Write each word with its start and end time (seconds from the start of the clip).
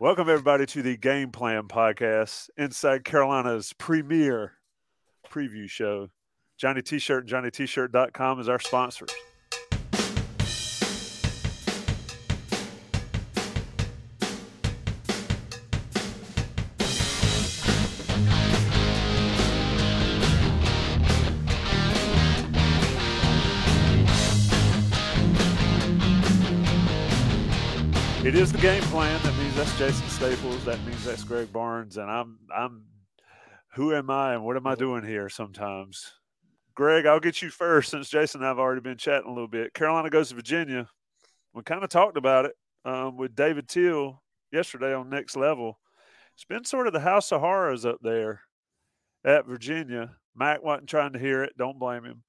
Welcome, 0.00 0.28
everybody, 0.28 0.64
to 0.64 0.80
the 0.80 0.96
Game 0.96 1.32
Plan 1.32 1.64
Podcast, 1.64 2.50
Inside 2.56 3.04
Carolina's 3.04 3.72
premier 3.72 4.52
preview 5.28 5.68
show. 5.68 6.10
Johnny 6.56 6.82
T-Shirt 6.82 7.24
and 7.24 7.44
JohnnyT-Shirt.com 7.52 8.38
is 8.38 8.48
our 8.48 8.60
sponsors. 8.60 9.10
It 28.24 28.34
is 28.34 28.52
the 28.52 28.58
game 28.58 28.82
plan. 28.82 29.18
That 29.22 29.34
that's 29.58 29.76
Jason 29.76 30.08
Staples. 30.08 30.64
That 30.66 30.80
means 30.84 31.04
that's 31.04 31.24
Greg 31.24 31.52
Barnes. 31.52 31.96
And 31.96 32.08
I'm 32.08 32.38
I'm 32.54 32.84
who 33.74 33.92
am 33.92 34.08
I 34.08 34.34
and 34.34 34.44
what 34.44 34.56
am 34.56 34.68
I 34.68 34.76
doing 34.76 35.04
here 35.04 35.28
sometimes? 35.28 36.12
Greg, 36.76 37.06
I'll 37.06 37.18
get 37.18 37.42
you 37.42 37.50
first 37.50 37.90
since 37.90 38.08
Jason 38.08 38.40
and 38.40 38.46
I 38.46 38.50
have 38.50 38.60
already 38.60 38.82
been 38.82 38.98
chatting 38.98 39.28
a 39.28 39.32
little 39.32 39.48
bit. 39.48 39.74
Carolina 39.74 40.10
goes 40.10 40.28
to 40.28 40.36
Virginia. 40.36 40.88
We 41.54 41.64
kind 41.64 41.82
of 41.82 41.90
talked 41.90 42.16
about 42.16 42.44
it 42.44 42.52
um, 42.84 43.16
with 43.16 43.34
David 43.34 43.68
Teel 43.68 44.22
yesterday 44.52 44.94
on 44.94 45.10
Next 45.10 45.36
Level. 45.36 45.80
It's 46.36 46.44
been 46.44 46.64
sort 46.64 46.86
of 46.86 46.92
the 46.92 47.00
house 47.00 47.32
of 47.32 47.40
horrors 47.40 47.84
up 47.84 47.98
there 48.00 48.42
at 49.24 49.48
Virginia. 49.48 50.12
Mack 50.36 50.62
wasn't 50.62 50.88
trying 50.88 51.14
to 51.14 51.18
hear 51.18 51.42
it. 51.42 51.58
Don't 51.58 51.80
blame 51.80 52.04
him. 52.04 52.22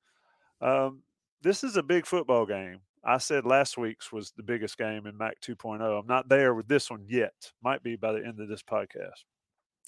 Um, 0.61 1.03
this 1.43 1.63
is 1.63 1.77
a 1.77 1.83
big 1.83 2.07
football 2.07 2.47
game. 2.47 2.79
I 3.03 3.17
said 3.17 3.45
last 3.45 3.77
week's 3.77 4.11
was 4.11 4.31
the 4.31 4.43
biggest 4.43 4.77
game 4.77 5.05
in 5.07 5.17
Mack 5.17 5.39
2.0. 5.41 5.81
I'm 5.81 6.07
not 6.07 6.27
there 6.27 6.53
with 6.53 6.67
this 6.67 6.91
one 6.91 7.05
yet. 7.07 7.33
Might 7.63 7.81
be 7.81 7.95
by 7.95 8.11
the 8.11 8.25
end 8.25 8.39
of 8.39 8.49
this 8.49 8.63
podcast. 8.63 9.23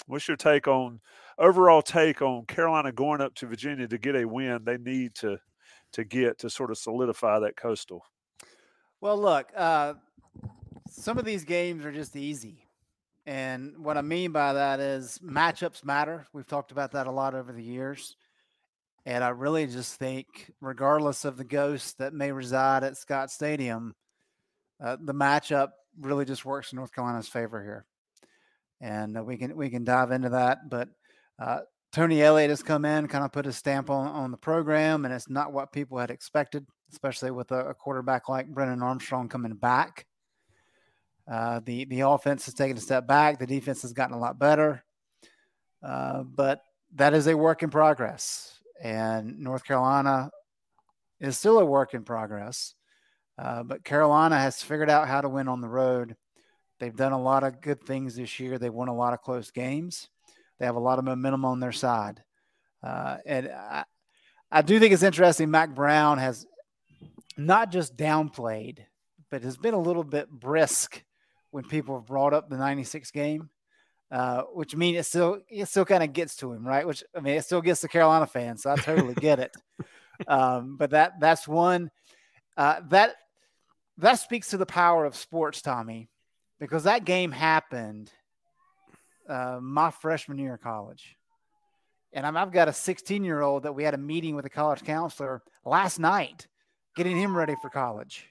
What's 0.08 0.28
your 0.28 0.38
take 0.38 0.68
on 0.68 1.00
overall 1.38 1.82
take 1.82 2.22
on 2.22 2.46
Carolina 2.46 2.92
going 2.92 3.22
up 3.22 3.36
to 3.36 3.48
Virginia 3.48 3.88
to 3.88 3.98
get 3.98 4.16
a 4.16 4.26
win? 4.26 4.64
They 4.64 4.78
need 4.78 5.16
to 5.16 5.38
to 5.94 6.04
get 6.06 6.40
to 6.40 6.50
sort 6.50 6.72
of 6.72 6.78
solidify 6.78 7.40
that 7.40 7.58
coastal. 7.58 8.06
Well, 9.02 9.20
look, 9.20 9.52
uh, 9.56 9.96
some 10.90 11.18
of 11.18 11.26
these 11.26 11.44
games 11.44 11.86
are 11.86 11.92
just 11.92 12.16
easy, 12.16 12.66
and 13.26 13.78
what 13.78 13.98
I 13.98 14.02
mean 14.02 14.32
by 14.32 14.54
that 14.54 14.80
is 14.80 15.20
matchups 15.24 15.84
matter. 15.84 16.26
We've 16.34 16.48
talked 16.48 16.72
about 16.72 16.92
that 16.94 17.08
a 17.08 17.12
lot 17.12 17.36
over 17.36 17.52
the 17.52 17.64
years. 17.64 18.16
And 19.06 19.24
I 19.24 19.30
really 19.30 19.66
just 19.66 19.96
think, 19.96 20.52
regardless 20.62 21.26
of 21.26 21.38
the 21.38 21.44
ghost 21.44 21.98
that 21.98 22.14
may 22.14 22.32
reside 22.32 22.84
at 22.84 22.98
Scott 22.98 23.32
Stadium, 23.32 23.96
uh, 24.84 24.98
the 25.02 25.14
matchup 25.14 25.70
really 26.00 26.26
just 26.26 26.46
works 26.46 26.72
in 26.72 26.78
North 26.78 26.94
Carolina's 26.94 27.28
favor 27.28 27.64
here. 27.64 27.86
And 28.80 29.18
uh, 29.18 29.24
we 29.24 29.38
can 29.38 29.56
we 29.56 29.70
can 29.70 29.84
dive 29.84 30.12
into 30.12 30.30
that. 30.30 30.70
But 30.70 30.90
uh, 31.40 31.62
Tony 31.92 32.22
Elliott 32.22 32.52
has 32.52 32.62
come 32.62 32.86
in, 32.86 33.08
kind 33.08 33.26
of 33.26 33.32
put 33.32 33.48
a 33.48 33.52
stamp 33.52 33.90
on, 33.90 34.08
on 34.08 34.32
the 34.32 34.38
program, 34.38 35.06
and 35.06 35.14
it's 35.14 35.30
not 35.30 35.52
what 35.52 35.74
people 35.74 35.98
had 35.98 36.12
expected, 36.12 36.66
especially 36.92 37.32
with 37.32 37.52
a, 37.52 37.70
a 37.70 37.74
quarterback 37.74 38.30
like 38.30 38.48
Brennan 38.48 38.84
Armstrong 38.84 39.30
coming 39.30 39.54
back. 39.54 40.06
Uh, 41.32 41.60
the 41.66 41.86
the 41.86 42.02
offense 42.02 42.46
has 42.46 42.54
taken 42.54 42.78
a 42.78 42.82
step 42.82 43.08
back. 43.08 43.40
The 43.40 43.48
defense 43.48 43.82
has 43.82 43.94
gotten 43.94 44.16
a 44.16 44.20
lot 44.20 44.38
better, 44.38 44.84
uh, 45.84 46.22
but 46.24 46.62
that 46.96 47.14
is 47.16 47.26
a 47.28 47.38
work 47.38 47.64
in 47.64 47.70
progress 47.70 48.61
and 48.82 49.40
North 49.40 49.64
Carolina 49.64 50.32
is 51.20 51.38
still 51.38 51.60
a 51.60 51.66
work 51.66 51.94
in 51.94 52.04
progress. 52.04 52.74
Uh, 53.38 53.64
but 53.64 53.84
Carolina 53.84 54.38
has 54.38 54.62
figured 54.62 54.90
out 54.90 55.08
how 55.08 55.22
to 55.22 55.30
win 55.30 55.48
on 55.48 55.62
the 55.62 55.70
road. 55.70 56.16
They've 56.80 56.96
done 56.96 57.12
a 57.12 57.22
lot 57.22 57.44
of 57.44 57.62
good 57.62 57.84
things 57.84 58.16
this 58.16 58.40
year. 58.40 58.58
They 58.58 58.70
won 58.70 58.88
a 58.88 58.96
lot 58.96 59.14
of 59.14 59.22
close 59.22 59.52
games. 59.52 60.10
They 60.60 60.66
have 60.66 60.76
a 60.76 60.80
lot 60.80 61.00
of 61.00 61.06
momentum 61.06 61.46
on 61.46 61.60
their 61.60 61.72
side. 61.72 62.24
Uh, 62.84 63.18
and 63.26 63.48
I, 63.50 63.84
I 64.52 64.62
do 64.62 64.80
think 64.80 64.94
it's 64.94 65.04
interesting. 65.04 65.50
Mack 65.50 65.74
Brown 65.74 66.18
has 66.18 66.46
not 67.38 67.72
just 67.72 67.96
downplayed, 67.96 68.80
but 69.30 69.44
has 69.44 69.58
been 69.58 69.74
a 69.74 69.80
little 69.80 70.04
bit 70.04 70.30
brisk 70.30 71.04
when 71.52 71.64
people 71.64 71.96
have 71.96 72.08
brought 72.08 72.34
up 72.34 72.50
the 72.50 72.58
96 72.58 73.12
game. 73.12 73.50
Uh, 74.12 74.42
which 74.54 74.76
means 74.76 74.98
it 74.98 75.04
still 75.04 75.40
it 75.50 75.68
still 75.68 75.86
kind 75.86 76.04
of 76.04 76.12
gets 76.12 76.36
to 76.36 76.52
him, 76.52 76.68
right? 76.68 76.86
Which 76.86 77.02
I 77.16 77.22
mean, 77.22 77.38
it 77.38 77.46
still 77.46 77.62
gets 77.62 77.80
the 77.80 77.88
Carolina 77.88 78.28
fans, 78.28 78.62
so 78.62 78.72
I 78.72 78.76
totally 78.76 79.16
get 79.16 79.40
it. 79.40 79.56
Um, 80.28 80.78
but 80.78 80.92
that 80.92 81.20
that's 81.20 81.48
one 81.48 81.90
uh, 82.56 82.82
that 82.90 83.16
that 83.98 84.20
speaks 84.20 84.50
to 84.50 84.58
the 84.58 84.68
power 84.68 85.04
of 85.04 85.16
sports, 85.16 85.64
Tommy, 85.64 86.10
because 86.60 86.84
that 86.84 87.06
game 87.06 87.32
happened 87.32 88.12
uh, 89.28 89.58
my 89.60 89.90
freshman 89.90 90.38
year 90.38 90.54
of 90.54 90.62
college, 90.62 91.18
and 92.14 92.24
i 92.24 92.32
have 92.32 92.52
got 92.52 92.68
a 92.68 92.74
16 92.74 93.24
year 93.24 93.42
old 93.42 93.64
that 93.64 93.74
we 93.74 93.84
had 93.84 93.96
a 93.96 93.98
meeting 93.98 94.36
with 94.36 94.46
a 94.46 94.50
college 94.50 94.84
counselor 94.84 95.42
last 95.66 95.98
night, 95.98 96.46
getting 96.96 97.18
him 97.18 97.36
ready 97.36 97.56
for 97.60 97.72
college. 97.72 98.28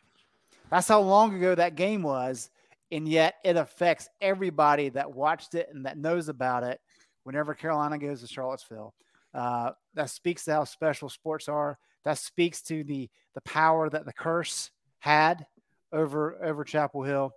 That's 0.70 0.86
how 0.86 1.00
long 1.00 1.34
ago 1.34 1.56
that 1.56 1.74
game 1.74 2.02
was 2.02 2.50
and 2.92 3.08
yet 3.08 3.34
it 3.44 3.56
affects 3.56 4.08
everybody 4.20 4.88
that 4.90 5.14
watched 5.14 5.54
it 5.54 5.68
and 5.72 5.86
that 5.86 5.98
knows 5.98 6.28
about 6.28 6.62
it 6.62 6.80
whenever 7.24 7.54
Carolina 7.54 7.98
goes 7.98 8.20
to 8.20 8.26
Charlottesville. 8.26 8.94
Uh, 9.32 9.70
that 9.94 10.10
speaks 10.10 10.44
to 10.44 10.52
how 10.52 10.64
special 10.64 11.08
sports 11.08 11.48
are. 11.48 11.78
That 12.04 12.18
speaks 12.18 12.62
to 12.62 12.82
the 12.82 13.08
the 13.34 13.40
power 13.42 13.88
that 13.88 14.04
the 14.04 14.12
curse 14.12 14.70
had 14.98 15.46
over 15.92 16.42
over 16.44 16.64
Chapel 16.64 17.02
Hill. 17.02 17.32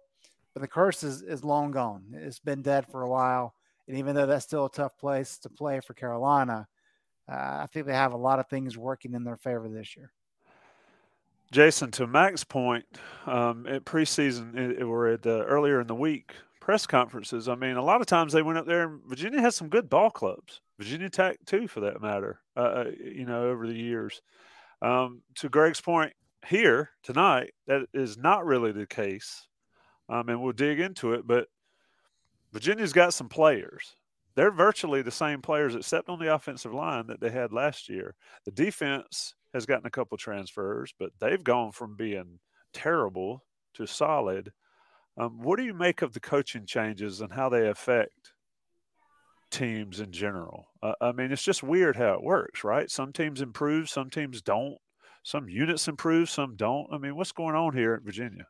But 0.54 0.62
the 0.62 0.68
curse 0.68 1.04
is, 1.04 1.22
is 1.24 1.44
long 1.44 1.72
gone. 1.72 2.04
It's 2.14 2.40
been 2.40 2.62
dead 2.62 2.86
for 2.88 3.02
a 3.02 3.10
while. 3.10 3.56
And 3.88 3.98
even 3.98 4.16
though 4.16 4.28
that's 4.28 4.46
still 4.46 4.66
a 4.66 4.72
tough 4.72 4.98
place 4.98 5.40
to 5.40 5.50
play 5.50 5.80
for 5.80 5.94
Carolina, 5.94 6.68
uh, 7.30 7.36
I 7.36 7.68
think 7.72 7.86
they 7.88 7.94
have 7.94 8.14
a 8.14 8.18
lot 8.18 8.40
of 8.40 8.48
things 8.48 8.78
working 8.78 9.14
in 9.14 9.24
their 9.24 9.38
favor 9.38 9.68
this 9.68 9.98
year. 9.98 10.12
Jason, 11.54 11.92
to 11.92 12.08
Mack's 12.08 12.44
point, 12.44 12.86
um, 13.28 13.68
at 13.68 13.86
preseason 13.86 14.58
it, 14.58 14.82
or 14.82 15.08
at 15.08 15.26
uh, 15.26 15.44
earlier 15.46 15.80
in 15.80 15.88
the 15.88 15.96
week 15.96 16.34
press 16.60 16.88
conferences, 16.88 17.48
I 17.48 17.56
mean, 17.56 17.76
a 17.76 17.84
lot 17.84 18.02
of 18.02 18.08
times 18.08 18.34
they 18.34 18.42
went 18.42 18.58
up 18.58 18.66
there, 18.66 18.84
and 18.84 19.02
Virginia 19.06 19.42
has 19.42 19.56
some 19.56 19.68
good 19.68 19.90
ball 19.90 20.10
clubs. 20.10 20.62
Virginia 20.80 21.10
Tech, 21.10 21.38
too, 21.46 21.68
for 21.68 21.82
that 21.82 22.02
matter. 22.02 22.40
Uh, 22.56 22.60
uh, 22.60 22.92
you 23.04 23.26
know, 23.26 23.50
over 23.50 23.68
the 23.68 23.76
years. 23.76 24.22
Um, 24.82 25.22
to 25.36 25.50
Greg's 25.50 25.82
point 25.82 26.14
here 26.48 26.90
tonight, 27.04 27.54
that 27.68 27.86
is 27.94 28.18
not 28.18 28.46
really 28.46 28.72
the 28.72 28.88
case, 28.88 29.48
um, 30.10 30.30
and 30.30 30.42
we'll 30.42 30.54
dig 30.54 30.80
into 30.80 31.14
it. 31.14 31.28
But 31.28 31.48
Virginia's 32.52 32.94
got 32.94 33.14
some 33.14 33.30
players. 33.30 33.96
They're 34.36 34.50
virtually 34.50 35.02
the 35.02 35.12
same 35.12 35.42
players, 35.42 35.76
except 35.76 36.10
on 36.10 36.18
the 36.18 36.34
offensive 36.34 36.74
line 36.74 37.08
that 37.08 37.20
they 37.20 37.30
had 37.30 37.54
last 37.54 37.90
year. 37.90 38.16
The 38.46 38.52
defense 38.52 39.36
has 39.54 39.66
gotten 39.66 39.86
a 39.86 39.92
couple 39.92 40.18
transfers, 40.18 40.94
but 40.98 41.12
they've 41.20 41.44
gone 41.44 41.72
from 41.72 41.96
being 41.96 42.40
terrible 42.74 43.44
to 43.76 43.86
solid. 43.86 44.52
Um, 45.18 45.42
what 45.42 45.58
do 45.58 45.64
you 45.64 45.74
make 45.74 46.02
of 46.02 46.14
the 46.14 46.20
coaching 46.20 46.66
changes 46.66 47.22
and 47.22 47.32
how 47.32 47.50
they 47.50 47.68
affect 47.68 48.34
teams 49.52 50.00
in 50.00 50.12
general? 50.12 50.68
Uh, 50.82 50.94
I 51.00 51.12
mean, 51.12 51.32
it's 51.32 51.44
just 51.44 51.62
weird 51.62 51.96
how 51.96 52.14
it 52.14 52.24
works, 52.24 52.64
right? 52.64 52.90
Some 52.90 53.14
teams 53.14 53.42
improve, 53.42 53.90
some 53.90 54.10
teams 54.10 54.42
don't. 54.42 54.78
some 55.24 55.48
units 55.48 55.88
improve, 55.88 56.30
some 56.30 56.56
don't. 56.56 56.88
I 56.92 56.98
mean, 56.98 57.16
what's 57.16 57.32
going 57.32 57.56
on 57.56 57.76
here 57.76 57.94
at 57.94 58.04
Virginia? 58.04 58.46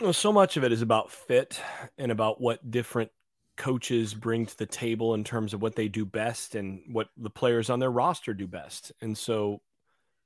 Well, 0.00 0.12
so 0.12 0.32
much 0.32 0.56
of 0.56 0.64
it 0.64 0.72
is 0.72 0.82
about 0.82 1.10
fit 1.10 1.60
and 1.98 2.10
about 2.10 2.40
what 2.40 2.70
different 2.70 3.10
coaches 3.56 4.14
bring 4.14 4.46
to 4.46 4.56
the 4.56 4.66
table 4.66 5.14
in 5.14 5.22
terms 5.22 5.54
of 5.54 5.62
what 5.62 5.76
they 5.76 5.88
do 5.88 6.04
best 6.04 6.54
and 6.54 6.80
what 6.90 7.08
the 7.16 7.30
players 7.30 7.70
on 7.70 7.78
their 7.78 7.90
roster 7.90 8.34
do 8.34 8.46
best. 8.46 8.92
And 9.00 9.16
so, 9.16 9.60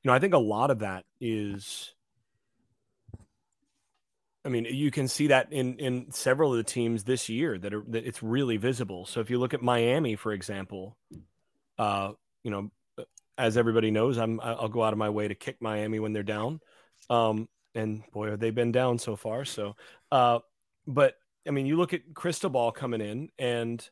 you 0.05 0.11
know, 0.11 0.15
I 0.15 0.19
think 0.19 0.35
a 0.35 0.39
lot 0.39 0.71
of 0.71 0.81
that 0.81 1.05
is 1.21 1.95
I 4.45 4.51
mean, 4.51 4.67
you 4.67 4.91
can 4.91 5.09
see 5.09 5.29
that 5.29 5.53
in 5.53 5.79
in 5.79 6.12
several 6.12 6.51
of 6.53 6.59
the 6.59 6.65
teams 6.65 7.05
this 7.05 7.31
year 7.31 7.56
that 7.59 7.73
are 7.73 7.83
that 7.89 8.06
it's 8.06 8.23
really 8.23 8.59
visible. 8.59 9.06
So 9.06 9.21
if 9.21 9.31
you 9.31 9.39
look 9.39 9.55
at 9.55 9.62
Miami, 9.62 10.17
for 10.17 10.33
example, 10.33 10.99
uh, 11.79 12.12
you 12.43 12.51
know, 12.51 12.71
as 13.39 13.56
everybody 13.56 13.91
knows, 13.91 14.19
I'm 14.19 14.41
I'll 14.41 14.69
go 14.69 14.85
out 14.85 14.93
of 14.93 14.99
my 14.99 15.09
way 15.09 15.29
to 15.29 15.35
kick 15.35 15.56
Miami 15.61 15.99
when 15.99 16.12
they're 16.12 16.23
down. 16.23 16.61
Um, 17.09 17.49
and 17.75 18.03
boy, 18.12 18.31
have 18.31 18.41
they 18.41 18.51
been 18.51 18.71
down 18.71 18.99
so 18.99 19.17
far. 19.17 19.47
So, 19.47 19.77
uh, 20.12 20.41
but 20.87 21.15
I 21.49 21.51
mean, 21.51 21.65
you 21.65 21.79
look 21.79 21.95
at 21.95 22.12
Cristobal 22.12 22.73
coming 22.73 23.01
in, 23.01 23.31
and 23.39 23.89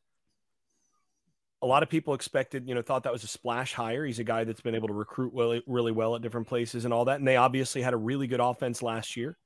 a 1.63 1.67
lot 1.67 1.85
of 1.85 1.89
people 1.89 2.13
expected, 2.13 2.69
you 2.69 2.75
know, 2.75 2.83
thought 2.83 3.05
that 3.05 3.13
was 3.13 3.23
a 3.23 3.29
splash 3.29 3.73
hire. 3.73 4.05
He's 4.05 4.19
a 4.19 4.25
guy 4.25 4.43
that's 4.43 4.61
been 4.61 4.75
able 4.75 4.89
to 4.89 4.95
recruit 4.95 5.33
really, 5.33 5.63
really 5.67 5.93
well 5.93 6.17
at 6.17 6.23
different 6.23 6.49
places 6.49 6.85
and 6.85 6.93
all 6.93 7.05
that. 7.05 7.21
And 7.21 7.27
they 7.27 7.37
obviously 7.37 7.83
had 7.83 7.95
a 7.95 7.97
really 7.97 8.27
good 8.27 8.41
offense 8.41 8.83
last 8.83 9.17
year. 9.17 9.39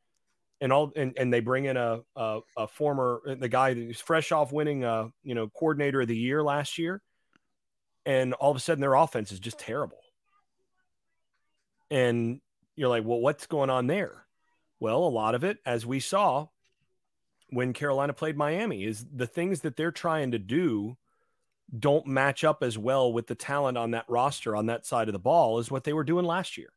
And 0.59 0.73
all 0.73 0.91
and, 0.97 1.13
and 1.19 1.31
they 1.31 1.41
bring 1.41 1.67
in 1.67 1.77
a, 1.77 2.01
a, 2.17 2.41
a 2.57 2.67
former 2.67 3.21
the 3.27 3.49
guy 3.49 3.75
who's 3.75 4.01
fresh 4.01 4.33
off 4.33 4.53
winning 4.53 4.85
uh 4.85 5.09
you 5.23 5.35
know 5.35 5.51
coordinator 5.51 6.01
of 6.01 6.09
the 6.09 6.17
year 6.17 6.43
last 6.43 6.79
year, 6.79 7.03
and 8.07 8.33
all 8.33 8.53
of 8.53 8.57
a 8.57 8.61
sudden 8.61 8.81
their 8.81 8.95
offense 8.95 9.33
is 9.33 9.39
just 9.39 9.59
terrible. 9.59 9.99
And 11.91 12.41
you're 12.75 12.89
like, 12.89 13.05
well, 13.05 13.21
what's 13.21 13.47
going 13.47 13.69
on 13.69 13.87
there? 13.87 14.25
Well, 14.81 15.05
a 15.05 15.11
lot 15.11 15.35
of 15.35 15.45
it, 15.45 15.59
as 15.67 15.85
we 15.85 16.01
saw 16.01 16.47
when 17.51 17.75
Carolina 17.75 18.15
played 18.15 18.39
Miami, 18.39 18.85
is 18.85 19.05
the 19.15 19.27
things 19.27 19.61
that 19.61 19.77
they're 19.77 19.93
trying 19.93 20.31
to 20.31 20.39
do 20.39 20.97
don't 21.79 22.07
match 22.07 22.45
up 22.45 22.63
as 22.63 22.79
well 22.79 23.13
with 23.13 23.27
the 23.27 23.35
talent 23.35 23.77
on 23.77 23.93
that 23.93 24.05
roster 24.09 24.55
on 24.55 24.67
that 24.67 24.87
side 24.87 25.09
of 25.09 25.13
the 25.13 25.19
ball 25.19 25.59
as 25.59 25.71
what 25.71 25.85
they 25.85 25.93
were 25.93 26.05
doing 26.05 26.25
last 26.25 26.57
year. 26.57 26.73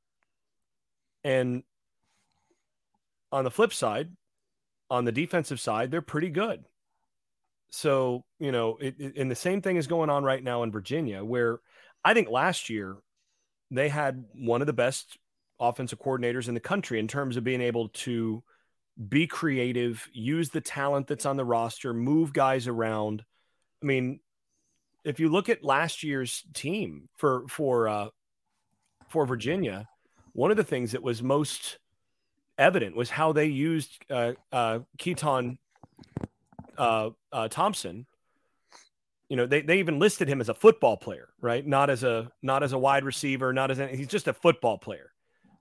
And 1.23 1.63
on 3.31 3.43
the 3.43 3.51
flip 3.51 3.73
side, 3.73 4.09
on 4.89 5.05
the 5.05 5.11
defensive 5.11 5.59
side, 5.59 5.91
they're 5.91 6.01
pretty 6.01 6.29
good. 6.29 6.63
So, 7.71 8.25
you 8.39 8.51
know, 8.51 8.77
it, 8.81 8.95
it, 8.97 9.17
and 9.17 9.29
the 9.29 9.35
same 9.35 9.61
thing 9.61 9.77
is 9.77 9.85
going 9.85 10.09
on 10.09 10.23
right 10.23 10.43
now 10.43 10.63
in 10.63 10.71
Virginia, 10.71 11.23
where 11.23 11.59
I 12.03 12.13
think 12.15 12.29
last 12.29 12.69
year 12.69 12.97
they 13.69 13.89
had 13.89 14.25
one 14.33 14.61
of 14.61 14.67
the 14.67 14.73
best 14.73 15.17
offensive 15.59 15.99
coordinators 15.99 16.47
in 16.47 16.55
the 16.55 16.59
country 16.59 16.99
in 16.99 17.07
terms 17.07 17.37
of 17.37 17.43
being 17.43 17.61
able 17.61 17.89
to 17.89 18.43
be 19.07 19.27
creative, 19.27 20.07
use 20.11 20.49
the 20.49 20.61
talent 20.61 21.07
that's 21.07 21.25
on 21.25 21.37
the 21.37 21.45
roster, 21.45 21.93
move 21.93 22.33
guys 22.33 22.67
around. 22.67 23.23
I 23.83 23.85
mean, 23.85 24.19
if 25.09 25.19
you 25.19 25.29
look 25.29 25.49
at 25.49 25.63
last 25.63 26.03
year's 26.03 26.43
team 26.53 27.09
for 27.15 27.47
for 27.47 27.87
uh, 27.87 28.09
for 29.07 29.25
Virginia, 29.25 29.87
one 30.33 30.51
of 30.51 30.57
the 30.57 30.63
things 30.63 30.91
that 30.91 31.03
was 31.03 31.23
most 31.23 31.79
evident 32.57 32.95
was 32.95 33.09
how 33.09 33.31
they 33.31 33.45
used 33.45 34.03
uh, 34.09 34.33
uh, 34.51 34.79
Keytaon 34.97 35.57
uh, 36.77 37.09
uh, 37.31 37.47
Thompson. 37.47 38.05
You 39.29 39.37
know, 39.37 39.45
they, 39.45 39.61
they 39.61 39.77
even 39.77 39.99
listed 39.99 40.27
him 40.27 40.41
as 40.41 40.49
a 40.49 40.55
football 40.55 40.97
player, 40.97 41.29
right? 41.39 41.65
Not 41.65 41.91
as 41.91 42.03
a 42.03 42.31
not 42.41 42.63
as 42.63 42.73
a 42.73 42.79
wide 42.79 43.03
receiver, 43.03 43.53
not 43.53 43.69
as 43.69 43.77
he's 43.95 44.07
just 44.07 44.27
a 44.27 44.33
football 44.33 44.77
player 44.77 45.11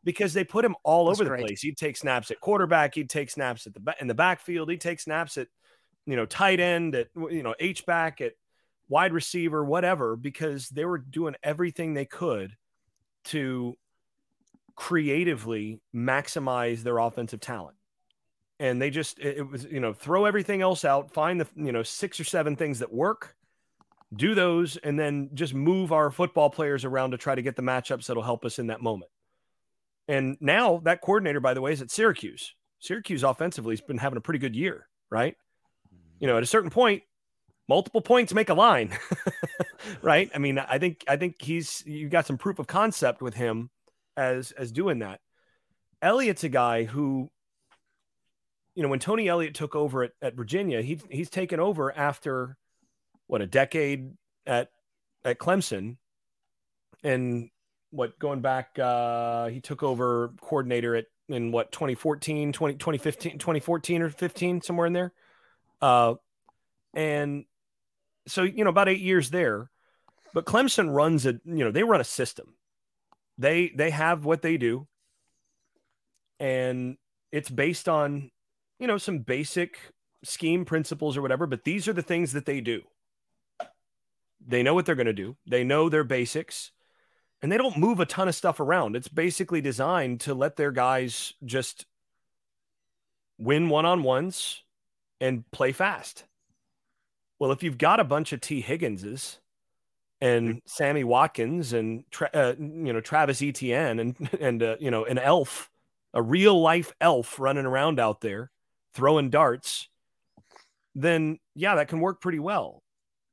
because 0.04 0.32
they 0.32 0.44
put 0.44 0.64
him 0.64 0.74
all 0.84 1.06
That's 1.06 1.20
over 1.20 1.28
the 1.28 1.42
place. 1.42 1.60
He'd 1.60 1.76
take 1.76 1.96
snaps 1.96 2.30
at 2.30 2.40
quarterback, 2.40 2.94
he'd 2.94 3.10
take 3.10 3.30
snaps 3.30 3.66
at 3.66 3.74
the 3.74 3.94
in 4.00 4.06
the 4.06 4.14
backfield, 4.14 4.70
he'd 4.70 4.80
take 4.80 5.00
snaps 5.00 5.36
at 5.36 5.48
you 6.06 6.16
know 6.16 6.24
tight 6.24 6.60
end, 6.60 6.94
at 6.94 7.08
you 7.14 7.42
know 7.42 7.54
H 7.60 7.84
back, 7.84 8.22
at 8.22 8.32
wide 8.88 9.12
receiver, 9.12 9.64
whatever, 9.64 10.16
because 10.16 10.68
they 10.68 10.84
were 10.84 10.98
doing 10.98 11.34
everything 11.42 11.94
they 11.94 12.04
could 12.04 12.56
to 13.24 13.76
creatively 14.74 15.80
maximize 15.94 16.82
their 16.82 16.98
offensive 16.98 17.40
talent. 17.40 17.76
And 18.60 18.80
they 18.80 18.90
just 18.90 19.18
it, 19.20 19.48
was 19.48 19.64
you 19.64 19.80
know 19.80 19.92
throw 19.92 20.24
everything 20.24 20.62
else 20.62 20.84
out, 20.84 21.12
find 21.12 21.40
the 21.40 21.46
you 21.54 21.72
know 21.72 21.82
six 21.82 22.18
or 22.18 22.24
seven 22.24 22.56
things 22.56 22.80
that 22.80 22.92
work 22.92 23.36
do 24.14 24.34
those 24.34 24.76
and 24.78 24.98
then 24.98 25.30
just 25.34 25.54
move 25.54 25.92
our 25.92 26.10
football 26.10 26.48
players 26.50 26.84
around 26.84 27.10
to 27.10 27.18
try 27.18 27.34
to 27.34 27.42
get 27.42 27.56
the 27.56 27.62
matchups 27.62 28.06
that'll 28.06 28.22
help 28.22 28.44
us 28.44 28.58
in 28.58 28.68
that 28.68 28.80
moment. 28.80 29.10
And 30.08 30.38
now 30.40 30.80
that 30.84 31.02
coordinator, 31.02 31.40
by 31.40 31.54
the 31.54 31.60
way, 31.60 31.72
is 31.72 31.82
at 31.82 31.90
Syracuse. 31.90 32.54
Syracuse 32.78 33.22
offensively 33.22 33.72
has 33.72 33.80
been 33.82 33.98
having 33.98 34.16
a 34.16 34.22
pretty 34.22 34.38
good 34.38 34.56
year, 34.56 34.88
right? 35.10 35.36
You 36.20 36.26
know, 36.26 36.38
at 36.38 36.42
a 36.42 36.46
certain 36.46 36.70
point, 36.70 37.02
multiple 37.68 38.00
points 38.00 38.32
make 38.32 38.48
a 38.48 38.54
line, 38.54 38.96
right? 40.02 40.30
I 40.34 40.38
mean, 40.38 40.58
I 40.58 40.78
think 40.78 41.04
I 41.06 41.16
think 41.16 41.40
he's 41.40 41.84
you 41.86 42.08
got 42.08 42.26
some 42.26 42.38
proof 42.38 42.58
of 42.58 42.66
concept 42.66 43.22
with 43.22 43.34
him 43.34 43.70
as 44.16 44.52
as 44.52 44.72
doing 44.72 45.00
that. 45.00 45.20
Elliott's 46.00 46.44
a 46.44 46.48
guy 46.48 46.84
who, 46.84 47.30
you 48.74 48.82
know, 48.82 48.88
when 48.88 49.00
Tony 49.00 49.28
Elliott 49.28 49.54
took 49.54 49.76
over 49.76 50.04
at, 50.04 50.12
at 50.22 50.34
Virginia, 50.34 50.82
he 50.82 51.00
he's 51.10 51.30
taken 51.30 51.60
over 51.60 51.96
after 51.96 52.56
what 53.26 53.42
a 53.42 53.46
decade 53.46 54.12
at 54.46 54.70
at 55.24 55.38
Clemson, 55.38 55.96
and 57.04 57.50
what 57.90 58.18
going 58.18 58.40
back 58.40 58.78
uh 58.78 59.48
he 59.48 59.60
took 59.60 59.82
over 59.82 60.32
coordinator 60.40 60.94
at 60.94 61.06
in 61.28 61.52
what 61.52 61.72
2014 61.72 62.52
20, 62.52 62.74
2015 62.74 63.38
2014 63.38 64.02
or 64.02 64.10
15 64.10 64.60
somewhere 64.60 64.86
in 64.86 64.92
there 64.92 65.12
uh 65.80 66.14
and 66.94 67.44
so 68.28 68.42
you 68.42 68.64
know 68.64 68.70
about 68.70 68.88
eight 68.88 69.00
years 69.00 69.30
there 69.30 69.70
but 70.34 70.46
clemson 70.46 70.94
runs 70.94 71.26
a 71.26 71.40
you 71.44 71.64
know 71.64 71.70
they 71.70 71.82
run 71.82 72.00
a 72.00 72.04
system 72.04 72.54
they 73.36 73.72
they 73.74 73.90
have 73.90 74.24
what 74.24 74.42
they 74.42 74.56
do 74.56 74.86
and 76.38 76.96
it's 77.32 77.50
based 77.50 77.88
on 77.88 78.30
you 78.78 78.86
know 78.86 78.98
some 78.98 79.18
basic 79.18 79.78
scheme 80.24 80.64
principles 80.64 81.16
or 81.16 81.22
whatever 81.22 81.46
but 81.46 81.64
these 81.64 81.88
are 81.88 81.92
the 81.92 82.02
things 82.02 82.32
that 82.32 82.46
they 82.46 82.60
do 82.60 82.82
they 84.46 84.62
know 84.62 84.74
what 84.74 84.86
they're 84.86 84.94
going 84.94 85.06
to 85.06 85.12
do 85.12 85.36
they 85.46 85.64
know 85.64 85.88
their 85.88 86.04
basics 86.04 86.70
and 87.40 87.52
they 87.52 87.56
don't 87.56 87.78
move 87.78 88.00
a 88.00 88.06
ton 88.06 88.28
of 88.28 88.34
stuff 88.34 88.60
around. 88.60 88.96
It's 88.96 89.08
basically 89.08 89.60
designed 89.60 90.20
to 90.20 90.34
let 90.34 90.56
their 90.56 90.72
guys 90.72 91.34
just 91.44 91.86
win 93.38 93.68
one 93.68 93.86
on 93.86 94.02
ones 94.02 94.62
and 95.20 95.48
play 95.52 95.72
fast. 95.72 96.24
Well, 97.38 97.52
if 97.52 97.62
you've 97.62 97.78
got 97.78 98.00
a 98.00 98.04
bunch 98.04 98.32
of 98.32 98.40
T. 98.40 98.60
Higginses 98.60 99.38
and 100.20 100.60
Sammy 100.66 101.04
Watkins 101.04 101.72
and 101.72 102.04
uh, 102.34 102.54
you 102.58 102.92
know 102.92 103.00
Travis 103.00 103.42
Etienne 103.42 104.00
and 104.00 104.16
and 104.40 104.62
uh, 104.62 104.76
you 104.80 104.90
know 104.90 105.04
an 105.04 105.18
elf, 105.18 105.70
a 106.14 106.22
real 106.22 106.60
life 106.60 106.92
elf 107.00 107.38
running 107.38 107.66
around 107.66 108.00
out 108.00 108.20
there 108.20 108.50
throwing 108.94 109.30
darts, 109.30 109.88
then 110.94 111.38
yeah, 111.54 111.76
that 111.76 111.88
can 111.88 112.00
work 112.00 112.20
pretty 112.20 112.40
well. 112.40 112.82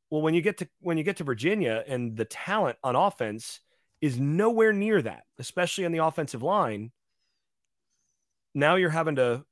Well, 0.10 0.22
when 0.22 0.34
you 0.34 0.42
get 0.42 0.60
to 0.60 0.68
when 0.82 0.98
you 0.98 1.04
get 1.04 1.18
to 1.18 1.24
Virginia 1.24 1.84
and 1.88 2.16
the 2.16 2.26
talent 2.26 2.78
on 2.84 2.96
offense 2.96 3.60
is 4.02 4.20
nowhere 4.20 4.72
near 4.72 5.02
that, 5.02 5.24
especially 5.40 5.86
on 5.86 5.92
the 5.92 6.06
offensive 6.06 6.44
line. 6.44 6.92
Now 8.54 8.76
you're 8.76 8.90
having 8.90 9.16
to 9.16 9.44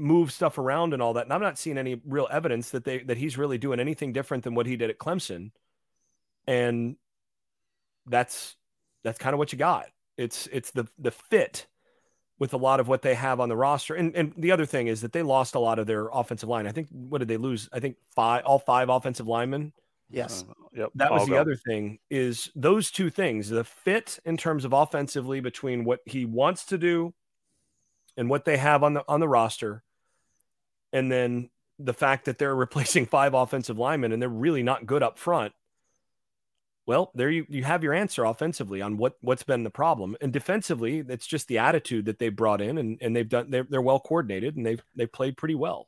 move 0.00 0.32
stuff 0.32 0.58
around 0.58 0.94
and 0.94 1.02
all 1.02 1.12
that. 1.14 1.24
And 1.24 1.32
I'm 1.32 1.40
not 1.40 1.58
seeing 1.58 1.78
any 1.78 2.00
real 2.04 2.28
evidence 2.30 2.70
that 2.70 2.84
they 2.84 2.98
that 3.04 3.18
he's 3.18 3.38
really 3.38 3.58
doing 3.58 3.80
anything 3.80 4.12
different 4.12 4.44
than 4.44 4.54
what 4.54 4.66
he 4.66 4.76
did 4.76 4.90
at 4.90 4.98
Clemson. 4.98 5.52
And 6.46 6.96
that's 8.06 8.56
that's 9.04 9.18
kind 9.18 9.34
of 9.34 9.38
what 9.38 9.52
you 9.52 9.58
got. 9.58 9.86
It's 10.16 10.48
it's 10.52 10.70
the 10.70 10.86
the 10.98 11.10
fit 11.10 11.66
with 12.38 12.54
a 12.54 12.56
lot 12.56 12.80
of 12.80 12.88
what 12.88 13.02
they 13.02 13.14
have 13.14 13.40
on 13.40 13.48
the 13.48 13.56
roster. 13.56 13.94
And 13.94 14.14
and 14.16 14.32
the 14.36 14.52
other 14.52 14.66
thing 14.66 14.86
is 14.86 15.02
that 15.02 15.12
they 15.12 15.22
lost 15.22 15.54
a 15.54 15.60
lot 15.60 15.78
of 15.78 15.86
their 15.86 16.08
offensive 16.08 16.48
line. 16.48 16.66
I 16.66 16.72
think 16.72 16.88
what 16.90 17.18
did 17.18 17.28
they 17.28 17.36
lose? 17.36 17.68
I 17.72 17.80
think 17.80 17.96
five 18.14 18.44
all 18.44 18.58
five 18.58 18.88
offensive 18.88 19.26
linemen 19.26 19.72
Yes. 20.10 20.44
Uh, 20.48 20.52
yep. 20.72 20.90
That 20.94 21.12
was 21.12 21.22
I'll 21.22 21.26
the 21.26 21.32
go. 21.32 21.40
other 21.40 21.56
thing 21.56 21.98
is 22.10 22.50
those 22.54 22.90
two 22.90 23.10
things, 23.10 23.48
the 23.48 23.64
fit 23.64 24.18
in 24.24 24.36
terms 24.36 24.64
of 24.64 24.72
offensively 24.72 25.40
between 25.40 25.84
what 25.84 26.00
he 26.04 26.24
wants 26.24 26.64
to 26.66 26.78
do 26.78 27.14
and 28.16 28.28
what 28.28 28.44
they 28.44 28.56
have 28.56 28.82
on 28.82 28.94
the 28.94 29.04
on 29.08 29.20
the 29.20 29.28
roster 29.28 29.82
and 30.92 31.10
then 31.10 31.50
the 31.78 31.94
fact 31.94 32.26
that 32.26 32.38
they're 32.38 32.54
replacing 32.66 33.06
five 33.06 33.34
offensive 33.34 33.78
linemen 33.78 34.12
and 34.12 34.20
they're 34.20 34.28
really 34.28 34.62
not 34.62 34.86
good 34.86 35.02
up 35.02 35.18
front. 35.18 35.52
Well, 36.86 37.12
there 37.14 37.30
you, 37.30 37.46
you 37.48 37.62
have 37.62 37.84
your 37.84 37.92
answer 37.92 38.24
offensively 38.24 38.82
on 38.82 38.96
what 38.96 39.16
what's 39.20 39.44
been 39.44 39.62
the 39.62 39.70
problem. 39.70 40.16
And 40.20 40.32
defensively, 40.32 41.04
it's 41.06 41.26
just 41.26 41.46
the 41.46 41.58
attitude 41.58 42.06
that 42.06 42.18
they 42.18 42.30
brought 42.30 42.60
in 42.60 42.78
and, 42.78 42.98
and 43.00 43.14
they've 43.14 43.28
done 43.28 43.50
they're, 43.50 43.66
they're 43.68 43.82
well 43.82 44.00
coordinated 44.00 44.56
and 44.56 44.66
they've 44.66 44.82
they've 44.96 45.12
played 45.12 45.36
pretty 45.36 45.54
well. 45.54 45.86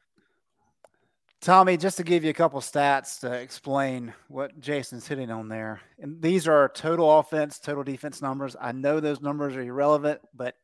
Tommy, 1.41 1.77
just 1.77 1.97
to 1.97 2.05
give 2.05 2.23
you 2.23 2.31
a 2.31 2.35
couple 2.35 2.61
stats 2.61 3.19
to 3.19 3.33
explain 3.33 4.15
what 4.29 4.61
Jason's 4.61 5.09
hitting 5.09 5.29
on 5.29 5.49
there. 5.49 5.81
And 5.99 6.23
these 6.23 6.47
are 6.47 6.69
total 6.69 7.19
offense, 7.19 7.59
total 7.59 7.83
defense 7.83 8.23
numbers. 8.23 8.55
I 8.61 8.71
know 8.71 9.01
those 9.01 9.21
numbers 9.21 9.57
are 9.57 9.63
irrelevant, 9.63 10.21
but 10.33 10.55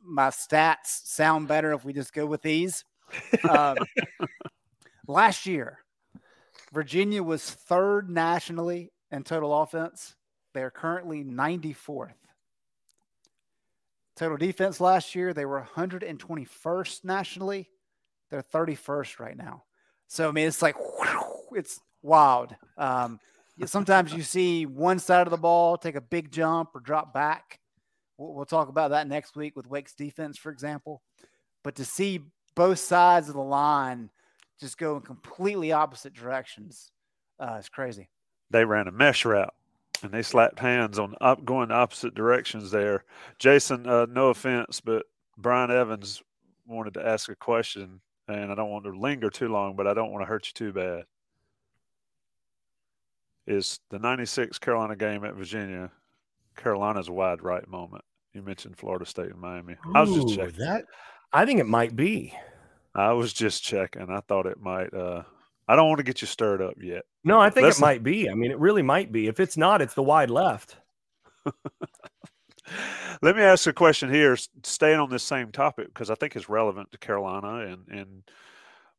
my 0.00 0.28
stats 0.28 1.04
sound 1.04 1.48
better 1.48 1.72
if 1.72 1.84
we 1.84 1.92
just 1.92 2.12
go 2.12 2.24
with 2.24 2.42
these. 2.42 2.84
Um, 3.48 3.76
last 5.06 5.46
year, 5.46 5.78
Virginia 6.72 7.22
was 7.22 7.48
third 7.50 8.10
nationally 8.10 8.92
in 9.10 9.22
total 9.22 9.62
offense. 9.62 10.14
They 10.54 10.62
are 10.62 10.70
currently 10.70 11.24
94th. 11.24 12.12
Total 14.16 14.38
defense 14.38 14.80
last 14.80 15.14
year, 15.14 15.34
they 15.34 15.44
were 15.44 15.66
121st 15.74 17.04
nationally. 17.04 17.68
They're 18.30 18.42
31st 18.42 19.20
right 19.20 19.36
now. 19.36 19.64
So, 20.08 20.28
I 20.28 20.32
mean, 20.32 20.48
it's 20.48 20.62
like, 20.62 20.76
it's 21.52 21.78
wild. 22.02 22.56
Um, 22.78 23.20
sometimes 23.66 24.14
you 24.14 24.22
see 24.22 24.64
one 24.64 24.98
side 24.98 25.26
of 25.26 25.30
the 25.30 25.36
ball 25.36 25.76
take 25.76 25.96
a 25.96 26.00
big 26.00 26.32
jump 26.32 26.70
or 26.74 26.80
drop 26.80 27.12
back. 27.12 27.60
We'll, 28.16 28.34
we'll, 28.34 28.44
talk 28.46 28.68
about 28.68 28.90
that 28.90 29.06
next 29.06 29.36
week 29.36 29.54
with 29.56 29.66
Wake's 29.66 29.94
defense, 29.94 30.38
for 30.38 30.50
example. 30.50 31.02
But 31.62 31.74
to 31.76 31.84
see 31.84 32.20
both 32.56 32.80
sides 32.80 33.28
of 33.28 33.34
the 33.34 33.40
line 33.40 34.10
just 34.58 34.78
go 34.78 34.96
in 34.96 35.02
completely 35.02 35.70
opposite 35.70 36.14
directions 36.14 36.90
uh, 37.38 37.58
is 37.60 37.68
crazy. 37.68 38.08
They 38.50 38.64
ran 38.64 38.88
a 38.88 38.92
mesh 38.92 39.24
route 39.24 39.54
and 40.02 40.10
they 40.10 40.22
slapped 40.22 40.58
hands 40.58 40.98
on 40.98 41.14
up 41.20 41.44
going 41.44 41.70
opposite 41.70 42.14
directions 42.14 42.72
there. 42.72 43.04
Jason, 43.38 43.86
uh, 43.86 44.06
no 44.10 44.30
offense, 44.30 44.80
but 44.80 45.06
Brian 45.38 45.70
Evans 45.70 46.22
wanted 46.66 46.94
to 46.94 47.06
ask 47.06 47.28
a 47.28 47.36
question, 47.36 48.00
and 48.26 48.50
I 48.50 48.54
don't 48.54 48.70
want 48.70 48.84
to 48.86 48.98
linger 48.98 49.30
too 49.30 49.48
long, 49.48 49.76
but 49.76 49.86
I 49.86 49.94
don't 49.94 50.10
want 50.10 50.22
to 50.22 50.26
hurt 50.26 50.48
you 50.48 50.52
too 50.54 50.72
bad 50.72 51.04
is 53.46 53.80
the 53.90 53.98
96 53.98 54.58
Carolina 54.58 54.96
game 54.96 55.24
at 55.24 55.34
Virginia, 55.34 55.90
Carolina's 56.56 57.08
wide 57.08 57.42
right 57.42 57.66
moment. 57.68 58.04
You 58.32 58.42
mentioned 58.42 58.76
Florida 58.76 59.06
State 59.06 59.30
and 59.30 59.40
Miami. 59.40 59.74
Ooh, 59.74 59.92
I 59.94 60.00
was 60.02 60.14
just 60.14 60.34
checking. 60.34 60.58
That, 60.58 60.84
I 61.36 61.44
think 61.44 61.60
it 61.60 61.66
might 61.66 61.94
be. 61.94 62.32
I 62.94 63.12
was 63.12 63.30
just 63.34 63.62
checking. 63.62 64.08
I 64.08 64.20
thought 64.20 64.46
it 64.46 64.58
might. 64.58 64.94
Uh, 64.94 65.22
I 65.68 65.76
don't 65.76 65.88
want 65.88 65.98
to 65.98 66.02
get 66.02 66.22
you 66.22 66.26
stirred 66.26 66.62
up 66.62 66.76
yet. 66.80 67.02
No, 67.24 67.38
I 67.38 67.50
think 67.50 67.66
Listen. 67.66 67.82
it 67.82 67.86
might 67.86 68.02
be. 68.02 68.30
I 68.30 68.32
mean, 68.32 68.50
it 68.50 68.58
really 68.58 68.80
might 68.80 69.12
be. 69.12 69.26
If 69.26 69.38
it's 69.38 69.58
not, 69.58 69.82
it's 69.82 69.92
the 69.92 70.02
wide 70.02 70.30
left. 70.30 70.78
Let 73.20 73.36
me 73.36 73.42
ask 73.42 73.66
a 73.66 73.74
question 73.74 74.10
here, 74.10 74.34
staying 74.62 74.98
on 74.98 75.10
this 75.10 75.24
same 75.24 75.52
topic 75.52 75.88
because 75.88 76.08
I 76.08 76.14
think 76.14 76.36
it's 76.36 76.48
relevant 76.48 76.90
to 76.92 76.98
Carolina 76.98 77.66
and 77.70 77.86
and 77.88 78.22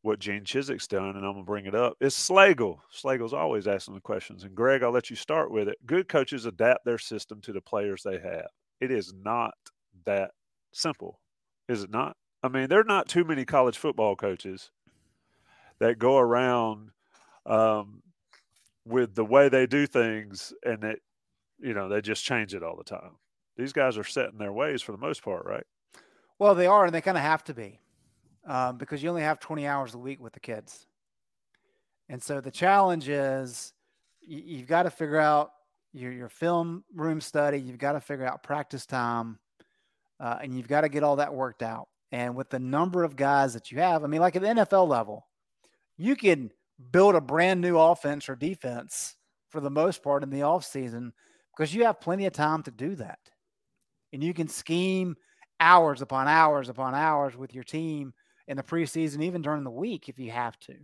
what 0.04 0.20
Gene 0.20 0.44
Chizik's 0.44 0.88
done, 0.88 1.16
and 1.16 1.26
I'm 1.26 1.34
gonna 1.34 1.44
bring 1.44 1.66
it 1.66 1.74
up. 1.74 1.98
It's 2.00 2.30
Slagle. 2.30 2.82
Slagle's 2.96 3.34
always 3.34 3.68
asking 3.68 3.96
the 3.96 4.02
questions. 4.02 4.44
And 4.44 4.54
Greg, 4.54 4.84
I'll 4.84 4.92
let 4.92 5.10
you 5.10 5.16
start 5.16 5.50
with 5.50 5.68
it. 5.68 5.80
Good 5.88 6.08
coaches 6.08 6.46
adapt 6.46 6.86
their 6.86 7.00
system 7.00 7.42
to 7.42 7.52
the 7.52 7.62
players 7.62 8.04
they 8.04 8.20
have. 8.20 8.50
It 8.80 8.92
is 8.92 9.12
not 9.24 9.56
that 10.06 10.30
simple, 10.72 11.20
is 11.68 11.82
it 11.82 11.90
not? 11.90 12.16
I 12.48 12.50
mean, 12.50 12.70
there 12.70 12.80
are 12.80 12.86
not 12.86 13.10
too 13.10 13.26
many 13.26 13.44
college 13.44 13.78
football 13.78 14.16
coaches 14.16 14.72
that 15.80 16.00
go 16.00 16.18
around 16.18 16.92
um, 17.46 18.02
with 18.86 19.16
the 19.16 19.26
way 19.26 19.50
they 19.50 19.68
do 19.68 19.86
things 19.86 20.54
and 20.64 20.82
that 20.82 21.00
you 21.60 21.74
know 21.74 21.90
they 21.90 22.00
just 22.00 22.24
change 22.24 22.56
it 22.56 22.64
all 22.64 22.78
the 22.78 22.86
time. 22.86 23.18
These 23.58 23.74
guys 23.74 23.98
are 23.98 24.04
set 24.06 24.32
in 24.32 24.38
their 24.38 24.54
ways 24.54 24.82
for 24.82 24.94
the 24.94 24.98
most 24.98 25.24
part, 25.24 25.46
right? 25.46 25.66
Well, 26.40 26.56
they 26.56 26.68
are, 26.68 26.86
and 26.86 26.96
they 26.96 27.02
kind 27.02 27.18
of 27.18 27.24
have 27.24 27.44
to 27.46 27.54
be 27.54 27.82
um, 28.48 28.78
because 28.78 29.04
you 29.04 29.10
only 29.10 29.24
have 29.24 29.42
20 29.42 29.68
hours 29.68 29.94
a 29.94 29.98
week 29.98 30.22
with 30.22 30.32
the 30.32 30.40
kids. 30.40 30.86
And 32.08 32.24
so 32.24 32.40
the 32.40 32.52
challenge 32.52 33.10
is 33.10 33.74
you, 34.22 34.42
you've 34.46 34.68
got 34.68 34.84
to 34.84 34.90
figure 34.90 35.20
out 35.20 35.52
your, 35.92 36.14
your 36.14 36.30
film 36.30 36.86
room 36.96 37.20
study, 37.20 37.60
you've 37.60 37.78
got 37.78 37.94
to 37.94 38.00
figure 38.00 38.26
out 38.26 38.42
practice 38.42 38.86
time, 38.86 39.38
uh, 40.22 40.38
and 40.42 40.56
you've 40.56 40.70
got 40.70 40.82
to 40.82 40.90
get 40.90 41.04
all 41.04 41.18
that 41.18 41.34
worked 41.34 41.62
out. 41.62 41.90
And 42.12 42.36
with 42.36 42.50
the 42.50 42.60
number 42.60 43.04
of 43.04 43.16
guys 43.16 43.54
that 43.54 43.72
you 43.72 43.80
have, 43.80 44.04
I 44.04 44.08
mean, 44.08 44.22
like 44.22 44.36
at 44.36 44.42
the 44.42 44.48
NFL 44.48 44.88
level, 44.88 45.28
you 45.98 46.16
can 46.16 46.52
build 46.92 47.16
a 47.16 47.22
brand 47.22 47.60
new 47.60 47.78
offense 47.78 48.30
or 48.30 48.36
defense 48.36 49.16
for 49.50 49.60
the 49.60 49.70
most 49.70 50.04
part 50.04 50.24
in 50.24 50.30
the 50.30 50.42
offseason 50.42 51.12
because 51.56 51.74
you 51.74 51.86
have 51.86 52.00
plenty 52.00 52.26
of 52.26 52.34
time 52.34 52.64
to 52.64 52.72
do 52.72 52.96
that. 52.96 53.20
And 54.14 54.24
you 54.24 54.34
can 54.34 54.48
scheme 54.48 55.16
hours 55.60 56.02
upon 56.02 56.28
hours 56.28 56.70
upon 56.70 56.96
hours 56.96 57.36
with 57.36 57.54
your 57.54 57.64
team 57.64 58.14
in 58.48 58.58
the 58.58 58.64
preseason, 58.64 59.24
even 59.24 59.42
during 59.42 59.64
the 59.64 59.72
week 59.72 60.08
if 60.08 60.20
you 60.20 60.32
have 60.32 60.58
to. 60.60 60.76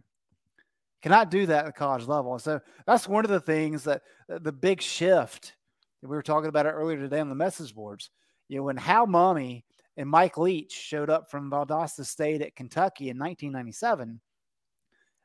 Cannot 1.02 1.32
do 1.32 1.46
that 1.46 1.60
at 1.60 1.66
the 1.66 1.72
college 1.74 2.08
level. 2.08 2.40
So 2.40 2.62
that's 2.86 3.08
one 3.08 3.26
of 3.26 3.32
the 3.32 3.40
things 3.40 3.84
that 3.84 4.02
the 4.28 4.52
big 4.52 4.82
shift. 4.82 5.54
We 6.02 6.10
were 6.10 6.22
talking 6.22 6.50
about 6.50 6.66
it 6.66 6.72
earlier 6.72 6.98
today 6.98 7.20
on 7.20 7.30
the 7.30 7.36
message 7.36 7.74
boards. 7.74 8.10
You 8.50 8.58
know, 8.58 8.64
when 8.64 8.78
Hal 8.78 9.08
Mumme 9.08 9.64
and 9.98 10.10
Mike 10.10 10.38
Leach 10.38 10.72
showed 10.72 11.10
up 11.10 11.30
from 11.30 11.52
Valdosta 11.52 12.06
State 12.06 12.42
at 12.42 12.56
Kentucky 12.56 13.10
in 13.10 13.18
1997, 13.18 14.20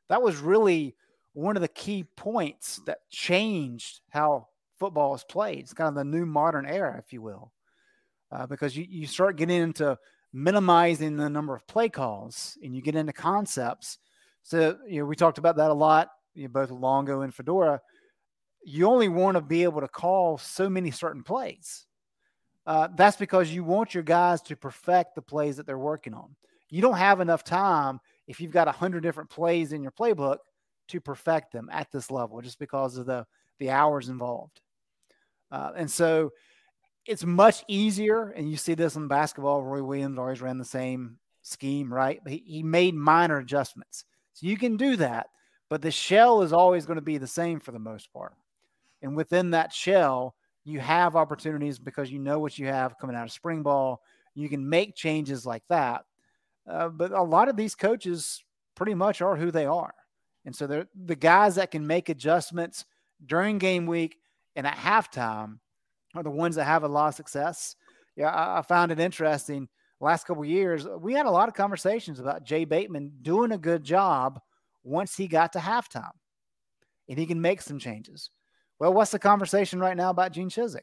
that 0.08 0.22
was 0.22 0.38
really 0.38 0.94
one 1.32 1.56
of 1.56 1.62
the 1.62 1.68
key 1.68 2.04
points 2.16 2.80
that 2.86 3.08
changed 3.10 4.00
how 4.10 4.48
football 4.78 5.14
is 5.14 5.24
played. 5.24 5.60
It's 5.60 5.74
kind 5.74 5.88
of 5.88 5.94
the 5.94 6.04
new 6.04 6.26
modern 6.26 6.66
era, 6.66 6.98
if 6.98 7.12
you 7.12 7.22
will, 7.22 7.52
uh, 8.30 8.46
because 8.46 8.76
you, 8.76 8.86
you 8.88 9.06
start 9.06 9.36
getting 9.36 9.62
into 9.62 9.96
minimizing 10.32 11.16
the 11.16 11.30
number 11.30 11.54
of 11.54 11.66
play 11.66 11.88
calls 11.88 12.58
and 12.62 12.74
you 12.74 12.82
get 12.82 12.96
into 12.96 13.12
concepts. 13.12 13.98
So, 14.42 14.78
you 14.86 15.00
know, 15.00 15.06
we 15.06 15.16
talked 15.16 15.38
about 15.38 15.56
that 15.56 15.70
a 15.70 15.74
lot, 15.74 16.10
you 16.34 16.44
know, 16.44 16.48
both 16.48 16.70
Longo 16.70 17.22
and 17.22 17.34
Fedora. 17.34 17.80
You 18.64 18.86
only 18.86 19.08
want 19.08 19.36
to 19.36 19.40
be 19.40 19.62
able 19.62 19.80
to 19.80 19.88
call 19.88 20.38
so 20.38 20.68
many 20.68 20.90
certain 20.90 21.22
plays. 21.22 21.86
Uh, 22.68 22.86
that's 22.94 23.16
because 23.16 23.50
you 23.50 23.64
want 23.64 23.94
your 23.94 24.02
guys 24.02 24.42
to 24.42 24.54
perfect 24.54 25.14
the 25.14 25.22
plays 25.22 25.56
that 25.56 25.64
they're 25.64 25.78
working 25.78 26.12
on. 26.12 26.36
You 26.68 26.82
don't 26.82 26.98
have 26.98 27.18
enough 27.18 27.42
time 27.42 27.98
if 28.26 28.42
you've 28.42 28.52
got 28.52 28.66
100 28.66 29.02
different 29.02 29.30
plays 29.30 29.72
in 29.72 29.82
your 29.82 29.90
playbook 29.90 30.36
to 30.88 31.00
perfect 31.00 31.50
them 31.50 31.70
at 31.72 31.90
this 31.90 32.10
level 32.10 32.42
just 32.42 32.58
because 32.58 32.98
of 32.98 33.06
the, 33.06 33.26
the 33.58 33.70
hours 33.70 34.10
involved. 34.10 34.60
Uh, 35.50 35.70
and 35.76 35.90
so 35.90 36.32
it's 37.06 37.24
much 37.24 37.64
easier, 37.68 38.28
and 38.28 38.50
you 38.50 38.58
see 38.58 38.74
this 38.74 38.96
in 38.96 39.08
basketball. 39.08 39.62
Roy 39.62 39.82
Williams 39.82 40.18
always 40.18 40.42
ran 40.42 40.58
the 40.58 40.64
same 40.66 41.16
scheme, 41.40 41.90
right? 41.90 42.20
He, 42.28 42.42
he 42.46 42.62
made 42.62 42.94
minor 42.94 43.38
adjustments. 43.38 44.04
So 44.34 44.46
you 44.46 44.58
can 44.58 44.76
do 44.76 44.96
that, 44.96 45.28
but 45.70 45.80
the 45.80 45.90
shell 45.90 46.42
is 46.42 46.52
always 46.52 46.84
going 46.84 46.98
to 46.98 47.02
be 47.02 47.16
the 47.16 47.26
same 47.26 47.60
for 47.60 47.72
the 47.72 47.78
most 47.78 48.12
part. 48.12 48.34
And 49.00 49.16
within 49.16 49.52
that 49.52 49.72
shell, 49.72 50.34
you 50.68 50.80
have 50.80 51.16
opportunities 51.16 51.78
because 51.78 52.10
you 52.10 52.18
know 52.18 52.38
what 52.38 52.58
you 52.58 52.66
have 52.66 52.98
coming 52.98 53.16
out 53.16 53.24
of 53.24 53.32
spring 53.32 53.62
ball. 53.62 54.02
You 54.34 54.48
can 54.48 54.68
make 54.68 54.94
changes 54.94 55.46
like 55.46 55.62
that. 55.68 56.04
Uh, 56.68 56.88
but 56.88 57.12
a 57.12 57.22
lot 57.22 57.48
of 57.48 57.56
these 57.56 57.74
coaches 57.74 58.44
pretty 58.74 58.94
much 58.94 59.22
are 59.22 59.36
who 59.36 59.50
they 59.50 59.64
are. 59.64 59.94
And 60.44 60.54
so 60.54 60.66
they're 60.66 60.86
the 60.94 61.16
guys 61.16 61.54
that 61.54 61.70
can 61.70 61.86
make 61.86 62.08
adjustments 62.08 62.84
during 63.24 63.58
game 63.58 63.86
week 63.86 64.18
and 64.56 64.66
at 64.66 64.76
halftime 64.76 65.58
are 66.14 66.22
the 66.22 66.30
ones 66.30 66.56
that 66.56 66.64
have 66.64 66.84
a 66.84 66.88
lot 66.88 67.08
of 67.08 67.14
success. 67.14 67.74
Yeah, 68.16 68.30
I, 68.30 68.58
I 68.58 68.62
found 68.62 68.92
it 68.92 69.00
interesting. 69.00 69.68
Last 70.00 70.26
couple 70.26 70.44
years, 70.44 70.86
we 71.00 71.14
had 71.14 71.26
a 71.26 71.30
lot 71.30 71.48
of 71.48 71.54
conversations 71.54 72.20
about 72.20 72.44
Jay 72.44 72.64
Bateman 72.64 73.12
doing 73.22 73.52
a 73.52 73.58
good 73.58 73.82
job 73.82 74.40
once 74.84 75.16
he 75.16 75.26
got 75.26 75.52
to 75.54 75.58
halftime, 75.58 76.12
and 77.08 77.18
he 77.18 77.26
can 77.26 77.40
make 77.40 77.60
some 77.60 77.78
changes. 77.78 78.30
Well, 78.78 78.94
what's 78.94 79.10
the 79.10 79.18
conversation 79.18 79.80
right 79.80 79.96
now 79.96 80.10
about 80.10 80.32
Gene 80.32 80.50
Chizik? 80.50 80.80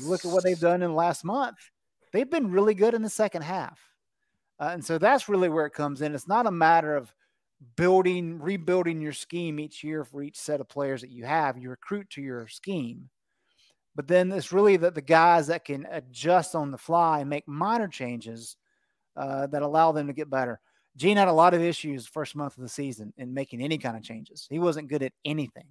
Look 0.00 0.24
at 0.24 0.30
what 0.30 0.44
they've 0.44 0.58
done 0.58 0.82
in 0.82 0.90
the 0.90 0.96
last 0.96 1.24
month; 1.24 1.56
they've 2.12 2.30
been 2.30 2.50
really 2.50 2.74
good 2.74 2.94
in 2.94 3.02
the 3.02 3.08
second 3.08 3.42
half, 3.42 3.80
uh, 4.60 4.70
and 4.72 4.84
so 4.84 4.98
that's 4.98 5.28
really 5.28 5.48
where 5.48 5.66
it 5.66 5.72
comes 5.72 6.02
in. 6.02 6.14
It's 6.14 6.28
not 6.28 6.46
a 6.46 6.50
matter 6.50 6.94
of 6.94 7.12
building, 7.76 8.38
rebuilding 8.40 9.00
your 9.00 9.12
scheme 9.12 9.58
each 9.58 9.82
year 9.82 10.04
for 10.04 10.22
each 10.22 10.36
set 10.36 10.60
of 10.60 10.68
players 10.68 11.00
that 11.00 11.10
you 11.10 11.24
have. 11.24 11.58
You 11.58 11.70
recruit 11.70 12.10
to 12.10 12.22
your 12.22 12.46
scheme 12.46 13.10
but 13.98 14.06
then 14.06 14.30
it's 14.30 14.52
really 14.52 14.76
the, 14.76 14.92
the 14.92 15.02
guys 15.02 15.48
that 15.48 15.64
can 15.64 15.84
adjust 15.90 16.54
on 16.54 16.70
the 16.70 16.78
fly 16.78 17.18
and 17.18 17.28
make 17.28 17.48
minor 17.48 17.88
changes 17.88 18.56
uh, 19.16 19.48
that 19.48 19.62
allow 19.62 19.90
them 19.90 20.06
to 20.06 20.12
get 20.12 20.30
better. 20.30 20.60
Gene 20.96 21.16
had 21.16 21.26
a 21.26 21.32
lot 21.32 21.52
of 21.52 21.60
issues 21.60 22.06
first 22.06 22.36
month 22.36 22.56
of 22.56 22.62
the 22.62 22.68
season 22.68 23.12
in 23.16 23.34
making 23.34 23.60
any 23.60 23.76
kind 23.76 23.96
of 23.96 24.04
changes. 24.04 24.46
He 24.48 24.60
wasn't 24.60 24.86
good 24.86 25.02
at 25.02 25.14
anything. 25.24 25.66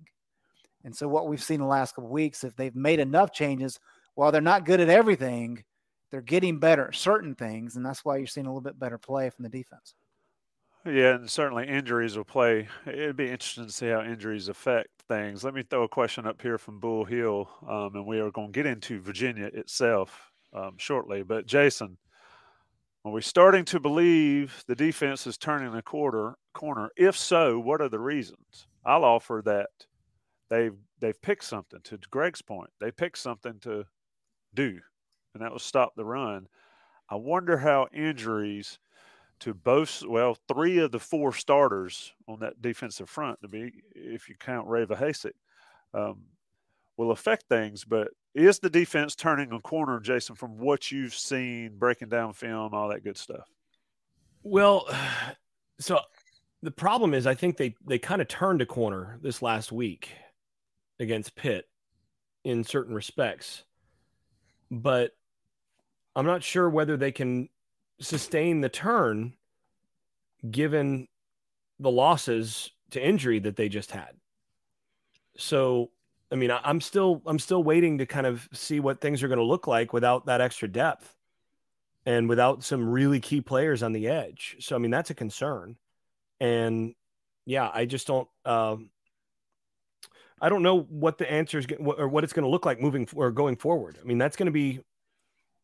And 0.87 0.95
so 0.95 1.05
what 1.05 1.27
we've 1.27 1.43
seen 1.43 1.59
the 1.59 1.65
last 1.65 1.95
couple 1.95 2.09
weeks, 2.09 2.45
if 2.45 2.55
they've 2.55 2.73
made 2.73 3.01
enough 3.01 3.33
changes, 3.33 3.77
while 4.15 4.31
they're 4.31 4.39
not 4.39 4.65
good 4.65 4.79
at 4.79 4.87
everything, 4.87 5.65
they're 6.11 6.21
getting 6.21 6.59
better 6.59 6.87
at 6.87 6.95
certain 6.95 7.35
things, 7.35 7.75
and 7.75 7.85
that's 7.85 8.05
why 8.05 8.15
you're 8.15 8.25
seeing 8.25 8.45
a 8.45 8.49
little 8.49 8.61
bit 8.61 8.79
better 8.79 8.97
play 8.97 9.29
from 9.29 9.43
the 9.43 9.49
defense. 9.49 9.95
Yeah, 10.85 11.15
and 11.15 11.29
certainly 11.29 11.67
injuries 11.67 12.15
will 12.15 12.23
play. 12.23 12.69
It'd 12.85 13.17
be 13.17 13.29
interesting 13.29 13.65
to 13.65 13.71
see 13.73 13.89
how 13.89 14.01
injuries 14.01 14.47
affect 14.47 14.87
things. 15.09 15.43
Let 15.43 15.53
me 15.53 15.61
throw 15.61 15.83
a 15.83 15.89
question 15.89 16.25
up 16.25 16.41
here 16.41 16.57
from 16.57 16.79
Bull 16.79 17.03
Hill, 17.03 17.49
um, 17.67 17.93
and 17.95 18.05
we 18.05 18.21
are 18.21 18.31
going 18.31 18.53
to 18.53 18.57
get 18.57 18.65
into 18.65 19.01
Virginia 19.01 19.49
itself 19.53 20.31
um, 20.53 20.75
shortly. 20.77 21.21
But 21.21 21.47
Jason, 21.47 21.97
are 23.03 23.11
we 23.11 23.21
starting 23.21 23.65
to 23.65 23.81
believe 23.81 24.63
the 24.67 24.75
defense 24.75 25.27
is 25.27 25.37
turning 25.37 25.75
a 25.75 25.81
quarter 25.81 26.37
corner? 26.53 26.91
If 26.95 27.17
so, 27.17 27.59
what 27.59 27.81
are 27.81 27.89
the 27.89 27.99
reasons? 27.99 28.67
I'll 28.85 29.03
offer 29.03 29.41
that 29.43 29.67
they've 30.49 30.75
they've 30.99 31.21
picked 31.21 31.43
something. 31.43 31.79
To 31.83 31.99
Greg's 32.09 32.41
point, 32.41 32.69
they 32.79 32.91
picked 32.91 33.17
something 33.17 33.59
to 33.61 33.85
do, 34.53 34.79
and 35.33 35.43
that 35.43 35.53
was 35.53 35.63
stop 35.63 35.93
the 35.95 36.05
run. 36.05 36.47
I 37.09 37.15
wonder 37.15 37.57
how 37.57 37.87
injuries 37.93 38.79
to 39.39 39.53
both, 39.53 40.03
well, 40.07 40.37
three 40.47 40.79
of 40.79 40.91
the 40.91 40.99
four 40.99 41.31
starters 41.31 42.11
on 42.27 42.39
that 42.39 42.61
defensive 42.61 43.09
front, 43.09 43.39
to 43.41 43.47
be 43.47 43.71
if 43.95 44.27
you 44.27 44.35
count 44.35 44.67
Ray 44.67 44.85
Vohasek, 44.85 45.31
um, 45.93 46.23
will 46.97 47.11
affect 47.11 47.45
things. 47.47 47.85
But 47.85 48.09
is 48.33 48.59
the 48.59 48.69
defense 48.69 49.15
turning 49.15 49.51
a 49.51 49.59
corner, 49.59 49.99
Jason, 49.99 50.35
from 50.35 50.57
what 50.57 50.91
you've 50.91 51.13
seen, 51.13 51.77
breaking 51.77 52.09
down 52.09 52.33
film, 52.33 52.73
all 52.73 52.89
that 52.89 53.03
good 53.03 53.17
stuff? 53.17 53.47
Well, 54.43 54.87
so 55.79 55.99
the 56.63 56.71
problem 56.71 57.13
is, 57.13 57.27
I 57.27 57.35
think 57.35 57.57
they 57.57 57.75
they 57.85 57.99
kind 57.99 58.21
of 58.21 58.27
turned 58.27 58.61
a 58.61 58.65
corner 58.65 59.19
this 59.21 59.41
last 59.41 59.71
week 59.71 60.09
against 60.99 61.35
Pitt 61.35 61.67
in 62.43 62.63
certain 62.63 62.95
respects, 62.95 63.63
but 64.71 65.11
I'm 66.15 66.25
not 66.25 66.43
sure 66.43 66.69
whether 66.69 66.97
they 66.97 67.11
can 67.11 67.49
sustain 67.99 68.61
the 68.61 68.69
turn 68.69 69.33
given 70.49 71.07
the 71.79 71.91
losses 71.91 72.71
to 72.91 73.05
injury 73.05 73.39
that 73.39 73.55
they 73.55 73.69
just 73.69 73.91
had. 73.91 74.11
So, 75.37 75.91
I 76.31 76.35
mean, 76.35 76.51
I, 76.51 76.59
am 76.63 76.81
still 76.81 77.21
I'm 77.25 77.39
still 77.39 77.63
waiting 77.63 77.99
to 77.99 78.05
kind 78.05 78.25
of 78.25 78.47
see 78.51 78.79
what 78.79 79.01
things 79.01 79.21
are 79.21 79.27
going 79.27 79.39
to 79.39 79.45
look 79.45 79.67
like 79.67 79.93
without 79.93 80.25
that 80.25 80.41
extra 80.41 80.67
depth 80.67 81.15
and 82.05 82.27
without 82.29 82.63
some 82.63 82.87
really 82.89 83.19
key 83.19 83.41
players 83.41 83.83
on 83.83 83.91
the 83.91 84.07
edge. 84.07 84.55
So, 84.59 84.75
I 84.75 84.79
mean, 84.79 84.91
that's 84.91 85.09
a 85.09 85.15
concern. 85.15 85.75
And 86.39 86.95
yeah, 87.45 87.69
I 87.73 87.85
just 87.85 88.07
don't. 88.07 88.27
Um, 88.45 88.89
I 90.39 90.49
don't 90.49 90.63
know 90.63 90.81
what 90.81 91.17
the 91.17 91.29
answer 91.29 91.59
is 91.59 91.65
or 91.79 92.07
what 92.07 92.23
it's 92.23 92.33
going 92.33 92.43
to 92.43 92.49
look 92.49 92.65
like 92.65 92.79
moving 92.79 93.07
or 93.15 93.31
going 93.31 93.55
forward. 93.55 93.97
I 94.01 94.05
mean, 94.05 94.17
that's 94.17 94.35
going 94.35 94.45
to 94.47 94.51
be 94.51 94.81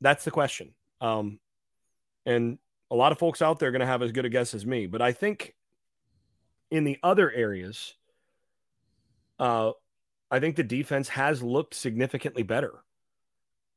that's 0.01 0.25
the 0.25 0.32
question. 0.32 0.74
Um, 1.01 1.39
and 2.25 2.58
a 2.92 2.96
lot 2.96 3.12
of 3.12 3.20
folks 3.20 3.42
out 3.42 3.60
there 3.60 3.70
are 3.70 3.72
going 3.72 3.82
to 3.82 3.86
have 3.86 4.01
as 4.01 4.12
good 4.12 4.25
a 4.25 4.30
guess 4.30 4.53
as 4.53 4.65
me. 4.65 4.88
But 4.88 5.01
I 5.01 5.12
think 5.12 5.56
in 6.72 6.84
the 6.84 6.98
other 7.03 7.32
areas, 7.32 7.96
uh, 9.39 9.72
I 10.32 10.39
think 10.39 10.56
the 10.56 10.63
defense 10.63 11.10
has 11.10 11.44
looked 11.44 11.74
significantly 11.74 12.44
better. 12.44 12.84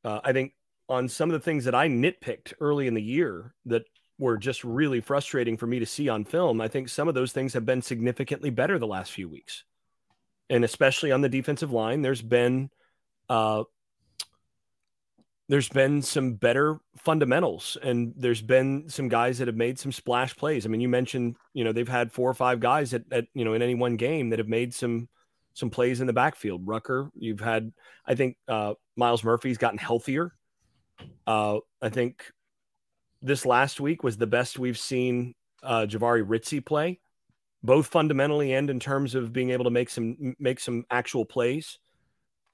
Uh, 0.04 0.20
I 0.24 0.32
think 0.32 0.52
on 0.88 1.08
some 1.08 1.28
of 1.28 1.34
the 1.34 1.40
things 1.40 1.64
that 1.64 1.74
I 1.74 1.88
nitpicked 1.88 2.54
early 2.60 2.86
in 2.86 2.94
the 2.94 3.02
year 3.02 3.54
that 3.66 3.84
were 4.18 4.38
just 4.38 4.64
really 4.64 5.00
frustrating 5.00 5.56
for 5.56 5.66
me 5.66 5.78
to 5.78 5.86
see 5.86 6.08
on 6.08 6.24
film, 6.24 6.60
I 6.60 6.68
think 6.68 6.88
some 6.88 7.08
of 7.08 7.14
those 7.14 7.32
things 7.32 7.52
have 7.52 7.66
been 7.66 7.82
significantly 7.82 8.50
better 8.50 8.78
the 8.78 8.86
last 8.86 9.12
few 9.12 9.28
weeks. 9.28 9.64
And 10.48 10.64
especially 10.64 11.12
on 11.12 11.20
the 11.20 11.28
defensive 11.28 11.72
line, 11.72 12.02
there's 12.02 12.22
been 12.22 12.70
uh, 13.28 13.64
there's 15.48 15.68
been 15.68 16.02
some 16.02 16.34
better 16.34 16.78
fundamentals 16.96 17.76
and 17.82 18.12
there's 18.16 18.42
been 18.42 18.88
some 18.88 19.08
guys 19.08 19.38
that 19.38 19.46
have 19.46 19.56
made 19.56 19.78
some 19.78 19.92
splash 19.92 20.34
plays. 20.36 20.66
I 20.66 20.68
mean, 20.68 20.80
you 20.80 20.88
mentioned, 20.88 21.36
you 21.54 21.62
know, 21.62 21.72
they've 21.72 21.88
had 21.88 22.12
four 22.12 22.28
or 22.28 22.34
five 22.34 22.58
guys 22.58 22.92
at, 22.94 23.02
at 23.12 23.26
you 23.32 23.44
know, 23.44 23.54
in 23.54 23.62
any 23.62 23.74
one 23.74 23.96
game 23.96 24.30
that 24.30 24.38
have 24.38 24.48
made 24.48 24.74
some 24.74 25.08
some 25.54 25.70
plays 25.70 26.00
in 26.00 26.06
the 26.06 26.12
backfield. 26.12 26.66
Rucker, 26.66 27.10
you've 27.14 27.40
had 27.40 27.72
I 28.04 28.14
think 28.14 28.36
uh 28.48 28.74
Myles 28.96 29.22
Murphy's 29.22 29.58
gotten 29.58 29.78
healthier. 29.78 30.32
Uh 31.26 31.58
I 31.80 31.90
think 31.90 32.24
this 33.22 33.46
last 33.46 33.80
week 33.80 34.02
was 34.02 34.16
the 34.16 34.26
best 34.26 34.58
we've 34.58 34.78
seen 34.78 35.34
uh 35.62 35.86
Jahvaree 35.88 36.26
Ritzie 36.26 36.64
play, 36.64 36.98
both 37.62 37.86
fundamentally 37.86 38.52
and 38.52 38.70
in 38.70 38.78
terms 38.78 39.14
of 39.14 39.32
being 39.32 39.50
able 39.50 39.64
to 39.64 39.70
make 39.70 39.90
some 39.90 40.34
make 40.38 40.60
some 40.60 40.84
actual 40.90 41.24
plays. 41.24 41.78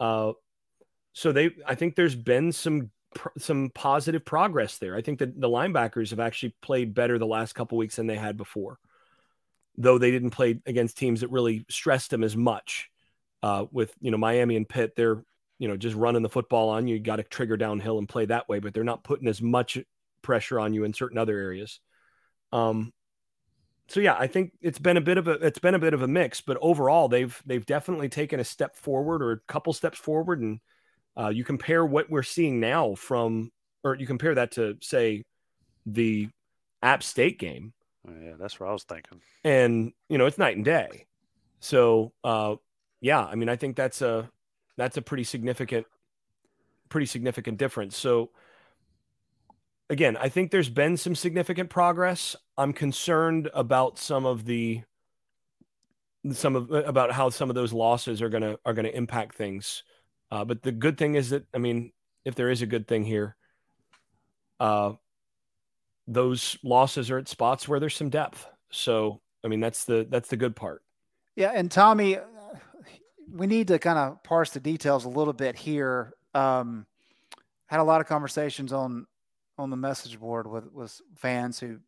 Uh 0.00 0.32
so 1.12 1.32
they 1.32 1.50
I 1.66 1.74
think 1.74 1.94
there's 1.94 2.14
been 2.14 2.52
some 2.52 2.90
some 3.38 3.70
positive 3.74 4.24
progress 4.24 4.78
there. 4.78 4.96
I 4.96 5.02
think 5.02 5.18
that 5.18 5.38
the 5.38 5.48
linebackers 5.48 6.10
have 6.10 6.20
actually 6.20 6.54
played 6.62 6.94
better 6.94 7.18
the 7.18 7.26
last 7.26 7.54
couple 7.54 7.78
weeks 7.78 7.96
than 7.96 8.06
they 8.06 8.16
had 8.16 8.36
before. 8.36 8.78
Though 9.76 9.98
they 9.98 10.10
didn't 10.10 10.30
play 10.30 10.60
against 10.66 10.98
teams 10.98 11.20
that 11.20 11.30
really 11.30 11.64
stressed 11.70 12.10
them 12.10 12.24
as 12.24 12.36
much. 12.36 12.88
Uh, 13.42 13.66
with 13.72 13.92
you 14.00 14.10
know 14.10 14.18
Miami 14.18 14.56
and 14.56 14.68
Pitt, 14.68 14.94
they're 14.96 15.24
you 15.58 15.68
know 15.68 15.76
just 15.76 15.96
running 15.96 16.22
the 16.22 16.28
football 16.28 16.68
on 16.68 16.86
you. 16.86 16.96
You 16.96 17.02
got 17.02 17.16
to 17.16 17.24
trigger 17.24 17.56
downhill 17.56 17.98
and 17.98 18.08
play 18.08 18.26
that 18.26 18.48
way, 18.48 18.60
but 18.60 18.72
they're 18.72 18.84
not 18.84 19.04
putting 19.04 19.28
as 19.28 19.42
much 19.42 19.78
pressure 20.22 20.60
on 20.60 20.74
you 20.74 20.84
in 20.84 20.92
certain 20.92 21.18
other 21.18 21.36
areas. 21.36 21.80
Um, 22.52 22.92
so 23.88 24.00
yeah, 24.00 24.16
I 24.18 24.26
think 24.26 24.52
it's 24.60 24.78
been 24.78 24.96
a 24.96 25.02
bit 25.02 25.18
of 25.18 25.28
a 25.28 25.32
it's 25.32 25.58
been 25.58 25.74
a 25.74 25.78
bit 25.78 25.94
of 25.94 26.02
a 26.02 26.08
mix, 26.08 26.40
but 26.40 26.56
overall 26.60 27.08
they've 27.08 27.40
they've 27.46 27.66
definitely 27.66 28.08
taken 28.08 28.40
a 28.40 28.44
step 28.44 28.76
forward 28.76 29.22
or 29.22 29.32
a 29.32 29.40
couple 29.48 29.72
steps 29.72 29.98
forward 29.98 30.40
and 30.40 30.60
uh, 31.18 31.28
you 31.28 31.44
compare 31.44 31.84
what 31.84 32.10
we're 32.10 32.22
seeing 32.22 32.60
now 32.60 32.94
from, 32.94 33.50
or 33.84 33.94
you 33.96 34.06
compare 34.06 34.34
that 34.34 34.52
to, 34.52 34.76
say, 34.80 35.24
the 35.86 36.28
App 36.82 37.02
State 37.02 37.38
game. 37.38 37.72
Oh, 38.08 38.12
yeah, 38.22 38.32
that's 38.38 38.58
what 38.58 38.68
I 38.68 38.72
was 38.72 38.84
thinking. 38.84 39.20
And 39.44 39.92
you 40.08 40.18
know, 40.18 40.26
it's 40.26 40.38
night 40.38 40.56
and 40.56 40.64
day. 40.64 41.06
So, 41.60 42.12
uh, 42.24 42.56
yeah, 43.00 43.24
I 43.24 43.34
mean, 43.34 43.48
I 43.48 43.56
think 43.56 43.76
that's 43.76 44.02
a 44.02 44.28
that's 44.76 44.96
a 44.96 45.02
pretty 45.02 45.24
significant, 45.24 45.86
pretty 46.88 47.06
significant 47.06 47.58
difference. 47.58 47.96
So, 47.96 48.30
again, 49.90 50.16
I 50.16 50.28
think 50.28 50.50
there's 50.50 50.70
been 50.70 50.96
some 50.96 51.14
significant 51.14 51.70
progress. 51.70 52.34
I'm 52.56 52.72
concerned 52.72 53.50
about 53.54 53.98
some 53.98 54.26
of 54.26 54.44
the 54.44 54.82
some 56.32 56.54
of 56.54 56.70
about 56.70 57.10
how 57.10 57.30
some 57.30 57.48
of 57.48 57.54
those 57.54 57.72
losses 57.72 58.22
are 58.22 58.28
gonna 58.28 58.56
are 58.64 58.74
gonna 58.74 58.88
impact 58.88 59.34
things. 59.34 59.82
Uh, 60.30 60.44
but 60.44 60.62
the 60.62 60.72
good 60.72 60.96
thing 60.96 61.14
is 61.14 61.30
that, 61.30 61.44
I 61.52 61.58
mean, 61.58 61.92
if 62.24 62.34
there 62.34 62.48
is 62.48 62.62
a 62.62 62.66
good 62.66 62.88
thing 62.88 63.04
here, 63.04 63.36
uh, 64.60 64.92
those 66.06 66.56
losses 66.62 67.10
are 67.10 67.18
at 67.18 67.28
spots 67.28 67.68
where 67.68 67.78
there's 67.78 67.94
some 67.94 68.08
depth. 68.08 68.46
So, 68.70 69.20
I 69.44 69.48
mean, 69.48 69.60
that's 69.60 69.84
the 69.84 70.06
that's 70.08 70.28
the 70.28 70.36
good 70.36 70.56
part. 70.56 70.82
Yeah, 71.36 71.52
and 71.54 71.70
Tommy, 71.70 72.16
uh, 72.16 72.22
we 73.30 73.46
need 73.46 73.68
to 73.68 73.78
kind 73.78 73.98
of 73.98 74.22
parse 74.22 74.50
the 74.50 74.60
details 74.60 75.04
a 75.04 75.08
little 75.08 75.32
bit 75.32 75.56
here. 75.56 76.14
Um, 76.34 76.86
had 77.66 77.80
a 77.80 77.84
lot 77.84 78.00
of 78.00 78.06
conversations 78.06 78.72
on 78.72 79.06
on 79.58 79.70
the 79.70 79.76
message 79.76 80.18
board 80.18 80.46
with 80.46 80.72
with 80.72 80.98
fans 81.16 81.58
who 81.58 81.78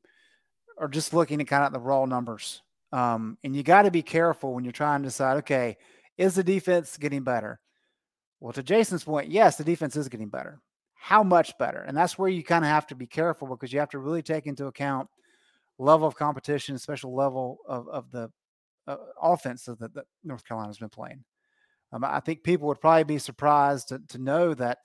are 0.78 0.88
just 0.88 1.12
looking 1.12 1.40
at 1.40 1.46
kind 1.46 1.64
of 1.64 1.72
the 1.72 1.80
raw 1.80 2.04
numbers. 2.04 2.62
Um, 2.92 3.38
and 3.42 3.56
you 3.56 3.62
got 3.62 3.82
to 3.82 3.90
be 3.90 4.02
careful 4.02 4.54
when 4.54 4.64
you're 4.64 4.72
trying 4.72 5.02
to 5.02 5.08
decide, 5.08 5.38
okay, 5.38 5.76
is 6.16 6.34
the 6.34 6.44
defense 6.44 6.96
getting 6.96 7.24
better? 7.24 7.58
Well, 8.40 8.52
to 8.52 8.62
Jason's 8.62 9.04
point, 9.04 9.30
yes, 9.30 9.56
the 9.56 9.64
defense 9.64 9.96
is 9.96 10.08
getting 10.08 10.28
better. 10.28 10.60
How 10.94 11.22
much 11.22 11.56
better? 11.58 11.82
And 11.82 11.96
that's 11.96 12.18
where 12.18 12.28
you 12.28 12.44
kind 12.44 12.64
of 12.64 12.70
have 12.70 12.86
to 12.88 12.94
be 12.94 13.06
careful 13.06 13.48
because 13.48 13.72
you 13.72 13.80
have 13.80 13.90
to 13.90 13.98
really 13.98 14.22
take 14.22 14.46
into 14.46 14.66
account 14.66 15.08
level 15.78 16.06
of 16.06 16.14
competition, 16.14 16.78
special 16.78 17.14
level 17.14 17.58
of, 17.66 17.88
of 17.88 18.10
the 18.10 18.30
uh, 18.86 18.96
offense 19.20 19.64
that, 19.64 19.80
that 19.80 20.06
North 20.22 20.46
Carolina's 20.46 20.78
been 20.78 20.88
playing. 20.88 21.24
Um, 21.92 22.04
I 22.04 22.20
think 22.20 22.42
people 22.42 22.68
would 22.68 22.80
probably 22.80 23.04
be 23.04 23.18
surprised 23.18 23.88
to, 23.88 24.00
to 24.08 24.18
know 24.18 24.54
that 24.54 24.78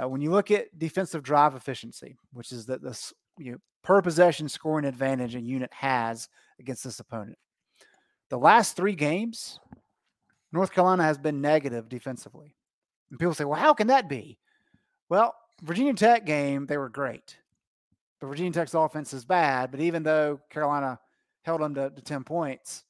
uh, 0.00 0.08
when 0.08 0.20
you 0.20 0.30
look 0.30 0.50
at 0.50 0.76
defensive 0.78 1.22
drive 1.22 1.54
efficiency, 1.54 2.16
which 2.32 2.52
is 2.52 2.66
that 2.66 2.82
this 2.82 3.12
you 3.38 3.52
know, 3.52 3.58
per 3.82 4.02
possession 4.02 4.48
scoring 4.48 4.84
advantage 4.84 5.34
a 5.34 5.40
unit 5.40 5.72
has 5.72 6.28
against 6.58 6.84
this 6.84 7.00
opponent, 7.00 7.38
the 8.30 8.38
last 8.38 8.76
three 8.76 8.94
games, 8.94 9.58
North 10.52 10.72
Carolina 10.72 11.02
has 11.02 11.18
been 11.18 11.40
negative 11.40 11.88
defensively. 11.88 12.54
And 13.10 13.18
people 13.18 13.34
say, 13.34 13.44
well, 13.44 13.60
how 13.60 13.74
can 13.74 13.86
that 13.88 14.08
be? 14.08 14.38
Well, 15.08 15.34
Virginia 15.62 15.94
Tech 15.94 16.26
game, 16.26 16.66
they 16.66 16.76
were 16.76 16.88
great. 16.88 17.36
But 18.20 18.28
Virginia 18.28 18.52
Tech's 18.52 18.74
offense 18.74 19.12
is 19.12 19.24
bad. 19.24 19.70
But 19.70 19.80
even 19.80 20.02
though 20.02 20.40
Carolina 20.50 20.98
held 21.42 21.60
them 21.60 21.74
to, 21.74 21.90
to 21.90 22.02
10 22.02 22.24
points, 22.24 22.84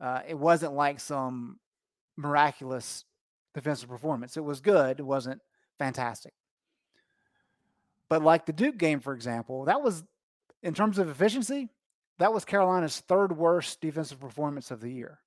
uh, 0.00 0.20
it 0.26 0.38
wasn't 0.38 0.74
like 0.74 1.00
some 1.00 1.58
miraculous 2.16 3.04
defensive 3.54 3.88
performance. 3.88 4.36
It 4.36 4.44
was 4.44 4.60
good. 4.60 5.00
It 5.00 5.06
wasn't 5.06 5.40
fantastic. 5.78 6.32
But 8.08 8.22
like 8.22 8.46
the 8.46 8.52
Duke 8.52 8.76
game, 8.76 9.00
for 9.00 9.14
example, 9.14 9.64
that 9.64 9.82
was, 9.82 10.04
in 10.64 10.74
terms 10.74 10.98
of 10.98 11.08
efficiency, 11.08 11.68
that 12.18 12.32
was 12.32 12.44
Carolina's 12.44 13.00
third 13.00 13.36
worst 13.36 13.80
defensive 13.80 14.18
performance 14.18 14.70
of 14.70 14.80
the 14.80 14.90
year. 14.90 15.20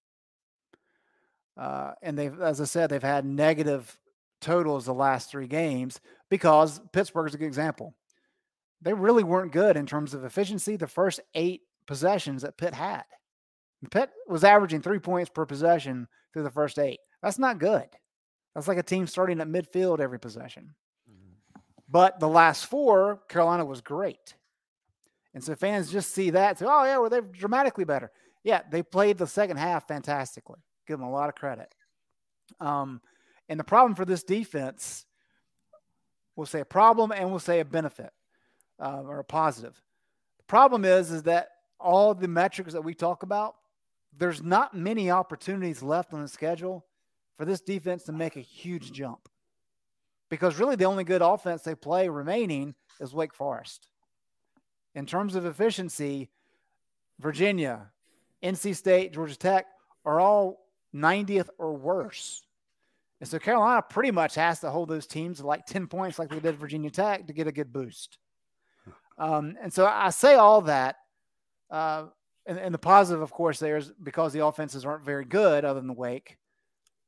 Uh, 1.56 1.94
and 2.02 2.18
they've, 2.18 2.42
as 2.42 2.60
I 2.60 2.66
said, 2.66 2.90
they've 2.90 3.02
had 3.02 3.24
negative 3.24 3.98
totals 4.42 4.86
the 4.86 4.94
last 4.94 5.30
three 5.30 5.48
games 5.48 6.00
because 6.30 6.82
Pittsburgh 6.92 7.28
is 7.28 7.36
a 7.36 7.38
good 7.38 7.46
example. 7.46 7.96
They 8.82 8.94
really 8.94 9.24
weren't 9.24 9.52
good 9.52 9.78
in 9.78 9.86
terms 9.86 10.14
of 10.14 10.24
efficiency 10.24 10.76
the 10.76 10.88
first 10.88 11.20
eight 11.34 11.62
possessions 11.88 12.42
that 12.42 12.58
Pitt 12.58 12.74
had. 12.74 13.04
Pitt 13.92 14.10
was 14.28 14.44
averaging 14.44 14.82
three 14.82 15.00
points 15.00 15.30
per 15.30 15.46
possession 15.46 16.08
through 16.34 16.44
the 16.44 16.52
first 16.52 16.80
eight. 16.80 17.00
That's 17.22 17.40
not 17.40 17.60
good. 17.60 17.88
That's 18.54 18.68
like 18.68 18.78
a 18.78 18.84
team 18.84 19.06
starting 19.06 19.40
at 19.40 19.48
midfield 19.48 20.00
every 20.00 20.20
possession. 20.20 20.74
Mm-hmm. 21.10 21.60
But 21.90 22.20
the 22.20 22.28
last 22.28 22.66
four, 22.66 23.22
Carolina 23.30 23.66
was 23.66 23.82
great. 23.82 24.36
And 25.38 25.44
so 25.44 25.54
fans 25.54 25.92
just 25.92 26.16
see 26.16 26.32
that, 26.32 26.58
say, 26.58 26.66
oh, 26.68 26.84
yeah, 26.84 26.98
well, 26.98 27.12
they're 27.12 27.22
dramatically 27.22 27.86
better. 27.86 28.12
Yeah, 28.44 28.64
they 28.72 28.82
played 28.82 29.20
the 29.20 29.28
second 29.28 29.58
half 29.58 29.88
fantastically. 29.88 30.60
Give 30.88 30.98
them 30.98 31.08
a 31.08 31.12
lot 31.12 31.30
of 31.30 31.36
credit. 31.36 31.76
Um, 32.60 33.02
and 33.48 33.60
the 33.60 33.64
problem 33.64 33.94
for 33.94 34.04
this 34.04 34.24
defense, 34.24 35.06
we'll 36.36 36.48
say 36.48 36.62
a 36.62 36.66
problem 36.66 37.12
and 37.12 37.30
we'll 37.30 37.38
say 37.38 37.60
a 37.60 37.66
benefit. 37.66 38.12
um, 38.80 39.10
are 39.10 39.20
a 39.20 39.24
positive. 39.24 39.82
The 40.38 40.44
problem 40.46 40.86
is, 40.86 41.12
is 41.12 41.24
that 41.24 41.50
all 41.80 42.14
the 42.14 42.28
metrics 42.28 42.74
that 42.74 42.84
we 42.84 42.94
talk 42.94 43.24
about, 43.24 43.56
there's 44.18 44.42
not 44.42 44.74
many 44.74 45.12
opportunities 45.12 45.84
left 45.84 46.14
on 46.14 46.22
the 46.22 46.28
schedule 46.28 46.86
for 47.38 47.46
this 47.46 47.62
defense 47.62 48.04
to 48.04 48.12
make 48.12 48.36
a 48.36 48.42
huge 48.42 48.92
jump. 48.92 49.30
Because 50.30 50.60
really, 50.60 50.76
the 50.76 50.86
only 50.86 51.04
good 51.04 51.22
offense 51.22 51.62
they 51.62 51.76
play 51.76 52.10
remaining 52.10 52.76
is 53.00 53.14
Wake 53.14 53.34
Forest. 53.34 53.88
In 54.98 55.06
terms 55.06 55.36
of 55.36 55.46
efficiency, 55.46 56.32
Virginia, 57.20 57.92
NC 58.44 58.76
State, 58.76 59.14
Georgia 59.14 59.38
Tech 59.38 59.68
are 60.04 60.20
all 60.20 60.66
90th 60.96 61.50
or 61.60 61.74
worse. 61.74 62.42
And 63.22 63.30
so 63.30 63.38
Carolina 63.38 63.84
pretty 63.88 64.10
much 64.10 64.34
has 64.34 64.60
to 64.62 64.72
hold 64.72 64.90
those 64.90 65.06
teams 65.06 65.40
like 65.40 65.68
10 65.68 65.86
points 65.86 66.18
like 66.18 66.30
they 66.30 66.40
did 66.40 66.56
Virginia 66.56 66.90
Tech 66.90 67.28
to 67.28 67.34
get 67.34 67.46
a 67.46 67.52
good 67.52 67.72
boost. 67.72 68.18
Um, 69.20 69.56
and 69.62 69.72
so 69.72 69.86
I 69.86 70.10
say 70.10 70.34
all 70.34 70.62
that. 70.62 70.96
Uh, 71.70 72.06
and, 72.48 72.58
and, 72.58 72.74
the 72.74 72.80
positive, 72.80 73.22
of 73.22 73.32
course, 73.32 73.60
there 73.60 73.78
is 73.78 73.92
because 74.02 74.34
the 74.34 74.44
offenses 74.48 74.84
aren't 74.84 75.06
very 75.06 75.26
good 75.26 75.64
other 75.64 75.80
than 75.80 75.88
the 75.88 75.94
Wake. 75.94 76.40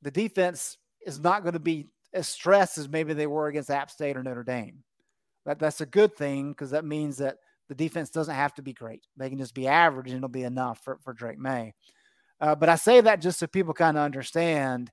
The 0.04 0.12
defense 0.12 0.78
is 1.04 1.20
not 1.20 1.42
going 1.42 1.54
to 1.54 1.60
be 1.60 1.88
as 2.14 2.28
stressed 2.28 2.78
as 2.78 2.88
maybe 2.88 3.14
they 3.16 3.26
were 3.26 3.48
against 3.48 3.72
App 3.72 3.90
State 3.90 4.16
or 4.16 4.22
Notre 4.22 4.44
Dame. 4.44 4.84
That, 5.48 5.58
that's 5.58 5.82
a 5.82 5.88
good 5.88 6.16
thing 6.16 6.52
because 6.52 6.70
that 6.70 6.86
means 6.86 7.18
that 7.18 7.38
the 7.70 7.76
defense 7.76 8.10
doesn't 8.10 8.36
have 8.36 8.54
to 8.56 8.62
be 8.62 8.74
great. 8.74 9.06
They 9.16 9.30
can 9.30 9.38
just 9.38 9.54
be 9.54 9.68
average 9.68 10.08
and 10.08 10.18
it'll 10.18 10.28
be 10.28 10.44
enough 10.44 10.84
for, 10.84 10.98
for 11.04 11.14
Drake 11.14 11.40
Maye. 11.40 11.74
Uh, 12.42 12.56
but 12.56 12.68
I 12.68 12.76
say 12.76 13.00
that 13.00 13.22
just 13.22 13.40
so 13.40 13.48
people 13.48 13.74
kind 13.74 13.98
of 13.98 14.04
understand 14.04 14.92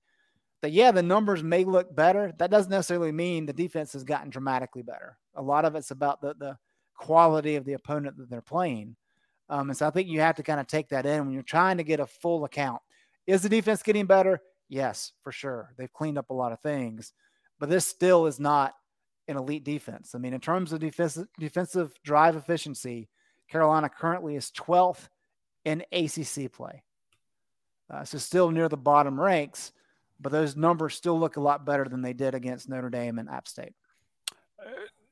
that, 0.62 0.72
yeah, 0.72 0.90
the 0.90 1.02
numbers 1.02 1.42
may 1.42 1.64
look 1.64 1.94
better. 1.94 2.32
That 2.38 2.50
doesn't 2.50 2.70
necessarily 2.70 3.12
mean 3.12 3.46
the 3.46 3.52
defense 3.52 3.94
has 3.94 4.04
gotten 4.04 4.30
dramatically 4.30 4.82
better. 4.82 5.16
A 5.34 5.42
lot 5.42 5.64
of 5.64 5.74
it's 5.74 5.90
about 5.90 6.20
the, 6.20 6.34
the 6.34 6.58
quality 6.96 7.56
of 7.56 7.64
the 7.64 7.74
opponent 7.74 8.18
that 8.18 8.28
they're 8.28 8.42
playing. 8.42 8.96
Um, 9.48 9.70
and 9.70 9.76
so 9.76 9.86
I 9.86 9.90
think 9.90 10.08
you 10.08 10.20
have 10.20 10.36
to 10.36 10.42
kind 10.42 10.60
of 10.60 10.66
take 10.66 10.88
that 10.88 11.06
in 11.06 11.24
when 11.24 11.32
you're 11.32 11.42
trying 11.42 11.78
to 11.78 11.84
get 11.84 12.00
a 12.00 12.06
full 12.06 12.44
account. 12.44 12.82
Is 13.26 13.42
the 13.42 13.48
defense 13.48 13.82
getting 13.82 14.06
better? 14.06 14.40
Yes, 14.68 15.12
for 15.22 15.32
sure. 15.32 15.72
They've 15.78 15.92
cleaned 15.92 16.18
up 16.18 16.30
a 16.30 16.34
lot 16.34 16.52
of 16.52 16.60
things, 16.60 17.12
but 17.58 17.68
this 17.68 17.86
still 17.86 18.26
is 18.26 18.40
not 18.40 18.74
an 19.28 19.36
elite 19.36 19.64
defense. 19.64 20.14
I 20.14 20.18
mean, 20.18 20.34
in 20.34 20.40
terms 20.40 20.72
of 20.72 20.80
defensive 20.80 21.28
defensive 21.38 21.94
drive 22.04 22.36
efficiency, 22.36 23.08
Carolina 23.48 23.88
currently 23.88 24.36
is 24.36 24.50
12th 24.50 25.08
in 25.64 25.84
ACC 25.92 26.52
play. 26.52 26.82
Uh, 27.90 28.04
so 28.04 28.18
still 28.18 28.50
near 28.50 28.68
the 28.68 28.76
bottom 28.76 29.20
ranks, 29.20 29.72
but 30.20 30.32
those 30.32 30.56
numbers 30.56 30.94
still 30.94 31.18
look 31.18 31.36
a 31.36 31.40
lot 31.40 31.64
better 31.64 31.84
than 31.84 32.02
they 32.02 32.12
did 32.12 32.34
against 32.34 32.68
Notre 32.68 32.90
Dame 32.90 33.18
and 33.18 33.28
App 33.28 33.46
State. 33.46 33.74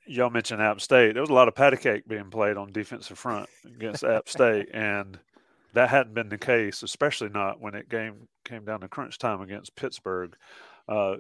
Y'all 0.07 0.31
mentioned 0.31 0.61
App 0.61 0.81
State. 0.81 1.15
There 1.15 1.23
was 1.23 1.31
a 1.31 1.35
lot 1.35 1.49
of 1.49 1.55
patty 1.55 1.77
cake 1.77 2.07
being 2.07 2.31
played 2.31 2.57
on 2.57 2.73
defensive 2.73 3.19
front 3.19 3.49
against 3.65 4.05
App 4.05 4.29
State, 4.29 4.69
and 4.75 5.19
that 5.73 5.91
hadn't 5.91 6.15
been 6.15 6.29
the 6.29 6.39
case, 6.39 6.83
especially 6.83 7.29
not 7.29 7.61
when 7.61 7.75
it 7.75 7.89
game 7.89 8.29
came 8.45 8.65
down 8.65 8.81
to 8.81 8.89
crunch 8.89 9.19
time 9.19 9.41
against 9.41 9.77
Pittsburgh. 9.77 10.37
Uh, 10.89 11.17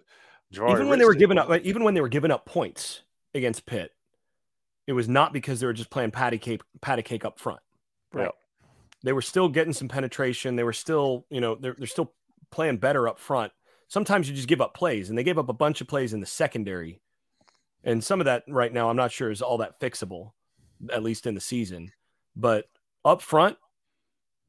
even 0.52 0.88
when 0.88 0.98
they 0.98 1.04
were 1.04 1.14
giving 1.14 1.38
up, 1.38 1.50
even 1.62 1.84
when 1.84 1.94
they 1.94 2.00
were 2.00 2.08
giving 2.08 2.30
up 2.30 2.46
points 2.46 3.02
against 3.34 3.66
Pitt, 3.66 3.92
it 4.86 4.92
was 4.92 5.08
not 5.08 5.32
because 5.32 5.60
they 5.60 5.66
were 5.66 5.72
just 5.72 5.90
playing 5.90 6.10
patty 6.10 6.38
cake, 6.38 6.62
patty 6.80 7.02
cake 7.02 7.24
up 7.24 7.38
front. 7.38 7.60
Right. 8.12 8.30
They 9.02 9.12
were 9.12 9.22
still 9.22 9.48
getting 9.48 9.72
some 9.72 9.88
penetration. 9.88 10.56
They 10.56 10.64
were 10.64 10.72
still, 10.72 11.26
you 11.30 11.40
know, 11.40 11.56
they're, 11.56 11.74
they're 11.76 11.86
still 11.86 12.12
playing 12.50 12.78
better 12.78 13.08
up 13.08 13.18
front. 13.18 13.52
Sometimes 13.88 14.28
you 14.28 14.34
just 14.34 14.48
give 14.48 14.60
up 14.60 14.74
plays, 14.74 15.08
and 15.08 15.18
they 15.18 15.24
gave 15.24 15.38
up 15.38 15.48
a 15.48 15.54
bunch 15.54 15.80
of 15.80 15.88
plays 15.88 16.12
in 16.12 16.20
the 16.20 16.26
secondary. 16.26 17.00
And 17.82 18.02
some 18.02 18.20
of 18.20 18.24
that 18.24 18.44
right 18.48 18.72
now, 18.72 18.88
I'm 18.88 18.96
not 18.96 19.12
sure 19.12 19.30
is 19.30 19.42
all 19.42 19.58
that 19.58 19.78
fixable, 19.78 20.32
at 20.90 21.02
least 21.02 21.26
in 21.26 21.34
the 21.34 21.40
season. 21.40 21.92
But 22.34 22.66
up 23.04 23.20
front, 23.20 23.58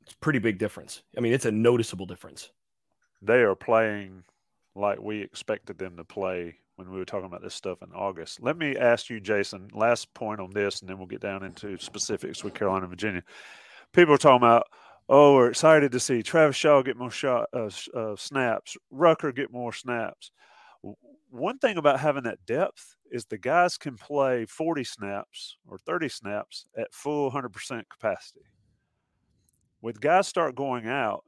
it's 0.04 0.14
pretty 0.14 0.40
big 0.40 0.58
difference. 0.58 1.02
I 1.18 1.22
mean, 1.22 1.34
it's 1.34 1.46
a 1.46 1.52
noticeable 1.52 2.06
difference. 2.06 2.50
They 3.22 3.42
are 3.42 3.56
playing 3.56 4.24
like 4.76 5.00
we 5.02 5.22
expected 5.22 5.78
them 5.78 5.98
to 5.98 6.04
play 6.04 6.56
when 6.76 6.92
we 6.92 6.98
were 6.98 7.06
talking 7.06 7.26
about 7.26 7.42
this 7.42 7.56
stuff 7.56 7.82
in 7.82 7.92
August. 7.94 8.42
Let 8.42 8.58
me 8.58 8.76
ask 8.76 9.10
you, 9.10 9.20
Jason, 9.20 9.70
last 9.74 10.14
point 10.14 10.42
on 10.42 10.52
this, 10.52 10.82
and 10.82 10.90
then 10.90 10.98
we'll 10.98 11.08
get 11.08 11.22
down 11.22 11.44
into 11.44 11.78
specifics 11.78 12.44
with 12.44 12.54
Carolina 12.54 12.88
Virginia. 12.88 13.24
People 13.94 14.14
are 14.14 14.18
talking 14.18 14.46
about, 14.46 14.68
oh, 15.08 15.36
we're 15.36 15.50
excited 15.50 15.92
to 15.94 16.00
see 16.00 16.22
Travis 16.22 16.56
Shaw 16.56 16.82
get 16.82 16.98
more 16.98 17.12
shot 17.12 17.48
uh, 17.54 17.70
uh, 17.94 18.16
snaps, 18.18 18.76
Rucker 18.92 19.32
get 19.32 19.52
more 19.52 19.72
snaps. 19.72 20.32
One 21.30 21.58
thing 21.58 21.78
about 21.78 22.00
having 22.00 22.24
that 22.24 22.46
depth 22.46 22.96
is 23.12 23.26
the 23.26 23.38
guys 23.38 23.78
can 23.78 23.96
play 23.96 24.46
40 24.46 24.84
snaps 24.84 25.58
or 25.68 25.78
30 25.86 26.10
snaps 26.10 26.66
at 26.78 26.94
full 26.94 27.32
100% 27.32 27.84
capacity. 27.90 28.42
With 29.82 30.02
guys 30.02 30.28
start 30.28 30.56
going 30.56 30.88
out, 30.88 31.24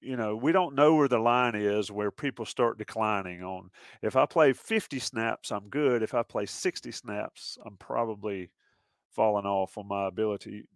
you 0.00 0.16
know, 0.16 0.36
we 0.36 0.52
don't 0.52 0.74
know 0.74 0.94
where 0.94 1.08
the 1.08 1.18
line 1.18 1.54
is 1.54 1.90
where 1.90 2.10
people 2.10 2.44
start 2.44 2.78
declining 2.78 3.42
on. 3.42 3.70
If 4.02 4.16
I 4.16 4.26
play 4.26 4.52
50 4.52 4.98
snaps, 4.98 5.50
I'm 5.50 5.68
good. 5.68 6.02
If 6.02 6.14
I 6.14 6.22
play 6.22 6.46
60 6.46 6.92
snaps, 6.92 7.58
I'm 7.64 7.76
probably 7.76 8.50
falling 9.10 9.46
off 9.46 9.78
on 9.78 9.88
my 9.88 10.06
ability. 10.06 10.68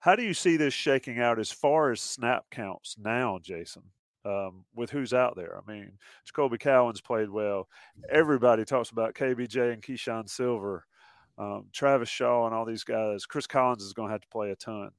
How 0.00 0.16
do 0.16 0.22
you 0.22 0.34
see 0.34 0.56
this 0.56 0.74
shaking 0.74 1.18
out 1.18 1.38
as 1.38 1.50
far 1.50 1.90
as 1.90 2.00
snap 2.00 2.44
counts 2.50 2.96
now, 2.98 3.38
Jason? 3.42 3.82
Um, 4.26 4.64
with 4.74 4.88
who's 4.88 5.12
out 5.12 5.36
there. 5.36 5.58
I 5.58 5.70
mean, 5.70 5.92
Jacolby 6.26 6.58
Cowan's 6.58 7.02
played 7.02 7.28
well. 7.28 7.68
Everybody 8.10 8.64
talks 8.64 8.88
about 8.88 9.14
KBJ 9.14 9.74
and 9.74 9.82
Keeshawn 9.82 10.30
Silver, 10.30 10.86
um, 11.36 11.66
Travis 11.72 12.08
Shaw, 12.08 12.46
and 12.46 12.54
all 12.54 12.64
these 12.64 12.84
guys. 12.84 13.26
Chris 13.26 13.46
Collins 13.46 13.82
is 13.82 13.92
going 13.92 14.08
to 14.08 14.12
have 14.12 14.22
to 14.22 14.28
play 14.28 14.50
a 14.50 14.56
ton. 14.56 14.92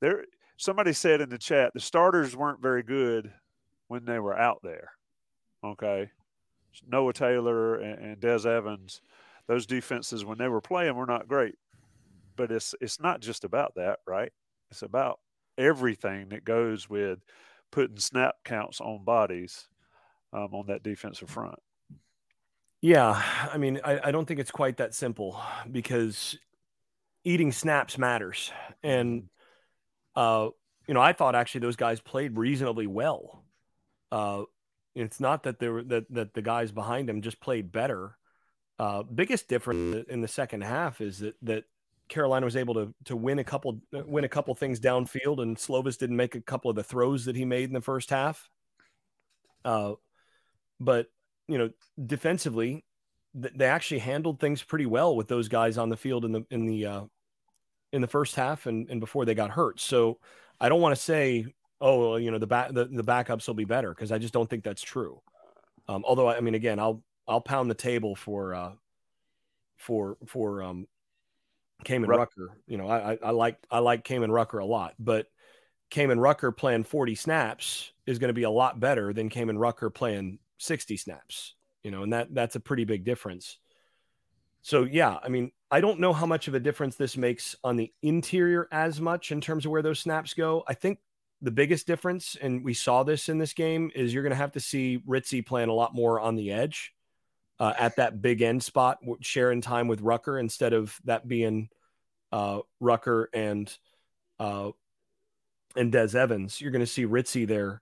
There, 0.00 0.24
somebody 0.62 0.92
said 0.92 1.20
in 1.20 1.28
the 1.28 1.38
chat 1.38 1.72
the 1.74 1.80
starters 1.80 2.36
weren't 2.36 2.62
very 2.62 2.84
good 2.84 3.32
when 3.88 4.04
they 4.04 4.20
were 4.20 4.38
out 4.38 4.60
there. 4.62 4.92
Okay. 5.64 6.08
Noah 6.86 7.12
Taylor 7.12 7.74
and, 7.76 7.98
and 8.04 8.20
Des 8.20 8.48
Evans, 8.48 9.02
those 9.48 9.66
defenses 9.66 10.24
when 10.24 10.38
they 10.38 10.48
were 10.48 10.60
playing 10.60 10.94
were 10.94 11.04
not 11.04 11.28
great. 11.28 11.56
But 12.36 12.50
it's 12.52 12.74
it's 12.80 13.00
not 13.00 13.20
just 13.20 13.44
about 13.44 13.74
that, 13.74 13.98
right? 14.06 14.32
It's 14.70 14.82
about 14.82 15.18
everything 15.58 16.30
that 16.30 16.44
goes 16.44 16.88
with 16.88 17.18
putting 17.70 17.98
snap 17.98 18.36
counts 18.44 18.80
on 18.80 19.04
bodies 19.04 19.68
um, 20.32 20.54
on 20.54 20.66
that 20.68 20.82
defensive 20.82 21.28
front. 21.28 21.58
Yeah, 22.80 23.22
I 23.52 23.58
mean, 23.58 23.80
I, 23.84 24.00
I 24.04 24.10
don't 24.12 24.26
think 24.26 24.40
it's 24.40 24.50
quite 24.50 24.78
that 24.78 24.94
simple 24.94 25.40
because 25.70 26.38
eating 27.24 27.52
snaps 27.52 27.98
matters, 27.98 28.50
and 28.82 29.28
uh, 30.16 30.48
you 30.86 30.94
know, 30.94 31.00
I 31.00 31.12
thought 31.12 31.34
actually 31.34 31.60
those 31.60 31.76
guys 31.76 32.00
played 32.00 32.36
reasonably 32.36 32.86
well. 32.86 33.44
Uh, 34.10 34.44
it's 34.94 35.20
not 35.20 35.44
that 35.44 35.58
they 35.58 35.68
were 35.68 35.82
that 35.84 36.04
that 36.10 36.34
the 36.34 36.42
guys 36.42 36.70
behind 36.72 37.08
them 37.08 37.22
just 37.22 37.40
played 37.40 37.72
better. 37.72 38.16
Uh, 38.78 39.02
biggest 39.02 39.48
difference 39.48 40.06
in 40.08 40.20
the 40.20 40.28
second 40.28 40.62
half 40.62 41.00
is 41.00 41.20
that 41.20 41.34
that 41.42 41.64
Carolina 42.08 42.44
was 42.44 42.56
able 42.56 42.74
to 42.74 42.94
to 43.04 43.16
win 43.16 43.38
a 43.38 43.44
couple 43.44 43.80
win 43.92 44.24
a 44.24 44.28
couple 44.28 44.54
things 44.54 44.80
downfield, 44.80 45.40
and 45.40 45.56
Slovis 45.56 45.98
didn't 45.98 46.16
make 46.16 46.34
a 46.34 46.40
couple 46.40 46.70
of 46.70 46.76
the 46.76 46.82
throws 46.82 47.24
that 47.24 47.36
he 47.36 47.44
made 47.44 47.68
in 47.68 47.74
the 47.74 47.80
first 47.80 48.10
half. 48.10 48.50
Uh, 49.64 49.94
but 50.78 51.06
you 51.48 51.56
know, 51.56 51.70
defensively, 52.04 52.84
th- 53.40 53.54
they 53.56 53.66
actually 53.66 54.00
handled 54.00 54.40
things 54.40 54.62
pretty 54.62 54.86
well 54.86 55.16
with 55.16 55.28
those 55.28 55.48
guys 55.48 55.78
on 55.78 55.88
the 55.88 55.96
field 55.96 56.24
in 56.24 56.32
the 56.32 56.44
in 56.50 56.66
the 56.66 56.86
uh, 56.86 57.04
in 57.92 58.00
the 58.00 58.08
first 58.08 58.34
half 58.34 58.66
and, 58.66 58.88
and 58.90 59.00
before 59.00 59.24
they 59.24 59.34
got 59.34 59.50
hurt. 59.50 59.80
So 59.80 60.18
I 60.60 60.68
don't 60.68 60.80
want 60.80 60.94
to 60.96 61.00
say, 61.00 61.46
oh, 61.80 62.16
you 62.16 62.30
know, 62.30 62.38
the 62.38 62.46
back 62.46 62.72
the, 62.72 62.86
the 62.86 63.04
backups 63.04 63.46
will 63.46 63.54
be 63.54 63.64
better 63.64 63.94
because 63.94 64.12
I 64.12 64.18
just 64.18 64.32
don't 64.32 64.48
think 64.48 64.64
that's 64.64 64.82
true. 64.82 65.20
Um, 65.88 66.04
although 66.06 66.28
I 66.28 66.40
mean, 66.40 66.54
again, 66.54 66.78
I'll 66.78 67.02
I'll 67.28 67.40
pound 67.40 67.70
the 67.70 67.74
table 67.74 68.14
for 68.14 68.54
uh, 68.54 68.72
for 69.76 70.16
for 70.26 70.62
um, 70.62 70.86
Kaimon 71.84 72.08
Ruck- 72.08 72.18
Rucker. 72.18 72.58
You 72.66 72.78
know, 72.78 72.88
I, 72.88 73.12
I 73.12 73.18
I 73.22 73.30
like 73.30 73.58
I 73.70 73.80
like 73.80 74.04
Kaimon 74.04 74.30
Rucker 74.30 74.58
a 74.58 74.66
lot, 74.66 74.94
but 74.98 75.26
Kaimon 75.90 76.20
Rucker 76.20 76.52
playing 76.52 76.84
40 76.84 77.14
snaps 77.14 77.92
is 78.06 78.18
going 78.18 78.28
to 78.28 78.34
be 78.34 78.44
a 78.44 78.50
lot 78.50 78.80
better 78.80 79.12
than 79.12 79.28
Kaimon 79.28 79.58
Rucker 79.58 79.90
playing 79.90 80.38
60 80.58 80.96
snaps. 80.96 81.54
You 81.82 81.90
know, 81.90 82.04
and 82.04 82.12
that 82.12 82.32
that's 82.32 82.56
a 82.56 82.60
pretty 82.60 82.84
big 82.84 83.04
difference. 83.04 83.58
So 84.62 84.84
yeah, 84.84 85.18
I 85.22 85.28
mean, 85.28 85.50
I 85.72 85.80
don't 85.80 86.00
know 86.00 86.12
how 86.12 86.26
much 86.26 86.48
of 86.48 86.54
a 86.54 86.60
difference 86.60 86.96
this 86.96 87.16
makes 87.16 87.56
on 87.64 87.76
the 87.76 87.90
interior 88.02 88.68
as 88.70 89.00
much 89.00 89.32
in 89.32 89.40
terms 89.40 89.64
of 89.64 89.72
where 89.72 89.80
those 89.80 90.00
snaps 90.00 90.34
go. 90.34 90.62
I 90.68 90.74
think 90.74 90.98
the 91.40 91.50
biggest 91.50 91.86
difference, 91.86 92.36
and 92.40 92.62
we 92.62 92.74
saw 92.74 93.04
this 93.04 93.30
in 93.30 93.38
this 93.38 93.54
game, 93.54 93.90
is 93.94 94.12
you're 94.12 94.22
going 94.22 94.32
to 94.32 94.36
have 94.36 94.52
to 94.52 94.60
see 94.60 95.02
Ritzie 95.08 95.44
playing 95.44 95.70
a 95.70 95.74
lot 95.74 95.94
more 95.94 96.20
on 96.20 96.36
the 96.36 96.52
edge 96.52 96.92
uh, 97.58 97.72
at 97.78 97.96
that 97.96 98.20
big 98.20 98.42
end 98.42 98.62
spot, 98.62 98.98
sharing 99.22 99.62
time 99.62 99.88
with 99.88 100.02
Rucker 100.02 100.38
instead 100.38 100.74
of 100.74 101.00
that 101.04 101.26
being 101.26 101.70
uh, 102.32 102.60
Rucker 102.78 103.30
and 103.32 103.74
uh, 104.38 104.72
and 105.74 105.90
Des 105.90 106.18
Evans. 106.18 106.60
You're 106.60 106.70
going 106.70 106.80
to 106.80 106.86
see 106.86 107.06
Ritzie 107.06 107.48
there 107.48 107.80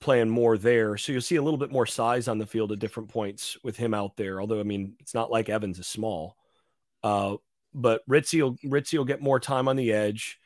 playing 0.00 0.28
more 0.28 0.58
there. 0.58 0.98
So 0.98 1.12
you'll 1.12 1.22
see 1.22 1.36
a 1.36 1.42
little 1.42 1.58
bit 1.58 1.72
more 1.72 1.86
size 1.86 2.28
on 2.28 2.36
the 2.36 2.46
field 2.46 2.72
at 2.72 2.78
different 2.78 3.08
points 3.08 3.56
with 3.64 3.78
him 3.78 3.94
out 3.94 4.18
there. 4.18 4.38
Although, 4.38 4.60
I 4.60 4.64
mean, 4.64 4.96
it's 5.00 5.14
not 5.14 5.30
like 5.30 5.48
Evans 5.48 5.78
is 5.78 5.86
small. 5.86 6.36
Uh, 7.02 7.36
but 7.74 8.02
Ritzie 8.08 8.42
will 8.42 8.56
Ritzie 8.64 8.98
will 8.98 9.04
get 9.04 9.20
more 9.20 9.40
time 9.40 9.68
on 9.68 9.76
the 9.76 9.92
edge. 9.92 10.38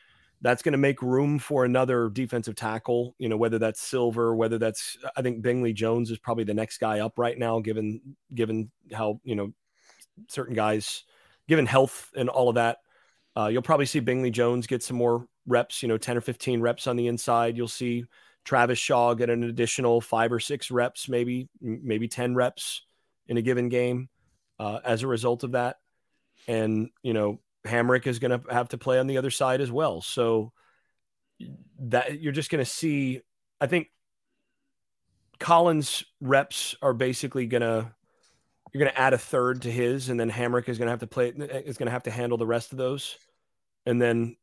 That's 0.42 0.62
going 0.62 0.72
to 0.72 0.78
make 0.78 1.02
room 1.02 1.38
for 1.38 1.64
another 1.64 2.08
defensive 2.10 2.54
tackle. 2.54 3.14
You 3.18 3.28
know, 3.28 3.36
whether 3.36 3.58
that's 3.58 3.80
Silver, 3.80 4.34
whether 4.34 4.58
that's 4.58 4.96
I 5.16 5.22
think 5.22 5.42
Bingley 5.42 5.72
Jones 5.72 6.10
is 6.10 6.18
probably 6.18 6.44
the 6.44 6.54
next 6.54 6.78
guy 6.78 7.00
up 7.00 7.18
right 7.18 7.38
now, 7.38 7.60
given 7.60 8.00
given 8.34 8.70
how 8.92 9.20
you 9.24 9.34
know 9.34 9.52
certain 10.28 10.54
guys, 10.54 11.04
given 11.48 11.66
health 11.66 12.10
and 12.16 12.28
all 12.28 12.48
of 12.48 12.54
that. 12.56 12.78
Uh, 13.36 13.48
you'll 13.48 13.62
probably 13.62 13.86
see 13.86 14.00
Bingley 14.00 14.30
Jones 14.30 14.66
get 14.66 14.82
some 14.82 14.96
more 14.96 15.26
reps, 15.46 15.82
you 15.82 15.88
know, 15.88 15.98
10 15.98 16.16
or 16.16 16.20
15 16.20 16.60
reps 16.60 16.86
on 16.86 16.96
the 16.96 17.06
inside. 17.06 17.56
You'll 17.56 17.68
see 17.68 18.04
Travis 18.44 18.78
Shaw 18.78 19.14
get 19.14 19.28
an 19.28 19.44
additional 19.44 20.00
five 20.00 20.32
or 20.32 20.40
six 20.40 20.70
reps, 20.70 21.08
maybe, 21.08 21.48
maybe 21.60 22.08
10 22.08 22.34
reps 22.34 22.82
in 23.28 23.36
a 23.36 23.42
given 23.42 23.68
game 23.68 24.08
uh, 24.58 24.80
as 24.84 25.02
a 25.02 25.06
result 25.06 25.44
of 25.44 25.52
that. 25.52 25.76
And, 26.46 26.90
you 27.02 27.12
know, 27.12 27.40
Hamrick 27.66 28.06
is 28.06 28.18
going 28.18 28.38
to 28.38 28.52
have 28.52 28.68
to 28.70 28.78
play 28.78 28.98
on 28.98 29.06
the 29.06 29.18
other 29.18 29.30
side 29.30 29.60
as 29.60 29.70
well. 29.70 30.00
So 30.00 30.52
that 31.80 32.20
you're 32.20 32.32
just 32.32 32.50
going 32.50 32.64
to 32.64 32.70
see, 32.70 33.20
I 33.60 33.66
think 33.66 33.88
Collins 35.38 36.04
reps 36.20 36.76
are 36.80 36.94
basically 36.94 37.46
going 37.46 37.62
to, 37.62 37.92
you're 38.72 38.84
going 38.84 38.92
to 38.92 39.00
add 39.00 39.12
a 39.12 39.18
third 39.18 39.62
to 39.62 39.70
his, 39.70 40.08
and 40.08 40.18
then 40.18 40.30
Hamrick 40.30 40.68
is 40.68 40.78
going 40.78 40.86
to 40.86 40.92
have 40.92 41.00
to 41.00 41.06
play, 41.06 41.28
is 41.28 41.78
going 41.78 41.86
to 41.86 41.92
have 41.92 42.04
to 42.04 42.10
handle 42.10 42.38
the 42.38 42.46
rest 42.46 42.72
of 42.72 42.78
those. 42.78 43.16
And 43.84 44.00
then, 44.00 44.36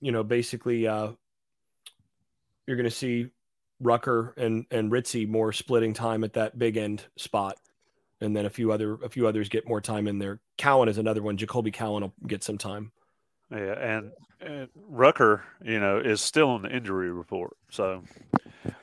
you 0.00 0.12
know, 0.12 0.24
basically, 0.24 0.86
uh, 0.86 1.12
you're 2.66 2.76
going 2.76 2.84
to 2.84 2.90
see 2.90 3.28
Rucker 3.80 4.34
and 4.36 4.66
and 4.70 4.90
Ritzie 4.90 5.28
more 5.28 5.52
splitting 5.52 5.94
time 5.94 6.24
at 6.24 6.34
that 6.34 6.58
big 6.58 6.76
end 6.76 7.04
spot 7.16 7.56
and 8.20 8.36
then 8.36 8.46
a 8.46 8.50
few 8.50 8.72
other 8.72 8.94
a 8.96 9.08
few 9.08 9.26
others 9.26 9.48
get 9.48 9.68
more 9.68 9.80
time 9.80 10.06
in 10.06 10.18
there. 10.18 10.40
Cowan 10.56 10.88
is 10.88 10.98
another 10.98 11.22
one. 11.22 11.36
Jacoby 11.36 11.70
Cowan 11.70 12.02
will 12.02 12.14
get 12.26 12.42
some 12.42 12.58
time. 12.58 12.92
Yeah, 13.50 13.72
and, 13.72 14.10
and 14.40 14.68
Rucker, 14.74 15.42
you 15.64 15.80
know, 15.80 15.98
is 15.98 16.20
still 16.20 16.50
on 16.50 16.62
the 16.62 16.68
injury 16.68 17.10
report, 17.10 17.56
so 17.70 18.02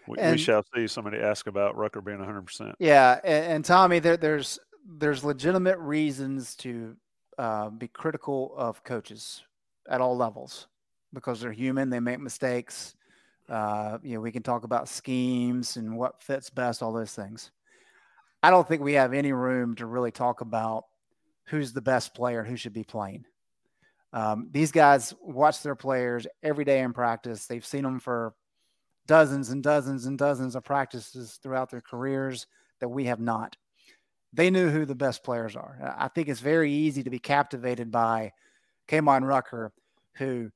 we, 0.07 0.17
and, 0.17 0.31
we 0.31 0.37
shall 0.37 0.63
see. 0.73 0.87
Somebody 0.87 1.17
ask 1.19 1.45
about 1.45 1.75
Rucker 1.75 2.01
being 2.01 2.17
100. 2.17 2.41
percent 2.41 2.75
Yeah, 2.79 3.19
and, 3.23 3.45
and 3.45 3.65
Tommy, 3.65 3.99
there, 3.99 4.17
there's 4.17 4.59
there's 4.87 5.23
legitimate 5.23 5.77
reasons 5.77 6.55
to 6.57 6.95
uh, 7.37 7.69
be 7.69 7.87
critical 7.87 8.53
of 8.57 8.83
coaches 8.83 9.43
at 9.89 10.01
all 10.01 10.17
levels 10.17 10.67
because 11.13 11.41
they're 11.41 11.51
human. 11.51 11.89
They 11.89 11.99
make 11.99 12.19
mistakes. 12.19 12.95
Uh, 13.47 13.99
you 14.01 14.15
know, 14.15 14.21
we 14.21 14.31
can 14.31 14.41
talk 14.41 14.63
about 14.63 14.89
schemes 14.89 15.77
and 15.77 15.95
what 15.95 16.21
fits 16.23 16.49
best, 16.49 16.81
all 16.81 16.91
those 16.91 17.13
things. 17.13 17.51
I 18.45 18.51
don't 18.51 18.67
think 18.67 18.83
we 18.83 18.93
have 18.93 19.11
any 19.11 19.31
room 19.31 19.73
to 19.77 19.87
really 19.87 20.11
talk 20.11 20.41
about 20.41 20.83
who's 21.45 21.73
the 21.73 21.81
best 21.81 22.13
player 22.13 22.41
and 22.41 22.47
who 22.47 22.55
should 22.55 22.73
be 22.73 22.83
playing. 22.83 23.25
Um, 24.13 24.49
these 24.51 24.71
guys 24.71 25.15
watch 25.19 25.63
their 25.63 25.73
players 25.73 26.27
every 26.43 26.63
day 26.63 26.81
in 26.81 26.93
practice. 26.93 27.47
They've 27.47 27.65
seen 27.65 27.81
them 27.81 27.99
for 27.99 28.35
dozens 29.07 29.49
and 29.49 29.63
dozens 29.63 30.05
and 30.05 30.15
dozens 30.15 30.55
of 30.55 30.63
practices 30.63 31.39
throughout 31.41 31.71
their 31.71 31.81
careers 31.81 32.45
that 32.81 32.87
we 32.87 33.05
have 33.05 33.19
not. 33.19 33.57
They 34.31 34.51
knew 34.51 34.69
who 34.69 34.85
the 34.85 34.93
best 34.93 35.23
players 35.23 35.55
are. 35.55 35.95
I 35.97 36.07
think 36.09 36.27
it's 36.27 36.39
very 36.39 36.71
easy 36.71 37.01
to 37.01 37.09
be 37.09 37.17
captivated 37.17 37.89
by 37.89 38.31
Kaimon 38.87 39.27
Rucker, 39.27 39.71
who, 40.17 40.51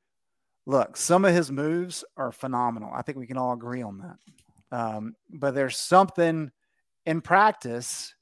look, 0.67 0.95
some 0.95 1.25
of 1.25 1.33
his 1.33 1.51
moves 1.51 2.05
are 2.17 2.31
phenomenal. 2.31 2.91
I 2.93 3.01
think 3.01 3.17
we 3.17 3.25
can 3.25 3.37
all 3.37 3.53
agree 3.53 3.81
on 3.81 3.97
that. 3.97 4.77
Um, 4.77 5.15
but 5.31 5.55
there's 5.55 5.75
something 5.75 6.51
in 7.05 7.21
practice 7.21 8.13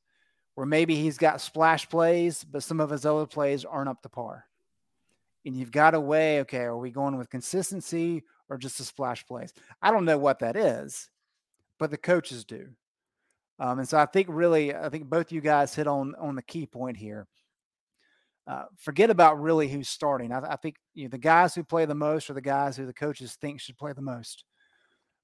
where 0.56 0.66
maybe 0.66 0.96
he's 0.96 1.20
got 1.20 1.40
splash 1.40 1.88
plays, 1.88 2.44
but 2.44 2.64
some 2.64 2.80
of 2.80 2.90
his 2.90 3.06
other 3.06 3.28
plays 3.28 3.64
aren't 3.64 3.90
up 3.90 4.02
to 4.02 4.10
par. 4.10 4.46
And 5.46 5.56
you've 5.56 5.72
got 5.72 5.92
to 5.92 6.00
weigh, 6.00 6.42
okay, 6.42 6.62
are 6.62 6.78
we 6.78 6.90
going 6.90 7.16
with 7.16 7.30
consistency 7.30 8.24
or 8.50 8.58
just 8.58 8.80
the 8.80 8.84
splash 8.84 9.26
plays? 9.28 9.54
I 9.84 9.92
don't 9.92 10.06
know 10.06 10.18
what 10.18 10.40
that 10.40 10.56
is, 10.56 11.10
but 11.78 11.92
the 11.92 11.98
coaches 11.98 12.44
do. 12.44 12.70
Um, 13.60 13.80
and 13.80 13.88
so 13.88 14.00
I 14.00 14.08
think 14.08 14.28
really, 14.32 14.74
I 14.74 14.90
think 14.90 15.06
both 15.06 15.32
you 15.32 15.42
guys 15.42 15.76
hit 15.76 15.88
on 15.88 16.16
on 16.20 16.36
the 16.36 16.42
key 16.42 16.66
point 16.66 16.98
here. 16.98 17.28
Uh, 18.48 18.64
forget 18.78 19.10
about 19.10 19.42
really 19.42 19.68
who's 19.68 19.90
starting. 19.90 20.32
I, 20.32 20.40
I 20.40 20.56
think 20.56 20.78
you 20.94 21.04
know, 21.04 21.10
the 21.10 21.18
guys 21.18 21.54
who 21.54 21.64
play 21.64 21.86
the 21.86 21.96
most 21.96 22.30
are 22.30 22.34
the 22.34 22.42
guys 22.42 22.78
who 22.78 22.86
the 22.86 22.94
coaches 22.94 23.38
think 23.40 23.60
should 23.60 23.78
play 23.78 23.94
the 23.94 24.02
most. 24.02 24.44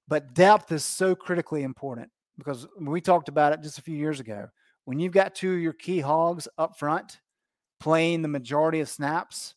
But 0.06 0.34
depth 0.34 0.70
is 0.70 0.84
so 0.84 1.14
critically 1.14 1.62
important 1.62 2.10
because 2.38 2.66
we 2.80 3.00
talked 3.00 3.28
about 3.28 3.52
it 3.52 3.62
just 3.62 3.78
a 3.78 3.82
few 3.82 3.96
years 3.96 4.20
ago. 4.20 4.48
When 4.84 4.98
you've 4.98 5.12
got 5.12 5.34
two 5.34 5.54
of 5.54 5.60
your 5.60 5.72
key 5.72 6.00
hogs 6.00 6.48
up 6.58 6.78
front 6.78 7.20
playing 7.80 8.22
the 8.22 8.28
majority 8.28 8.80
of 8.80 8.88
snaps, 8.88 9.54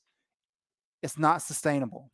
it's 1.01 1.17
not 1.17 1.41
sustainable. 1.41 2.11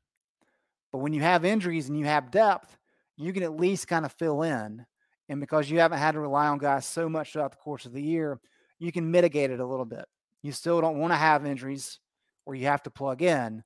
But 0.91 0.99
when 0.99 1.13
you 1.13 1.21
have 1.21 1.45
injuries 1.45 1.89
and 1.89 1.97
you 1.97 2.05
have 2.05 2.31
depth, 2.31 2.77
you 3.17 3.33
can 3.33 3.43
at 3.43 3.57
least 3.57 3.87
kind 3.87 4.05
of 4.05 4.11
fill 4.13 4.43
in. 4.43 4.85
And 5.29 5.39
because 5.39 5.69
you 5.69 5.79
haven't 5.79 5.99
had 5.99 6.13
to 6.13 6.19
rely 6.19 6.47
on 6.47 6.57
guys 6.57 6.85
so 6.85 7.07
much 7.09 7.33
throughout 7.33 7.51
the 7.51 7.57
course 7.57 7.85
of 7.85 7.93
the 7.93 8.01
year, 8.01 8.39
you 8.79 8.91
can 8.91 9.09
mitigate 9.09 9.51
it 9.51 9.59
a 9.59 9.65
little 9.65 9.85
bit. 9.85 10.05
You 10.41 10.51
still 10.51 10.81
don't 10.81 10.99
want 10.99 11.13
to 11.13 11.17
have 11.17 11.45
injuries 11.45 11.99
where 12.43 12.57
you 12.57 12.65
have 12.65 12.83
to 12.83 12.89
plug 12.89 13.21
in. 13.21 13.63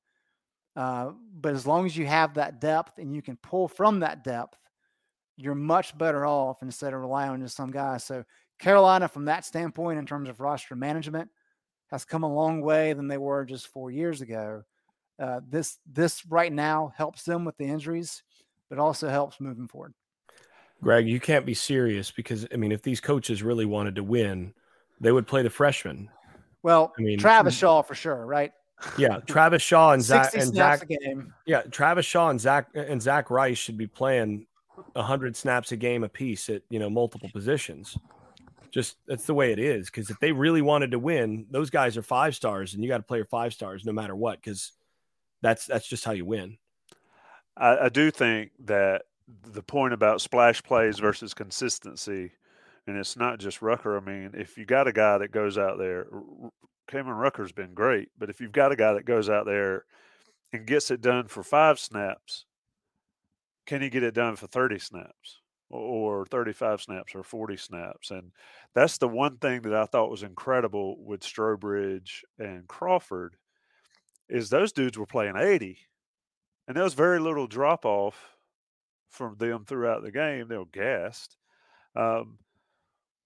Uh, 0.76 1.12
but 1.34 1.54
as 1.54 1.66
long 1.66 1.86
as 1.86 1.98
you 1.98 2.06
have 2.06 2.36
that 2.36 2.62
depth 2.62 3.00
and 3.00 3.16
you 3.16 3.22
can 3.22 3.36
pull 3.38 3.68
from 3.68 4.02
that 4.02 4.24
depth, 4.24 4.58
you're 5.38 5.56
much 5.56 5.98
better 5.98 6.26
off 6.26 6.62
instead 6.62 6.94
of 6.94 7.00
relying 7.00 7.32
on 7.32 7.42
just 7.42 7.56
some 7.56 7.72
guys. 7.72 8.04
So 8.04 8.26
Carolina, 8.60 9.08
from 9.08 9.26
that 9.26 9.46
standpoint, 9.46 10.00
in 10.00 10.06
terms 10.06 10.30
of 10.30 10.40
roster 10.40 10.76
management, 10.76 11.30
has 11.92 12.04
come 12.04 12.24
a 12.24 12.34
long 12.34 12.62
way 12.62 12.94
than 12.94 13.08
they 13.08 13.18
were 13.18 13.46
just 13.46 13.68
four 13.68 13.92
years 13.92 14.22
ago. 14.22 14.64
Uh, 15.20 15.42
this 15.48 15.78
this 15.92 16.26
right 16.26 16.52
now 16.52 16.92
helps 16.96 17.24
them 17.24 17.46
with 17.46 17.58
the 17.58 17.66
injuries, 17.66 18.24
but 18.70 18.80
also 18.80 19.10
helps 19.10 19.40
moving 19.40 19.68
forward. 19.68 19.94
Greg, 20.82 21.08
you 21.08 21.20
can't 21.20 21.46
be 21.46 21.54
serious 21.54 22.12
because 22.12 22.46
I 22.52 22.58
mean, 22.58 22.72
if 22.72 22.82
these 22.82 23.00
coaches 23.00 23.42
really 23.42 23.66
wanted 23.66 23.96
to 23.96 24.04
win, 24.04 24.54
they 25.00 25.12
would 25.12 25.28
play 25.28 25.44
the 25.44 25.50
freshmen. 25.50 26.10
Well, 26.64 26.94
I 26.98 27.02
mean, 27.02 27.20
Travis 27.20 27.56
Shaw 27.56 27.82
for 27.82 27.96
sure, 27.96 28.26
right? 28.26 28.52
Yeah, 28.98 29.20
Travis 29.26 29.62
Shaw 29.62 29.94
and 29.94 30.04
Zach 30.04 30.34
and 30.34 30.54
Zach. 30.54 30.88
Yeah, 31.46 31.62
Travis 31.64 32.06
Shaw 32.06 32.30
and 32.30 32.40
Zach 32.40 32.68
and 32.76 33.02
Zach 33.02 33.30
Rice 33.32 33.58
should 33.58 33.78
be 33.78 33.88
playing 33.88 34.46
100 34.94 35.36
snaps 35.36 35.72
a 35.72 35.78
game 35.78 36.04
apiece 36.04 36.50
at 36.50 36.62
you 36.70 36.80
know 36.80 36.90
multiple 36.90 37.30
positions. 37.32 37.98
Just 38.72 38.98
that's 39.08 39.26
the 39.26 39.34
way 39.34 39.52
it 39.52 39.60
is 39.60 39.90
because 39.90 40.10
if 40.10 40.20
they 40.20 40.32
really 40.32 40.62
wanted 40.62 40.92
to 40.92 41.00
win 41.00 41.46
those 41.50 41.70
guys 41.70 41.98
are 41.98 42.04
five 42.04 42.36
stars 42.36 42.74
and 42.74 42.84
you 42.84 42.90
got 42.90 42.98
to 42.98 43.04
play 43.04 43.18
your 43.18 43.26
five 43.26 43.54
stars 43.54 43.86
no 43.86 43.94
matter 43.94 44.16
what 44.16 44.42
because 44.42 44.74
that's 45.42 45.66
that's 45.66 45.88
just 45.88 46.04
how 46.04 46.12
you 46.12 46.26
win. 46.26 46.58
I, 47.56 47.86
I, 47.86 47.90
do 47.90 48.12
think 48.12 48.52
that 48.66 49.04
the 49.44 49.64
point 49.64 49.94
about 49.94 50.22
splash 50.22 50.62
plays 50.62 51.00
versus 51.00 51.34
consistency 51.34 52.34
and 52.86 52.98
it's 52.98 53.18
not 53.18 53.40
just 53.40 53.64
rucker 53.64 53.98
i 53.98 54.00
mean 54.00 54.32
if 54.36 54.58
you 54.58 54.66
got 54.66 54.88
a 54.88 54.94
guy 54.94 55.18
that 55.18 55.32
goes 55.32 55.58
out 55.58 55.80
there 55.80 56.08
Kaimon 56.88 57.20
Rucker's 57.20 57.52
been 57.52 57.74
great, 57.74 58.10
but 58.18 58.30
if 58.30 58.40
you've 58.40 58.52
got 58.52 58.72
a 58.72 58.76
guy 58.76 58.94
that 58.94 59.06
goes 59.06 59.30
out 59.30 59.46
there 59.46 59.86
and 60.54 60.66
gets 60.66 60.90
it 60.90 61.02
done 61.02 61.28
for 61.28 61.44
five 61.44 61.80
snaps 61.80 62.46
can 63.68 63.82
he 63.82 63.90
get 63.90 64.04
it 64.04 64.16
done 64.16 64.36
for 64.36 64.48
30 64.48 64.80
snaps 64.80 65.42
or 65.70 66.26
35 66.26 66.82
snaps 66.82 67.14
or 67.14 67.22
40 67.22 67.58
snaps? 67.58 68.10
And 68.10 68.32
that's 68.74 68.98
the 68.98 69.08
one 69.08 69.38
thing 69.38 69.62
that 69.64 69.74
I 69.74 69.86
thought 69.86 70.10
was 70.10 70.24
incredible 70.24 70.98
with 71.04 71.22
Strowbridge 71.22 72.24
and 72.40 72.68
Crawford 72.68 73.36
is 74.30 74.50
those 74.50 74.72
dudes 74.72 74.98
were 74.98 75.06
playing 75.06 75.36
80 75.38 75.78
and 76.68 76.76
there 76.76 76.84
was 76.84 76.94
very 76.94 77.20
little 77.20 77.48
drop 77.48 77.86
off 77.86 78.38
from 79.10 79.36
them 79.38 79.66
throughout 79.66 80.04
the 80.04 80.12
game. 80.12 80.48
They 80.48 80.58
were 80.58 80.66
gassed. 80.66 81.38
Um, 81.96 82.40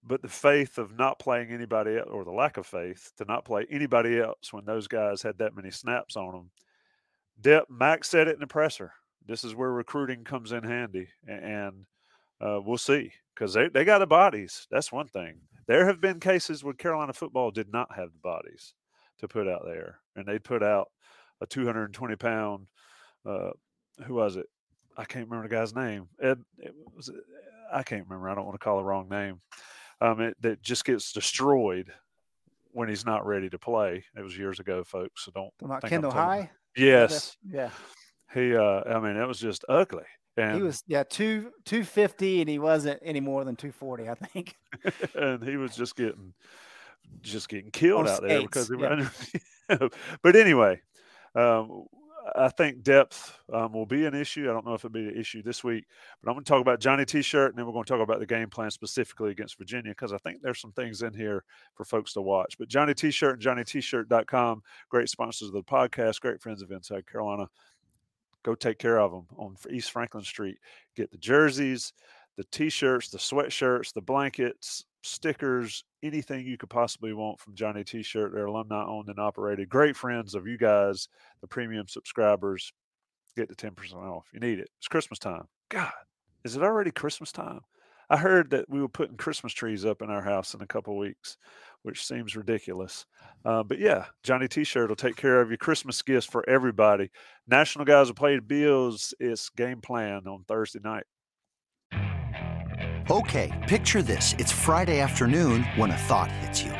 but 0.04 0.22
the 0.22 0.28
faith 0.28 0.78
of 0.78 0.96
not 0.98 1.18
playing 1.18 1.50
anybody 1.50 1.96
else, 1.96 2.08
or 2.10 2.24
the 2.24 2.32
lack 2.32 2.56
of 2.56 2.66
faith 2.66 3.12
to 3.18 3.24
not 3.24 3.44
play 3.44 3.66
anybody 3.70 4.20
else 4.20 4.52
when 4.52 4.64
those 4.64 4.88
guys 4.88 5.22
had 5.22 5.38
that 5.38 5.54
many 5.54 5.70
snaps 5.70 6.16
on 6.16 6.32
them. 6.32 6.50
Dep, 7.40 7.66
Max 7.70 8.08
said 8.08 8.26
it 8.26 8.34
in 8.34 8.40
the 8.40 8.46
presser 8.46 8.92
this 9.26 9.44
is 9.44 9.54
where 9.54 9.70
recruiting 9.70 10.24
comes 10.24 10.52
in 10.52 10.62
handy, 10.64 11.08
and 11.26 11.86
uh, 12.40 12.60
we'll 12.64 12.78
see 12.78 13.12
because 13.34 13.54
they, 13.54 13.68
they 13.68 13.84
got 13.84 13.98
the 13.98 14.06
bodies. 14.06 14.66
That's 14.70 14.92
one 14.92 15.08
thing. 15.08 15.40
There 15.66 15.86
have 15.86 16.00
been 16.00 16.20
cases 16.20 16.64
where 16.64 16.74
Carolina 16.74 17.12
football 17.12 17.50
did 17.50 17.72
not 17.72 17.94
have 17.94 18.12
the 18.12 18.18
bodies 18.18 18.74
to 19.18 19.28
put 19.28 19.48
out 19.48 19.62
there, 19.64 20.00
and 20.16 20.26
they 20.26 20.38
put 20.38 20.62
out 20.62 20.88
a 21.40 21.46
220 21.46 22.16
pound. 22.16 22.66
Uh, 23.24 23.50
who 24.04 24.14
was 24.14 24.36
it? 24.36 24.46
I 24.96 25.04
can't 25.04 25.28
remember 25.28 25.48
the 25.48 25.54
guy's 25.54 25.74
name. 25.74 26.08
Ed, 26.20 26.40
it 26.58 26.74
was. 26.94 27.10
I 27.72 27.82
can't 27.82 28.06
remember. 28.06 28.28
I 28.28 28.34
don't 28.34 28.44
want 28.44 28.58
to 28.58 28.64
call 28.64 28.78
the 28.78 28.84
wrong 28.84 29.08
name. 29.08 29.40
Um, 30.00 30.20
it, 30.20 30.36
that 30.42 30.62
just 30.62 30.84
gets 30.84 31.12
destroyed 31.12 31.92
when 32.72 32.88
he's 32.88 33.06
not 33.06 33.24
ready 33.24 33.48
to 33.48 33.58
play. 33.58 34.04
It 34.16 34.22
was 34.22 34.36
years 34.36 34.60
ago, 34.60 34.84
folks. 34.84 35.24
So 35.24 35.32
don't. 35.32 35.52
About 35.62 35.82
Kendall 35.84 36.10
High. 36.10 36.50
Yes. 36.76 37.36
Yeah. 37.48 37.70
He, 38.34 38.56
uh, 38.56 38.82
I 38.86 39.00
mean, 39.00 39.16
it 39.16 39.26
was 39.26 39.38
just 39.38 39.64
ugly. 39.68 40.04
And 40.36 40.56
he 40.56 40.62
was, 40.62 40.82
yeah, 40.86 41.02
two 41.02 41.52
two 41.66 41.84
fifty, 41.84 42.40
and 42.40 42.48
he 42.48 42.58
wasn't 42.58 43.00
any 43.04 43.20
more 43.20 43.44
than 43.44 43.54
two 43.54 43.70
forty, 43.70 44.08
I 44.08 44.14
think. 44.14 44.56
and 45.14 45.42
he 45.42 45.56
was 45.56 45.76
just 45.76 45.94
getting, 45.94 46.32
just 47.20 47.50
getting 47.50 47.70
killed 47.70 48.08
out 48.08 48.22
there 48.22 48.40
because 48.40 48.68
they 48.68 48.76
were. 48.76 49.10
but 50.22 50.36
anyway, 50.36 50.80
um, 51.34 51.84
I 52.36 52.48
think 52.48 52.82
depth 52.82 53.38
um, 53.52 53.72
will 53.72 53.86
be 53.86 54.06
an 54.06 54.14
issue. 54.14 54.48
I 54.48 54.52
don't 54.52 54.64
know 54.64 54.74
if 54.74 54.84
it'll 54.84 54.90
be 54.94 55.08
an 55.08 55.18
issue 55.18 55.42
this 55.42 55.64
week, 55.64 55.84
but 56.22 56.30
I'm 56.30 56.34
going 56.34 56.44
to 56.44 56.48
talk 56.48 56.60
about 56.60 56.80
Johnny 56.80 57.04
T-shirt, 57.04 57.50
and 57.50 57.58
then 57.58 57.66
we're 57.66 57.72
going 57.72 57.84
to 57.84 57.92
talk 57.92 58.00
about 58.00 58.20
the 58.20 58.26
game 58.26 58.48
plan 58.48 58.70
specifically 58.70 59.30
against 59.30 59.58
Virginia 59.58 59.90
because 59.90 60.12
I 60.12 60.18
think 60.18 60.40
there's 60.40 60.60
some 60.60 60.72
things 60.72 61.02
in 61.02 61.14
here 61.14 61.44
for 61.74 61.84
folks 61.84 62.12
to 62.14 62.22
watch. 62.22 62.56
But 62.58 62.68
Johnny 62.68 62.94
T-shirt 62.94 63.34
and 63.34 63.42
JohnnyT-shirt.com, 63.42 64.62
great 64.88 65.08
sponsors 65.08 65.48
of 65.48 65.54
the 65.54 65.62
podcast, 65.62 66.20
great 66.20 66.40
friends 66.40 66.62
of 66.62 66.70
Inside 66.70 67.06
Carolina. 67.06 67.48
Go 68.44 68.54
take 68.54 68.78
care 68.78 68.98
of 68.98 69.12
them 69.12 69.26
on 69.36 69.56
East 69.70 69.90
Franklin 69.90 70.24
Street. 70.24 70.58
Get 70.96 71.10
the 71.10 71.18
jerseys, 71.18 71.92
the 72.36 72.44
T-shirts, 72.44 73.08
the 73.08 73.18
sweatshirts, 73.18 73.92
the 73.92 74.00
blankets, 74.00 74.84
stickers, 75.02 75.84
anything 76.02 76.46
you 76.46 76.56
could 76.56 76.70
possibly 76.70 77.12
want 77.12 77.40
from 77.40 77.54
Johnny 77.54 77.84
T-shirt. 77.84 78.32
They're 78.32 78.46
alumni 78.46 78.84
owned 78.84 79.08
and 79.08 79.18
operated. 79.18 79.68
Great 79.68 79.96
friends 79.96 80.34
of 80.34 80.46
you 80.46 80.58
guys, 80.58 81.08
the 81.40 81.46
premium 81.46 81.88
subscribers. 81.88 82.72
Get 83.36 83.48
the 83.48 83.54
10% 83.54 83.94
off. 83.94 84.26
You 84.32 84.40
need 84.40 84.58
it. 84.58 84.68
It's 84.78 84.88
Christmas 84.88 85.18
time. 85.18 85.44
God, 85.70 85.92
is 86.44 86.56
it 86.56 86.62
already 86.62 86.90
Christmas 86.90 87.32
time? 87.32 87.60
I 88.10 88.18
heard 88.18 88.50
that 88.50 88.68
we 88.68 88.80
were 88.80 88.88
putting 88.88 89.16
Christmas 89.16 89.54
trees 89.54 89.86
up 89.86 90.02
in 90.02 90.10
our 90.10 90.20
house 90.20 90.52
in 90.52 90.60
a 90.60 90.66
couple 90.66 90.98
weeks, 90.98 91.38
which 91.82 92.04
seems 92.04 92.36
ridiculous. 92.36 93.06
Uh, 93.44 93.62
but 93.62 93.78
yeah, 93.78 94.06
Johnny 94.22 94.48
T-shirt 94.48 94.88
will 94.88 94.96
take 94.96 95.16
care 95.16 95.40
of 95.40 95.48
your 95.48 95.58
Christmas 95.58 96.00
gifts 96.02 96.26
for 96.26 96.48
everybody. 96.48 97.10
National 97.48 97.84
guys 97.84 98.06
will 98.08 98.14
play 98.14 98.36
the 98.36 98.42
Bills. 98.42 99.14
It's 99.18 99.48
game 99.50 99.80
plan 99.80 100.26
on 100.26 100.44
Thursday 100.46 100.80
night. 100.82 101.04
Okay, 103.10 103.50
picture 103.68 104.00
this. 104.00 104.34
It's 104.38 104.52
Friday 104.52 105.00
afternoon 105.00 105.64
when 105.74 105.90
a 105.90 105.96
thought 105.96 106.30
hits 106.30 106.62
you. 106.62 106.72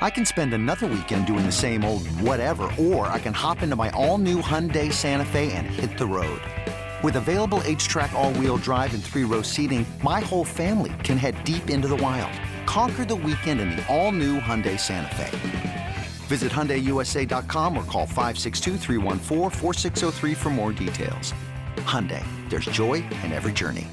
I 0.00 0.10
can 0.10 0.24
spend 0.24 0.54
another 0.54 0.86
weekend 0.86 1.26
doing 1.26 1.44
the 1.44 1.52
same 1.52 1.84
old 1.84 2.06
whatever, 2.22 2.70
or 2.78 3.08
I 3.08 3.18
can 3.18 3.34
hop 3.34 3.62
into 3.62 3.76
my 3.76 3.90
all-new 3.90 4.40
Hyundai 4.40 4.92
Santa 4.92 5.24
Fe 5.24 5.52
and 5.52 5.66
hit 5.66 5.98
the 5.98 6.06
road. 6.06 6.40
With 7.02 7.16
available 7.16 7.60
H-Track 7.64 8.12
all-wheel 8.12 8.56
drive 8.58 8.94
and 8.94 9.02
three-row 9.02 9.42
seating, 9.42 9.84
my 10.02 10.20
whole 10.20 10.44
family 10.44 10.94
can 11.04 11.18
head 11.18 11.42
deep 11.44 11.68
into 11.68 11.88
the 11.88 11.96
wild. 11.96 12.32
Conquer 12.68 13.06
the 13.06 13.16
weekend 13.16 13.62
in 13.62 13.70
the 13.70 13.82
all-new 13.88 14.38
Hyundai 14.40 14.78
Santa 14.78 15.14
Fe. 15.14 15.94
Visit 16.26 16.52
HyundaiUSA.com 16.52 17.76
or 17.78 17.82
call 17.84 18.04
562 18.04 18.76
for 20.34 20.50
more 20.50 20.72
details. 20.72 21.32
Hyundai, 21.76 22.22
there's 22.50 22.66
joy 22.66 22.96
in 23.24 23.32
every 23.32 23.54
journey. 23.54 23.86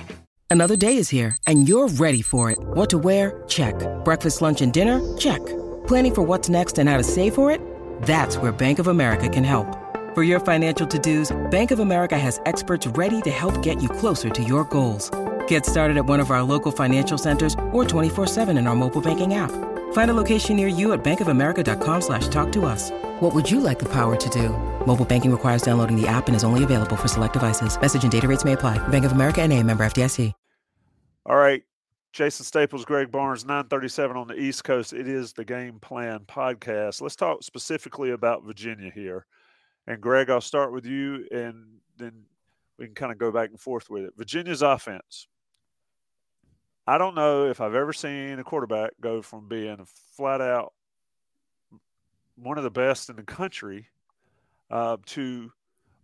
Another 0.50 0.76
day 0.76 0.98
is 0.98 1.08
here, 1.08 1.38
and 1.48 1.70
you're 1.70 1.88
ready 1.88 2.22
for 2.22 2.52
it. 2.52 2.58
What 2.60 2.90
to 2.90 2.98
wear? 2.98 3.42
Check. 3.48 3.76
Breakfast, 4.04 4.42
lunch, 4.42 4.62
and 4.62 4.74
dinner? 4.74 5.00
Check. 5.18 5.40
Planning 5.88 6.14
for 6.14 6.24
what's 6.24 6.50
next 6.50 6.78
and 6.78 6.90
how 6.90 6.98
to 6.98 7.04
save 7.04 7.34
for 7.34 7.52
it? 7.52 7.62
That's 8.02 8.38
where 8.38 8.52
Bank 8.52 8.80
of 8.80 8.88
America 8.88 9.30
can 9.30 9.46
help. 9.46 9.74
For 10.16 10.24
your 10.24 10.42
financial 10.42 10.86
to-dos, 10.86 11.32
Bank 11.50 11.72
of 11.72 11.80
America 11.80 12.18
has 12.18 12.42
experts 12.46 12.88
ready 12.88 13.22
to 13.22 13.32
help 13.32 13.64
get 13.64 13.82
you 13.82 13.88
closer 13.88 14.30
to 14.32 14.44
your 14.44 14.66
goals. 14.66 15.12
Get 15.48 15.66
started 15.66 15.98
at 15.98 16.06
one 16.06 16.22
of 16.22 16.32
our 16.32 16.44
local 16.44 16.72
financial 16.72 17.18
centers 17.18 17.54
or 17.74 17.84
24-7 17.84 18.58
in 18.58 18.68
our 18.68 18.76
mobile 18.76 19.02
banking 19.02 19.34
app. 19.34 19.52
Find 19.94 20.10
a 20.12 20.14
location 20.14 20.56
near 20.56 20.68
you 20.68 20.94
at 20.94 21.04
bankofamerica.com 21.04 22.02
slash 22.02 22.30
talk 22.30 22.52
to 22.54 22.66
us. 22.66 22.92
What 23.20 23.36
would 23.36 23.52
you 23.52 23.60
like 23.60 23.80
the 23.80 23.92
power 23.92 24.16
to 24.16 24.30
do? 24.30 24.50
Mobile 24.86 25.06
banking 25.06 25.32
requires 25.32 25.62
downloading 25.62 26.00
the 26.00 26.08
app 26.08 26.28
and 26.28 26.36
is 26.36 26.44
only 26.46 26.64
available 26.64 26.96
for 26.96 27.10
select 27.10 27.34
devices. 27.34 27.80
Message 27.80 28.04
and 28.04 28.12
data 28.12 28.28
rates 28.28 28.46
may 28.46 28.54
apply. 28.54 28.78
Bank 28.88 29.04
of 29.04 29.12
America 29.12 29.42
and 29.42 29.52
a 29.52 29.62
member 29.62 29.86
FDIC. 29.86 30.34
All 31.28 31.36
right. 31.36 31.64
Jason 32.14 32.46
Staples, 32.46 32.86
Greg 32.86 33.12
Barnes, 33.12 33.44
937 33.44 34.16
on 34.16 34.28
the 34.28 34.40
East 34.40 34.64
Coast. 34.64 34.94
It 34.94 35.08
is 35.08 35.34
the 35.34 35.44
Game 35.44 35.80
Plan 35.80 36.20
podcast. 36.20 37.02
Let's 37.02 37.16
talk 37.16 37.44
specifically 37.44 38.12
about 38.12 38.46
Virginia 38.46 38.92
here. 38.94 39.26
And 39.88 40.00
Greg, 40.00 40.30
I'll 40.30 40.40
start 40.40 40.72
with 40.72 40.86
you 40.86 41.28
and 41.32 41.80
then 41.98 42.24
we 42.78 42.86
can 42.86 42.96
kind 42.96 43.12
of 43.12 43.18
go 43.18 43.32
back 43.32 43.50
and 43.50 43.60
forth 43.60 43.90
with 43.90 44.04
it. 44.04 44.14
Virginia's 44.16 44.62
offense. 44.62 45.28
I 46.88 46.98
don't 46.98 47.16
know 47.16 47.48
if 47.48 47.62
I've 47.62 47.74
ever 47.74 47.94
seen 47.94 48.38
a 48.38 48.44
quarterback 48.44 48.92
go 49.02 49.22
from 49.22 49.48
being 49.48 49.86
flat 50.16 50.42
out 50.42 50.74
one 52.36 52.58
of 52.58 52.64
the 52.64 52.70
best 52.70 53.10
in 53.10 53.16
the 53.16 53.24
country 53.24 53.88
uh, 54.70 54.98
to 55.08 55.52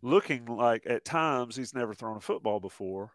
looking 0.02 0.46
like 0.46 0.84
at 0.88 1.06
times 1.06 1.56
he's 1.56 1.76
never 1.76 1.94
thrown 1.94 2.18
a 2.18 2.22
football 2.22 2.60
before. 2.60 3.12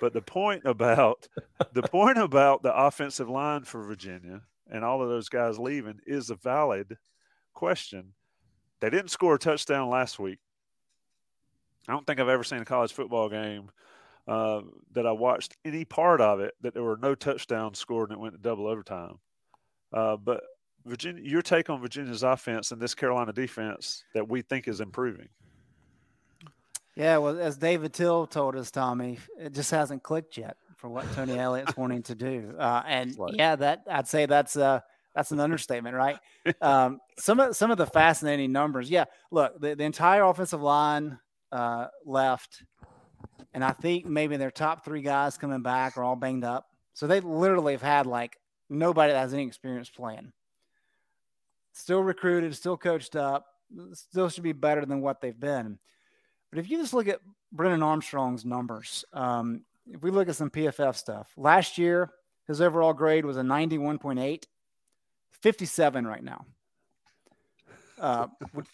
But 0.00 0.12
the 0.12 0.22
point 0.22 0.62
about 0.64 1.28
the 1.72 1.82
point 1.82 2.16
about 2.18 2.62
the 2.62 2.74
offensive 2.74 3.28
line 3.28 3.64
for 3.64 3.82
Virginia 3.82 4.42
and 4.70 4.84
all 4.84 5.02
of 5.02 5.08
those 5.08 5.28
guys 5.28 5.58
leaving 5.58 6.00
is 6.06 6.30
a 6.30 6.36
valid 6.36 6.96
question. 7.52 8.12
They 8.80 8.88
didn't 8.88 9.10
score 9.10 9.34
a 9.34 9.38
touchdown 9.38 9.90
last 9.90 10.18
week. 10.18 10.38
I 11.88 11.92
don't 11.92 12.06
think 12.06 12.20
I've 12.20 12.28
ever 12.28 12.44
seen 12.44 12.60
a 12.60 12.64
college 12.64 12.92
football 12.92 13.28
game 13.28 13.70
uh, 14.30 14.62
that 14.92 15.08
I 15.08 15.12
watched 15.12 15.56
any 15.64 15.84
part 15.84 16.20
of 16.20 16.38
it 16.38 16.54
that 16.60 16.72
there 16.72 16.84
were 16.84 16.96
no 16.96 17.16
touchdowns 17.16 17.80
scored 17.80 18.10
and 18.10 18.18
it 18.18 18.22
went 18.22 18.34
to 18.34 18.40
double 18.40 18.68
overtime. 18.68 19.18
Uh, 19.92 20.16
but 20.16 20.44
Virginia, 20.86 21.20
your 21.24 21.42
take 21.42 21.68
on 21.68 21.80
Virginia's 21.80 22.22
offense 22.22 22.70
and 22.70 22.80
this 22.80 22.94
Carolina 22.94 23.32
defense 23.32 24.04
that 24.14 24.28
we 24.28 24.42
think 24.42 24.68
is 24.68 24.80
improving. 24.80 25.28
Yeah, 26.94 27.18
well, 27.18 27.40
as 27.40 27.56
David 27.56 27.92
Teel 27.92 28.26
told 28.26 28.54
us, 28.54 28.70
Tommy, 28.70 29.18
it 29.36 29.52
just 29.52 29.72
hasn't 29.72 30.04
clicked 30.04 30.36
yet 30.36 30.56
for 30.76 30.88
what 30.88 31.10
Tony 31.14 31.36
Elliott's 31.36 31.76
wanting 31.76 32.04
to 32.04 32.14
do. 32.14 32.54
Uh, 32.56 32.82
and 32.86 33.16
right. 33.18 33.34
yeah, 33.34 33.56
that 33.56 33.82
I'd 33.90 34.06
say 34.06 34.26
that's 34.26 34.56
uh 34.56 34.80
that's 35.14 35.32
an 35.32 35.40
understatement, 35.40 35.96
right? 35.96 36.18
Um, 36.62 37.00
some 37.18 37.40
of 37.40 37.56
some 37.56 37.72
of 37.72 37.78
the 37.78 37.86
fascinating 37.86 38.52
numbers. 38.52 38.88
Yeah, 38.88 39.06
look, 39.32 39.60
the, 39.60 39.74
the 39.74 39.84
entire 39.84 40.22
offensive 40.22 40.62
line 40.62 41.18
uh, 41.52 41.86
left, 42.04 42.62
and 43.54 43.64
I 43.64 43.72
think 43.72 44.06
maybe 44.06 44.36
their 44.36 44.50
top 44.50 44.84
three 44.84 45.02
guys 45.02 45.38
coming 45.38 45.62
back 45.62 45.96
are 45.96 46.04
all 46.04 46.16
banged 46.16 46.44
up. 46.44 46.68
So 46.94 47.06
they 47.06 47.20
literally 47.20 47.72
have 47.72 47.82
had 47.82 48.06
like 48.06 48.38
nobody 48.68 49.12
that 49.12 49.18
has 49.18 49.34
any 49.34 49.46
experience 49.46 49.88
playing 49.88 50.32
still 51.72 52.02
recruited, 52.02 52.54
still 52.54 52.76
coached 52.76 53.16
up, 53.16 53.46
still 53.92 54.28
should 54.28 54.42
be 54.42 54.52
better 54.52 54.84
than 54.84 55.00
what 55.00 55.20
they've 55.20 55.38
been. 55.38 55.78
But 56.50 56.58
if 56.58 56.70
you 56.70 56.78
just 56.78 56.94
look 56.94 57.08
at 57.08 57.20
Brennan 57.52 57.82
Armstrong's 57.82 58.44
numbers, 58.44 59.04
um, 59.12 59.62
if 59.90 60.02
we 60.02 60.10
look 60.10 60.28
at 60.28 60.36
some 60.36 60.50
PFF 60.50 60.96
stuff, 60.96 61.32
last 61.36 61.78
year 61.78 62.10
his 62.46 62.60
overall 62.60 62.92
grade 62.92 63.24
was 63.24 63.36
a 63.36 63.42
91.8, 63.42 64.44
57 65.30 66.06
right 66.06 66.22
now, 66.22 66.44
uh, 67.98 68.26
which, 68.52 68.66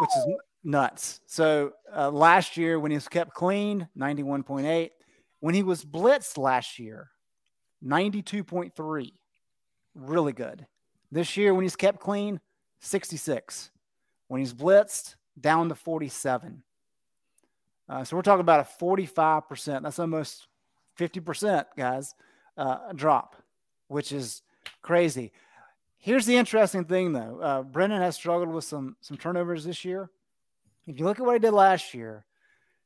which, 0.00 0.10
is 0.16 0.26
nuts. 0.64 1.20
So 1.26 1.72
uh, 1.94 2.10
last 2.10 2.56
year 2.56 2.80
when 2.80 2.90
he 2.90 2.96
was 2.96 3.08
kept 3.08 3.34
clean, 3.34 3.88
91.8. 3.96 4.90
When 5.40 5.54
he 5.54 5.62
was 5.62 5.84
blitzed 5.84 6.38
last 6.38 6.78
year, 6.78 7.10
92.3, 7.84 9.12
really 9.94 10.32
good. 10.32 10.66
This 11.12 11.36
year, 11.36 11.54
when 11.54 11.62
he's 11.62 11.76
kept 11.76 12.00
clean, 12.00 12.40
66. 12.80 13.70
When 14.28 14.40
he's 14.40 14.54
blitzed, 14.54 15.16
down 15.38 15.68
to 15.68 15.74
47. 15.74 16.62
Uh, 17.88 18.04
so 18.04 18.16
we're 18.16 18.22
talking 18.22 18.40
about 18.40 18.60
a 18.60 18.84
45%. 18.84 19.82
That's 19.82 19.98
almost 19.98 20.48
50%, 20.98 21.66
guys, 21.76 22.14
uh, 22.56 22.92
drop, 22.94 23.36
which 23.88 24.12
is 24.12 24.42
crazy. 24.80 25.32
Here's 25.98 26.26
the 26.26 26.36
interesting 26.36 26.84
thing, 26.84 27.12
though. 27.12 27.40
Uh, 27.40 27.62
Brennan 27.62 28.00
has 28.00 28.16
struggled 28.16 28.50
with 28.50 28.64
some 28.64 28.96
some 29.00 29.16
turnovers 29.16 29.64
this 29.64 29.84
year. 29.84 30.10
If 30.86 30.98
you 30.98 31.04
look 31.04 31.18
at 31.18 31.26
what 31.26 31.34
he 31.34 31.38
did 31.38 31.52
last 31.52 31.94
year, 31.94 32.24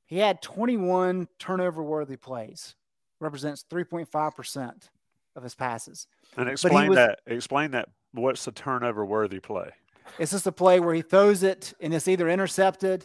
he 0.07 0.19
had 0.19 0.41
21 0.41 1.29
turnover 1.39 1.83
worthy 1.83 2.17
plays, 2.17 2.75
represents 3.21 3.65
3.5% 3.71 4.89
of 5.37 5.43
his 5.43 5.55
passes. 5.55 6.07
And 6.37 6.49
explain 6.49 6.89
was, 6.89 6.97
that. 6.97 7.21
Explain 7.27 7.73
that 7.73 7.89
what's 8.13 8.45
the 8.45 8.53
turnover 8.53 9.05
worthy 9.05 9.41
play? 9.41 9.71
It's 10.19 10.33
just 10.33 10.47
a 10.47 10.53
play 10.53 10.81
where 10.81 10.95
he 10.95 11.03
throws 11.03 11.43
it 11.43 11.75
and 11.81 11.93
it's 11.93 12.09
either 12.09 12.29
intercepted 12.29 13.05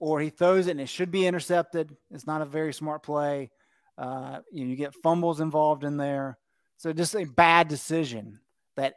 or 0.00 0.20
he 0.20 0.30
throws 0.30 0.66
it 0.66 0.72
and 0.72 0.80
it 0.80 0.88
should 0.88 1.10
be 1.10 1.26
intercepted. 1.26 1.96
It's 2.10 2.26
not 2.26 2.40
a 2.40 2.46
very 2.46 2.72
smart 2.72 3.02
play. 3.02 3.50
Uh, 3.96 4.40
you, 4.52 4.64
know, 4.64 4.70
you 4.70 4.76
get 4.76 4.94
fumbles 4.94 5.40
involved 5.40 5.84
in 5.84 5.96
there. 5.96 6.38
So 6.76 6.92
just 6.92 7.16
a 7.16 7.24
bad 7.24 7.68
decision 7.68 8.38
that 8.76 8.94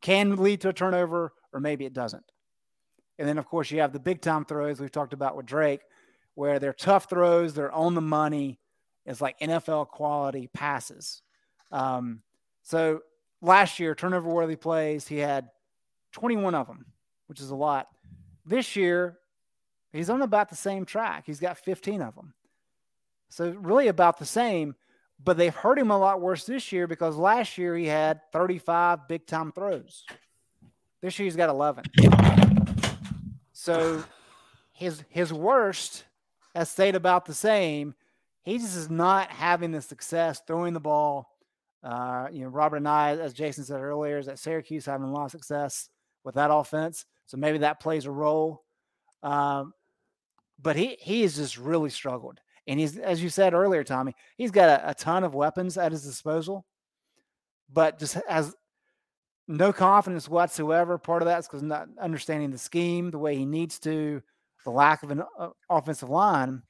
can 0.00 0.36
lead 0.36 0.62
to 0.62 0.70
a 0.70 0.72
turnover 0.72 1.32
or 1.52 1.60
maybe 1.60 1.84
it 1.84 1.92
doesn't. 1.92 2.24
And 3.18 3.28
then, 3.28 3.38
of 3.38 3.46
course, 3.46 3.70
you 3.70 3.80
have 3.80 3.92
the 3.92 4.00
big 4.00 4.20
time 4.20 4.44
throws 4.44 4.80
we've 4.80 4.90
talked 4.90 5.12
about 5.12 5.36
with 5.36 5.46
Drake, 5.46 5.82
where 6.34 6.58
they're 6.58 6.72
tough 6.72 7.08
throws, 7.08 7.54
they're 7.54 7.72
on 7.72 7.94
the 7.94 8.00
money. 8.00 8.58
It's 9.04 9.20
like 9.20 9.38
NFL 9.40 9.88
quality 9.88 10.48
passes. 10.52 11.22
Um, 11.70 12.22
so 12.62 13.00
last 13.40 13.78
year, 13.78 13.94
turnover 13.94 14.30
worthy 14.30 14.56
plays, 14.56 15.08
he 15.08 15.18
had 15.18 15.48
21 16.12 16.54
of 16.54 16.66
them, 16.66 16.86
which 17.26 17.40
is 17.40 17.50
a 17.50 17.56
lot. 17.56 17.88
This 18.46 18.76
year, 18.76 19.18
he's 19.92 20.10
on 20.10 20.22
about 20.22 20.48
the 20.48 20.56
same 20.56 20.84
track. 20.84 21.24
He's 21.26 21.40
got 21.40 21.58
15 21.58 22.00
of 22.02 22.14
them. 22.14 22.34
So, 23.28 23.50
really 23.58 23.88
about 23.88 24.18
the 24.18 24.26
same, 24.26 24.74
but 25.22 25.36
they've 25.36 25.54
hurt 25.54 25.78
him 25.78 25.90
a 25.90 25.98
lot 25.98 26.20
worse 26.20 26.44
this 26.44 26.70
year 26.70 26.86
because 26.86 27.16
last 27.16 27.56
year 27.56 27.76
he 27.76 27.86
had 27.86 28.20
35 28.32 29.08
big 29.08 29.26
time 29.26 29.52
throws. 29.52 30.04
This 31.00 31.18
year 31.18 31.24
he's 31.24 31.36
got 31.36 31.48
11. 31.48 31.84
So 33.62 34.02
his 34.72 35.04
his 35.08 35.32
worst 35.32 36.02
has 36.52 36.68
stayed 36.68 36.96
about 36.96 37.26
the 37.26 37.34
same. 37.34 37.94
He 38.42 38.58
just 38.58 38.76
is 38.76 38.90
not 38.90 39.30
having 39.30 39.70
the 39.70 39.80
success 39.80 40.42
throwing 40.44 40.74
the 40.74 40.80
ball. 40.80 41.28
Uh, 41.80 42.26
you 42.32 42.42
know, 42.42 42.48
Robert 42.48 42.82
Anae, 42.82 43.20
as 43.20 43.32
Jason 43.32 43.62
said 43.62 43.80
earlier, 43.80 44.18
is 44.18 44.26
that 44.26 44.40
Syracuse 44.40 44.84
having 44.84 45.06
a 45.06 45.12
lot 45.12 45.26
of 45.26 45.30
success 45.30 45.88
with 46.24 46.34
that 46.34 46.50
offense. 46.52 47.04
So 47.26 47.36
maybe 47.36 47.58
that 47.58 47.78
plays 47.78 48.04
a 48.04 48.10
role. 48.10 48.64
Um, 49.22 49.74
but 50.60 50.74
he 50.74 50.96
he 50.98 51.22
has 51.22 51.36
just 51.36 51.56
really 51.56 51.90
struggled. 51.90 52.40
And 52.66 52.80
he's, 52.80 52.98
as 52.98 53.22
you 53.22 53.28
said 53.28 53.54
earlier, 53.54 53.84
Tommy, 53.84 54.16
he's 54.36 54.50
got 54.50 54.70
a, 54.70 54.90
a 54.90 54.94
ton 54.94 55.22
of 55.22 55.36
weapons 55.36 55.78
at 55.78 55.92
his 55.92 56.02
disposal, 56.02 56.66
but 57.72 58.00
just 58.00 58.18
has 58.28 58.56
no 59.52 59.72
confidence 59.72 60.28
whatsoever. 60.28 60.98
Part 60.98 61.22
of 61.22 61.26
that's 61.26 61.46
because 61.46 61.62
not 61.62 61.88
understanding 62.00 62.50
the 62.50 62.58
scheme 62.58 63.10
the 63.10 63.18
way 63.18 63.36
he 63.36 63.46
needs 63.46 63.78
to, 63.80 64.22
the 64.64 64.70
lack 64.70 65.02
of 65.02 65.10
an 65.10 65.22
uh, 65.38 65.50
offensive 65.68 66.08
line. 66.08 66.62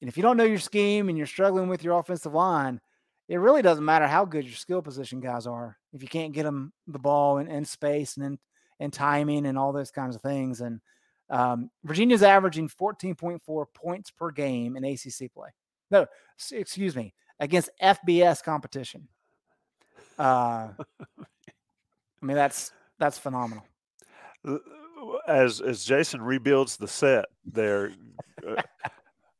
And 0.00 0.08
if 0.08 0.16
you 0.16 0.22
don't 0.22 0.36
know 0.36 0.44
your 0.44 0.58
scheme 0.58 1.08
and 1.08 1.16
you're 1.16 1.26
struggling 1.26 1.68
with 1.68 1.84
your 1.84 1.98
offensive 1.98 2.34
line, 2.34 2.80
it 3.28 3.36
really 3.36 3.62
doesn't 3.62 3.84
matter 3.84 4.06
how 4.06 4.24
good 4.24 4.44
your 4.44 4.56
skill 4.56 4.82
position 4.82 5.20
guys 5.20 5.46
are 5.46 5.78
if 5.92 6.02
you 6.02 6.08
can't 6.08 6.32
get 6.32 6.42
them 6.42 6.72
the 6.86 6.98
ball 6.98 7.38
in, 7.38 7.48
in 7.48 7.64
space 7.64 8.16
and 8.16 8.26
in, 8.26 8.38
and 8.80 8.92
timing 8.92 9.46
and 9.46 9.56
all 9.56 9.72
those 9.72 9.90
kinds 9.90 10.16
of 10.16 10.22
things. 10.22 10.60
And 10.60 10.80
um, 11.30 11.70
Virginia's 11.84 12.22
averaging 12.22 12.68
14.4 12.68 13.66
points 13.74 14.10
per 14.10 14.30
game 14.30 14.76
in 14.76 14.84
ACC 14.84 15.32
play. 15.32 15.50
No, 15.90 16.06
excuse 16.50 16.96
me, 16.96 17.14
against 17.38 17.70
FBS 17.80 18.42
competition. 18.42 19.08
Uh, 20.18 20.70
I 22.22 22.26
mean, 22.26 22.36
that's 22.36 22.72
that's 22.98 23.18
phenomenal. 23.18 23.64
As 25.26 25.60
as 25.60 25.84
Jason 25.84 26.22
rebuilds 26.22 26.76
the 26.76 26.88
set 26.88 27.26
there, 27.44 27.92
uh, 28.46 28.62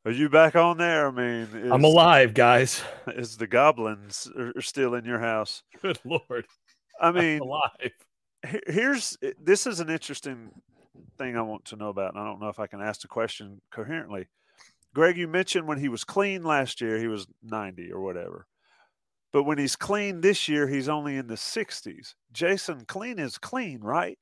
are 0.04 0.10
you 0.10 0.28
back 0.28 0.56
on 0.56 0.78
there? 0.78 1.08
I 1.08 1.10
mean, 1.10 1.48
is, 1.54 1.70
I'm 1.70 1.84
alive, 1.84 2.34
guys. 2.34 2.82
Is 3.06 3.36
the 3.36 3.46
goblins 3.46 4.28
are 4.36 4.60
still 4.60 4.94
in 4.94 5.04
your 5.04 5.20
house? 5.20 5.62
Good 5.82 6.00
lord! 6.04 6.46
I 7.00 7.12
mean, 7.12 7.36
I'm 7.36 7.48
alive. 7.48 7.92
Here's 8.66 9.16
this 9.40 9.66
is 9.68 9.78
an 9.78 9.88
interesting 9.88 10.50
thing 11.18 11.36
I 11.36 11.42
want 11.42 11.64
to 11.66 11.76
know 11.76 11.88
about, 11.88 12.14
and 12.14 12.22
I 12.22 12.26
don't 12.26 12.40
know 12.40 12.48
if 12.48 12.58
I 12.58 12.66
can 12.66 12.80
ask 12.80 13.02
the 13.02 13.08
question 13.08 13.60
coherently. 13.70 14.26
Greg, 14.94 15.16
you 15.16 15.28
mentioned 15.28 15.66
when 15.66 15.78
he 15.78 15.88
was 15.88 16.04
clean 16.04 16.42
last 16.42 16.80
year, 16.80 16.98
he 16.98 17.06
was 17.06 17.26
90 17.42 17.92
or 17.92 18.00
whatever. 18.00 18.46
But 19.32 19.44
when 19.44 19.58
he's 19.58 19.76
clean 19.76 20.20
this 20.20 20.46
year, 20.46 20.68
he's 20.68 20.88
only 20.88 21.16
in 21.16 21.26
the 21.26 21.34
60s. 21.34 22.14
Jason, 22.32 22.84
clean 22.84 23.18
is 23.18 23.38
clean, 23.38 23.80
right? 23.80 24.18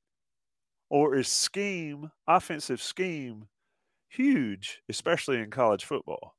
Or 0.89 1.17
is 1.17 1.29
scheme, 1.29 2.11
offensive 2.29 2.81
scheme, 2.81 3.49
huge, 4.09 4.83
especially 4.89 5.39
in 5.39 5.51
college 5.51 5.85
football? 5.85 6.37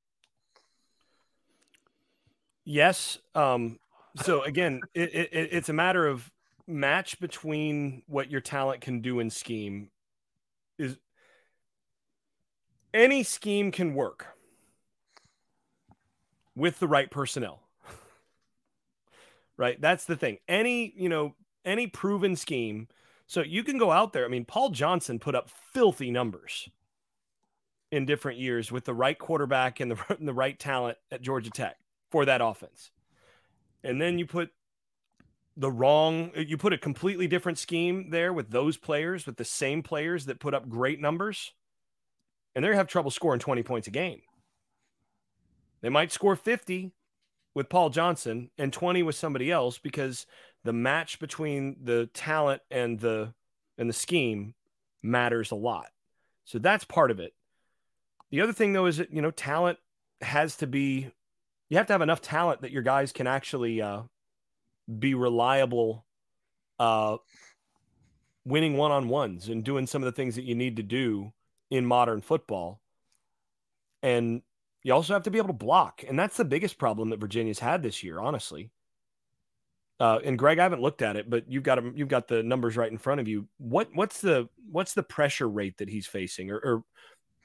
Yes. 2.63 3.17
Um, 3.35 3.77
so 4.15 4.41
again, 4.45 4.81
it, 4.93 5.13
it, 5.13 5.29
it's 5.33 5.69
a 5.69 5.73
matter 5.73 6.07
of 6.07 6.31
match 6.67 7.19
between 7.19 8.03
what 8.07 8.31
your 8.31 8.41
talent 8.41 8.81
can 8.81 9.01
do 9.01 9.19
in 9.19 9.29
scheme 9.29 9.89
is 10.77 10.97
any 12.93 13.23
scheme 13.23 13.71
can 13.71 13.93
work 13.93 14.27
with 16.55 16.79
the 16.79 16.87
right 16.87 17.09
personnel. 17.11 17.61
Right? 19.61 19.79
That's 19.79 20.05
the 20.05 20.15
thing. 20.15 20.39
Any, 20.47 20.91
you 20.97 21.07
know, 21.07 21.35
any 21.63 21.85
proven 21.85 22.35
scheme. 22.35 22.87
So 23.27 23.43
you 23.43 23.63
can 23.63 23.77
go 23.77 23.91
out 23.91 24.11
there. 24.11 24.25
I 24.25 24.27
mean, 24.27 24.43
Paul 24.43 24.69
Johnson 24.69 25.19
put 25.19 25.35
up 25.35 25.51
filthy 25.71 26.09
numbers 26.09 26.67
in 27.91 28.07
different 28.07 28.39
years 28.39 28.71
with 28.71 28.85
the 28.85 28.93
right 28.95 29.19
quarterback 29.19 29.79
and 29.79 29.91
the, 29.91 29.97
and 30.17 30.27
the 30.27 30.33
right 30.33 30.57
talent 30.57 30.97
at 31.11 31.21
Georgia 31.21 31.51
Tech 31.51 31.77
for 32.09 32.25
that 32.25 32.41
offense. 32.41 32.89
And 33.83 34.01
then 34.01 34.17
you 34.17 34.25
put 34.25 34.49
the 35.57 35.71
wrong 35.71 36.31
you 36.35 36.57
put 36.57 36.71
a 36.71 36.77
completely 36.77 37.27
different 37.27 37.57
scheme 37.57 38.09
there 38.09 38.31
with 38.31 38.49
those 38.49 38.77
players 38.77 39.25
with 39.25 39.35
the 39.35 39.43
same 39.43 39.83
players 39.83 40.25
that 40.25 40.39
put 40.39 40.53
up 40.53 40.69
great 40.69 40.99
numbers 40.99 41.51
and 42.55 42.63
they're 42.63 42.73
have 42.73 42.87
trouble 42.87 43.11
scoring 43.11 43.37
20 43.37 43.61
points 43.61 43.85
a 43.85 43.91
game 43.91 44.21
they 45.81 45.89
might 45.89 46.09
score 46.09 46.37
50 46.37 46.93
with 47.53 47.69
Paul 47.69 47.89
Johnson 47.89 48.49
and 48.57 48.71
20 48.71 49.03
with 49.03 49.15
somebody 49.15 49.51
else 49.51 49.77
because 49.77 50.25
the 50.63 50.73
match 50.73 51.19
between 51.19 51.77
the 51.83 52.07
talent 52.13 52.61
and 52.69 52.99
the 52.99 53.33
and 53.77 53.89
the 53.89 53.93
scheme 53.93 54.53
matters 55.01 55.51
a 55.51 55.55
lot 55.55 55.87
so 56.45 56.59
that's 56.59 56.85
part 56.85 57.09
of 57.09 57.19
it 57.19 57.33
the 58.29 58.41
other 58.41 58.53
thing 58.53 58.73
though 58.73 58.85
is 58.85 58.97
that 58.97 59.11
you 59.11 59.21
know 59.21 59.31
talent 59.31 59.79
has 60.21 60.55
to 60.57 60.67
be 60.67 61.11
you 61.69 61.77
have 61.77 61.87
to 61.87 61.93
have 61.93 62.01
enough 62.01 62.21
talent 62.21 62.61
that 62.61 62.71
your 62.71 62.83
guys 62.83 63.11
can 63.11 63.25
actually 63.25 63.81
uh, 63.81 64.01
be 64.99 65.15
reliable 65.15 66.05
uh, 66.79 67.17
winning 68.45 68.75
one 68.75 68.91
on 68.91 69.07
ones 69.07 69.49
and 69.49 69.63
doing 69.63 69.87
some 69.87 70.01
of 70.01 70.05
the 70.05 70.11
things 70.11 70.35
that 70.35 70.43
you 70.43 70.55
need 70.55 70.75
to 70.77 70.83
do 70.83 71.31
in 71.69 71.85
modern 71.85 72.21
football. 72.21 72.81
And 74.03 74.41
you 74.83 74.93
also 74.93 75.13
have 75.13 75.23
to 75.23 75.31
be 75.31 75.37
able 75.37 75.49
to 75.49 75.53
block. 75.53 76.03
And 76.07 76.17
that's 76.17 76.37
the 76.37 76.45
biggest 76.45 76.77
problem 76.77 77.09
that 77.09 77.19
Virginia's 77.19 77.59
had 77.59 77.83
this 77.83 78.03
year, 78.03 78.19
honestly. 78.19 78.71
Uh, 79.99 80.19
and 80.23 80.37
Greg, 80.37 80.57
I 80.57 80.63
haven't 80.63 80.81
looked 80.81 81.03
at 81.03 81.15
it, 81.15 81.29
but 81.29 81.45
you've 81.47 81.63
got 81.63 81.75
them, 81.75 81.93
you've 81.95 82.07
got 82.07 82.27
the 82.27 82.41
numbers 82.41 82.75
right 82.75 82.91
in 82.91 82.97
front 82.97 83.21
of 83.21 83.27
you. 83.27 83.47
What 83.57 83.89
what's 83.93 84.21
the 84.21 84.49
what's 84.69 84.93
the 84.93 85.03
pressure 85.03 85.47
rate 85.47 85.77
that 85.77 85.89
he's 85.89 86.07
facing, 86.07 86.49
or, 86.49 86.57
or 86.57 86.83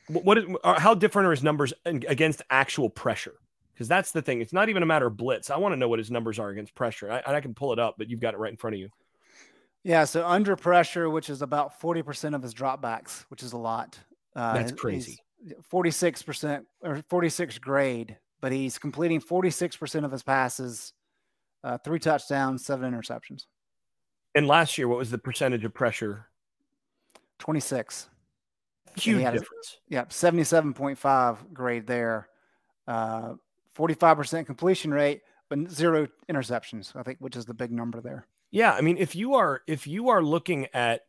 what 0.08 0.38
is, 0.38 0.44
or 0.64 0.74
how 0.74 0.94
different 0.94 1.28
are 1.28 1.32
his 1.32 1.42
numbers 1.42 1.74
against 1.84 2.42
actual 2.48 2.88
pressure? 2.88 3.34
because 3.76 3.88
that's 3.88 4.12
the 4.12 4.22
thing. 4.22 4.40
It's 4.40 4.54
not 4.54 4.70
even 4.70 4.82
a 4.82 4.86
matter 4.86 5.06
of 5.06 5.18
blitz. 5.18 5.50
I 5.50 5.58
want 5.58 5.74
to 5.74 5.76
know 5.76 5.86
what 5.86 5.98
his 5.98 6.10
numbers 6.10 6.38
are 6.38 6.48
against 6.48 6.74
pressure. 6.74 7.12
I, 7.12 7.22
I 7.34 7.40
can 7.42 7.52
pull 7.52 7.74
it 7.74 7.78
up, 7.78 7.96
but 7.98 8.08
you've 8.08 8.20
got 8.20 8.32
it 8.32 8.38
right 8.38 8.50
in 8.50 8.56
front 8.56 8.74
of 8.74 8.80
you. 8.80 8.88
Yeah, 9.84 10.04
so 10.04 10.26
under 10.26 10.56
pressure, 10.56 11.10
which 11.10 11.28
is 11.28 11.42
about 11.42 11.78
forty 11.78 12.02
percent 12.02 12.34
of 12.34 12.42
his 12.42 12.54
dropbacks, 12.54 13.26
which 13.28 13.42
is 13.42 13.52
a 13.52 13.58
lot. 13.58 13.98
Uh, 14.34 14.54
that's 14.54 14.72
crazy. 14.72 15.18
Forty-six 15.62 16.22
percent 16.22 16.66
or 16.82 17.02
forty-six 17.08 17.58
grade, 17.58 18.16
but 18.40 18.52
he's 18.52 18.78
completing 18.78 19.20
forty-six 19.20 19.76
percent 19.76 20.04
of 20.04 20.12
his 20.12 20.22
passes, 20.22 20.92
uh, 21.62 21.78
three 21.78 21.98
touchdowns, 21.98 22.64
seven 22.64 22.92
interceptions. 22.92 23.46
And 24.34 24.46
last 24.46 24.76
year, 24.76 24.88
what 24.88 24.98
was 24.98 25.10
the 25.10 25.18
percentage 25.18 25.64
of 25.64 25.72
pressure? 25.72 26.26
Twenty-six. 27.38 28.08
Huge 28.96 29.22
difference. 29.24 29.78
A, 29.90 29.94
yeah, 29.94 30.04
seventy-seven 30.08 30.74
point 30.74 30.98
five 30.98 31.52
grade 31.52 31.86
there. 31.86 32.28
Uh, 32.88 33.34
45% 33.76 34.46
completion 34.46 34.92
rate, 34.92 35.20
but 35.48 35.70
zero 35.70 36.08
interceptions, 36.30 36.96
I 36.96 37.02
think, 37.02 37.18
which 37.20 37.36
is 37.36 37.44
the 37.44 37.54
big 37.54 37.70
number 37.70 38.00
there. 38.00 38.26
Yeah. 38.50 38.72
I 38.72 38.80
mean, 38.80 38.96
if 38.98 39.14
you 39.14 39.34
are, 39.34 39.62
if 39.66 39.86
you 39.86 40.08
are 40.08 40.22
looking 40.22 40.66
at 40.72 41.02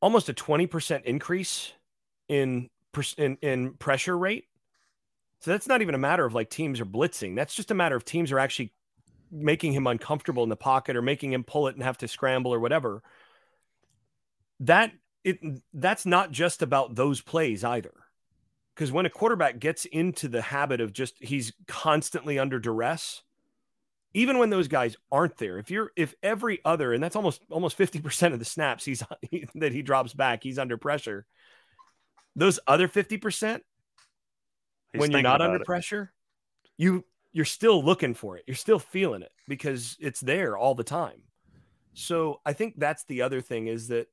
almost 0.00 0.28
a 0.28 0.34
20% 0.34 1.04
increase 1.04 1.72
in, 2.28 2.68
in, 3.16 3.36
in 3.42 3.74
pressure 3.74 4.16
rate, 4.16 4.46
so 5.40 5.50
that's 5.50 5.66
not 5.66 5.82
even 5.82 5.94
a 5.94 5.98
matter 5.98 6.24
of 6.24 6.34
like 6.34 6.50
teams 6.50 6.80
are 6.80 6.86
blitzing. 6.86 7.34
That's 7.34 7.54
just 7.54 7.70
a 7.70 7.74
matter 7.74 7.96
of 7.96 8.04
teams 8.04 8.30
are 8.30 8.38
actually 8.38 8.72
making 9.30 9.72
him 9.72 9.86
uncomfortable 9.86 10.42
in 10.42 10.48
the 10.48 10.56
pocket 10.56 10.94
or 10.94 11.02
making 11.02 11.32
him 11.32 11.42
pull 11.42 11.66
it 11.66 11.74
and 11.74 11.82
have 11.82 11.98
to 11.98 12.08
scramble 12.08 12.54
or 12.54 12.60
whatever. 12.60 13.02
That 14.60 14.92
it 15.24 15.38
that's 15.72 16.06
not 16.06 16.30
just 16.30 16.62
about 16.62 16.94
those 16.94 17.20
plays 17.20 17.64
either 17.64 17.92
because 18.74 18.92
when 18.92 19.06
a 19.06 19.10
quarterback 19.10 19.58
gets 19.58 19.84
into 19.86 20.28
the 20.28 20.42
habit 20.42 20.80
of 20.80 20.92
just 20.92 21.14
he's 21.20 21.52
constantly 21.66 22.38
under 22.38 22.58
duress 22.58 23.22
even 24.14 24.38
when 24.38 24.50
those 24.50 24.68
guys 24.68 24.96
aren't 25.10 25.36
there 25.38 25.58
if 25.58 25.70
you're 25.70 25.92
if 25.96 26.14
every 26.22 26.60
other 26.64 26.92
and 26.92 27.02
that's 27.02 27.16
almost 27.16 27.42
almost 27.50 27.78
50% 27.78 28.32
of 28.32 28.38
the 28.38 28.44
snaps 28.44 28.84
he's 28.84 29.02
he, 29.22 29.46
that 29.54 29.72
he 29.72 29.82
drops 29.82 30.12
back 30.12 30.42
he's 30.42 30.58
under 30.58 30.76
pressure 30.76 31.26
those 32.34 32.58
other 32.66 32.88
50% 32.88 33.60
he's 34.92 35.00
when 35.00 35.10
you're 35.10 35.22
not 35.22 35.40
under 35.40 35.56
it. 35.56 35.64
pressure 35.64 36.12
you 36.76 37.04
you're 37.32 37.44
still 37.46 37.82
looking 37.82 38.12
for 38.12 38.36
it. 38.36 38.44
You're 38.46 38.54
still 38.54 38.78
feeling 38.78 39.22
it 39.22 39.32
because 39.48 39.96
it's 39.98 40.20
there 40.20 40.56
all 40.56 40.74
the 40.74 40.84
time. 40.84 41.22
So 41.94 42.40
i 42.44 42.52
think 42.52 42.74
that's 42.78 43.04
the 43.04 43.22
other 43.22 43.40
thing 43.40 43.66
is 43.66 43.88
that 43.88 44.08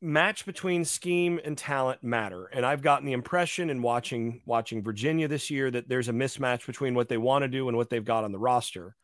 match 0.00 0.46
between 0.46 0.84
scheme 0.84 1.40
and 1.44 1.56
talent 1.56 2.04
matter. 2.04 2.46
And 2.46 2.64
i've 2.64 2.82
gotten 2.82 3.06
the 3.06 3.14
impression 3.14 3.70
in 3.70 3.82
watching 3.82 4.42
watching 4.46 4.82
virginia 4.82 5.28
this 5.28 5.50
year 5.50 5.70
that 5.70 5.88
there's 5.88 6.08
a 6.08 6.12
mismatch 6.12 6.66
between 6.66 6.94
what 6.94 7.08
they 7.08 7.16
want 7.16 7.42
to 7.42 7.48
do 7.48 7.68
and 7.68 7.76
what 7.76 7.90
they've 7.90 8.04
got 8.04 8.24
on 8.24 8.32
the 8.32 8.38
roster. 8.38 8.94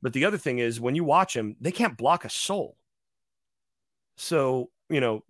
But 0.00 0.12
the 0.12 0.26
other 0.26 0.38
thing 0.38 0.58
is 0.58 0.80
when 0.80 0.94
you 0.94 1.04
watch 1.04 1.34
them 1.34 1.56
they 1.60 1.72
can't 1.72 1.96
block 1.96 2.24
a 2.24 2.30
soul. 2.30 2.76
So 4.16 4.70
you 4.90 5.00
know 5.00 5.24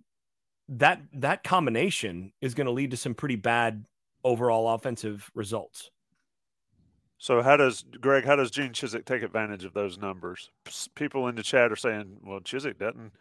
that 0.68 1.00
that 1.12 1.44
combination 1.44 2.32
is 2.40 2.54
going 2.54 2.66
to 2.66 2.72
lead 2.72 2.90
to 2.90 2.96
some 2.96 3.14
pretty 3.14 3.36
bad 3.36 3.84
overall 4.24 4.68
offensive 4.74 5.30
results 5.34 5.90
so 7.18 7.42
how 7.42 7.56
does 7.56 7.84
greg 8.00 8.24
how 8.24 8.36
does 8.36 8.50
gene 8.50 8.72
chizik 8.72 9.04
take 9.04 9.22
advantage 9.22 9.64
of 9.64 9.72
those 9.72 9.98
numbers 9.98 10.50
people 10.94 11.28
in 11.28 11.34
the 11.34 11.42
chat 11.42 11.72
are 11.72 11.76
saying 11.76 12.18
well 12.24 12.40
chizik 12.40 12.78
doesn't 12.78 13.12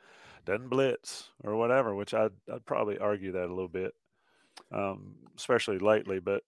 doesn't 0.48 0.70
blitz 0.70 1.30
or 1.44 1.56
whatever, 1.56 1.94
which 1.94 2.14
I'd, 2.14 2.32
I'd 2.52 2.66
probably 2.66 2.98
argue 2.98 3.34
that 3.34 3.46
a 3.46 3.54
little 3.54 3.68
bit, 3.68 3.94
um, 4.72 5.16
especially 5.38 5.78
lately. 5.78 6.20
But 6.20 6.42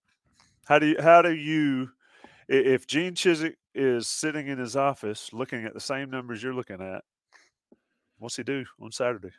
how 0.64 0.78
do 0.78 0.86
you 0.86 0.96
how 1.00 1.22
do 1.22 1.32
you 1.32 1.90
if 2.48 2.86
Gene 2.86 3.14
Chizik 3.14 3.54
is 3.74 4.08
sitting 4.08 4.48
in 4.48 4.58
his 4.58 4.74
office 4.74 5.32
looking 5.32 5.64
at 5.64 5.74
the 5.74 5.80
same 5.80 6.10
numbers 6.10 6.42
you're 6.42 6.54
looking 6.54 6.80
at, 6.80 7.04
what's 8.18 8.36
he 8.36 8.42
do 8.42 8.64
on 8.80 8.90
Saturday? 8.90 9.30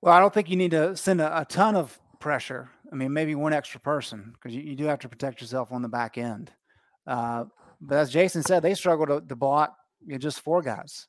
Well, 0.00 0.14
I 0.14 0.20
don't 0.20 0.32
think 0.32 0.48
you 0.48 0.56
need 0.56 0.70
to 0.72 0.96
send 0.96 1.20
a, 1.20 1.40
a 1.40 1.44
ton 1.44 1.76
of 1.76 1.98
pressure. 2.20 2.70
I 2.92 2.94
mean, 2.94 3.12
maybe 3.12 3.34
one 3.34 3.52
extra 3.52 3.80
person 3.80 4.32
because 4.34 4.54
you, 4.54 4.62
you, 4.62 4.76
do 4.76 4.84
have 4.84 5.00
to 5.00 5.08
protect 5.08 5.40
yourself 5.40 5.72
on 5.72 5.82
the 5.82 5.88
back 5.88 6.18
end. 6.18 6.50
Uh, 7.06 7.44
but 7.80 7.98
as 7.98 8.10
Jason 8.10 8.42
said, 8.42 8.62
they 8.62 8.74
struggle 8.74 9.06
to, 9.06 9.20
to 9.26 9.36
block 9.36 9.76
you 10.06 10.12
know, 10.12 10.18
just 10.18 10.40
four 10.40 10.62
guys. 10.62 11.06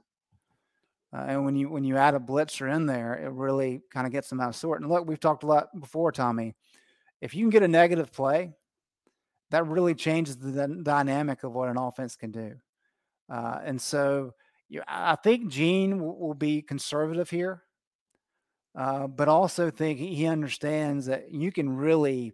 Uh, 1.12 1.26
and 1.28 1.46
when 1.46 1.56
you 1.56 1.70
when 1.70 1.84
you 1.84 1.98
add 1.98 2.14
a 2.14 2.20
blitzer 2.20 2.74
in 2.74 2.86
there, 2.86 3.16
it 3.16 3.32
really 3.32 3.82
kind 3.92 4.06
of 4.06 4.14
gets 4.14 4.30
them 4.30 4.40
out 4.40 4.50
of 4.50 4.56
sort. 4.56 4.82
And 4.82 4.90
look, 4.90 5.08
we've 5.08 5.20
talked 5.20 5.44
a 5.44 5.48
lot 5.48 5.68
before, 5.80 6.12
Tommy. 6.12 6.56
If 7.22 7.34
you 7.34 7.44
can 7.44 7.50
get 7.50 7.64
a 7.64 7.68
negative 7.68 8.12
play, 8.12 8.52
that 9.50 9.66
really 9.66 9.96
changes 9.96 10.38
the 10.38 10.68
dynamic 10.84 11.44
of 11.44 11.54
what 11.54 11.70
an 11.70 11.78
offense 11.78 12.16
can 12.16 12.32
do. 12.32 12.56
Uh, 13.28 13.60
and 13.64 13.82
so 13.82 14.34
you, 14.70 14.84
I 14.88 15.16
think 15.16 15.50
Gene 15.50 16.00
will, 16.00 16.18
will 16.18 16.34
be 16.36 16.62
conservative 16.62 17.30
here, 17.30 17.64
uh, 18.78 19.08
but 19.08 19.28
also 19.28 19.70
think 19.70 20.00
he 20.00 20.26
understands 20.26 21.08
that 21.08 21.32
you 21.32 21.52
can 21.52 21.76
really 21.76 22.34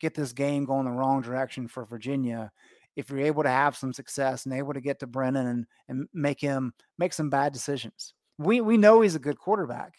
get 0.00 0.14
this 0.14 0.32
game 0.32 0.64
going 0.64 0.84
the 0.84 0.90
wrong 0.90 1.20
direction 1.20 1.68
for 1.68 1.84
Virginia 1.84 2.50
if 2.96 3.10
you're 3.10 3.20
able 3.20 3.42
to 3.42 3.50
have 3.50 3.76
some 3.76 3.92
success 3.92 4.44
and 4.44 4.54
able 4.54 4.72
to 4.72 4.80
get 4.80 4.98
to 5.00 5.06
Brennan 5.06 5.46
and, 5.46 5.66
and 5.88 6.08
make 6.12 6.40
him 6.40 6.72
make 6.98 7.12
some 7.12 7.30
bad 7.30 7.52
decisions. 7.52 8.14
We 8.38 8.60
we 8.60 8.76
know 8.76 9.00
he's 9.00 9.14
a 9.14 9.20
good 9.20 9.38
quarterback. 9.38 9.94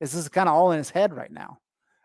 This 0.00 0.14
is 0.14 0.28
kind 0.28 0.48
of 0.48 0.54
all 0.54 0.72
in 0.72 0.78
his 0.78 0.90
head 0.90 1.14
right 1.14 1.30
now. 1.30 1.58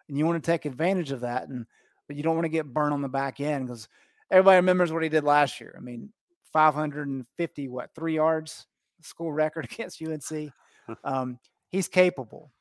And 0.08 0.18
you 0.18 0.26
want 0.26 0.44
to 0.44 0.52
take 0.52 0.66
advantage 0.66 1.12
of 1.12 1.22
that. 1.22 1.48
And 1.50 1.66
but 2.08 2.18
you 2.18 2.24
don't 2.24 2.36
want 2.36 2.46
to 2.46 2.50
get 2.50 2.74
burned 2.74 2.94
on 2.94 3.02
the 3.02 3.08
back 3.08 3.40
end 3.40 3.68
because 3.68 3.88
everybody 4.32 4.58
remembers 4.58 4.92
what 4.92 5.04
he 5.04 5.10
did 5.10 5.24
last 5.24 5.60
year. 5.60 5.76
I 5.78 5.82
mean, 5.82 6.12
550, 6.54 7.68
what, 7.68 7.90
three 7.96 8.16
yards, 8.16 8.66
school 9.02 9.32
record 9.32 9.66
against 9.72 10.02
UNC. 10.02 10.52
Um, 11.04 11.38
he's 11.70 11.88
capable. 11.88 12.52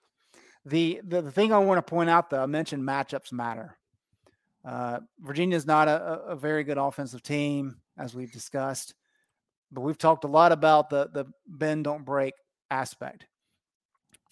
The, 0.64 1.00
the, 1.04 1.22
the 1.22 1.32
thing 1.32 1.52
I 1.52 1.58
want 1.58 1.78
to 1.78 1.90
point 1.90 2.10
out, 2.10 2.30
though, 2.30 2.42
I 2.42 2.46
mentioned 2.46 2.82
matchups 2.82 3.32
matter. 3.32 3.78
Uh, 4.64 5.00
Virginia 5.20 5.56
is 5.56 5.66
not 5.66 5.88
a, 5.88 6.20
a 6.28 6.36
very 6.36 6.64
good 6.64 6.78
offensive 6.78 7.22
team, 7.22 7.80
as 7.96 8.14
we've 8.14 8.32
discussed, 8.32 8.94
but 9.72 9.80
we've 9.80 9.98
talked 9.98 10.24
a 10.24 10.28
lot 10.28 10.52
about 10.52 10.90
the 10.90 11.08
the 11.12 11.26
bend 11.46 11.84
don't 11.84 12.04
break 12.04 12.34
aspect. 12.70 13.26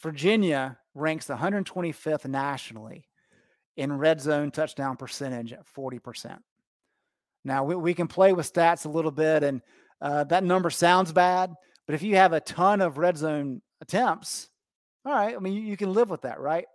Virginia 0.03 0.79
ranks 0.95 1.29
125th 1.29 2.27
nationally 2.27 3.09
in 3.77 3.97
red 3.97 4.21
zone 4.21 4.51
touchdown 4.51 4.97
percentage 4.97 5.53
at 5.53 5.67
40%. 5.67 6.39
Now, 7.45 7.65
we, 7.65 7.77
we 7.77 7.95
can 7.95 8.09
play 8.09 8.33
with 8.33 8.53
stats 8.53 8.87
a 8.87 8.91
little 8.91 9.11
bit, 9.11 9.43
and 9.43 9.63
uh, 10.01 10.25
that 10.25 10.45
number 10.45 10.71
sounds 10.71 11.13
bad, 11.13 11.53
but 11.87 11.95
if 11.95 12.03
you 12.03 12.17
have 12.17 12.33
a 12.33 12.41
ton 12.41 12.81
of 12.81 12.99
red 12.99 13.17
zone 13.17 13.63
attempts, 13.81 14.49
all 15.07 15.13
right, 15.13 15.37
I 15.37 15.39
mean, 15.39 15.55
you, 15.55 15.63
you 15.63 15.77
can 15.77 15.93
live 15.93 16.11
with 16.11 16.23
that, 16.23 16.41
right? 16.41 16.67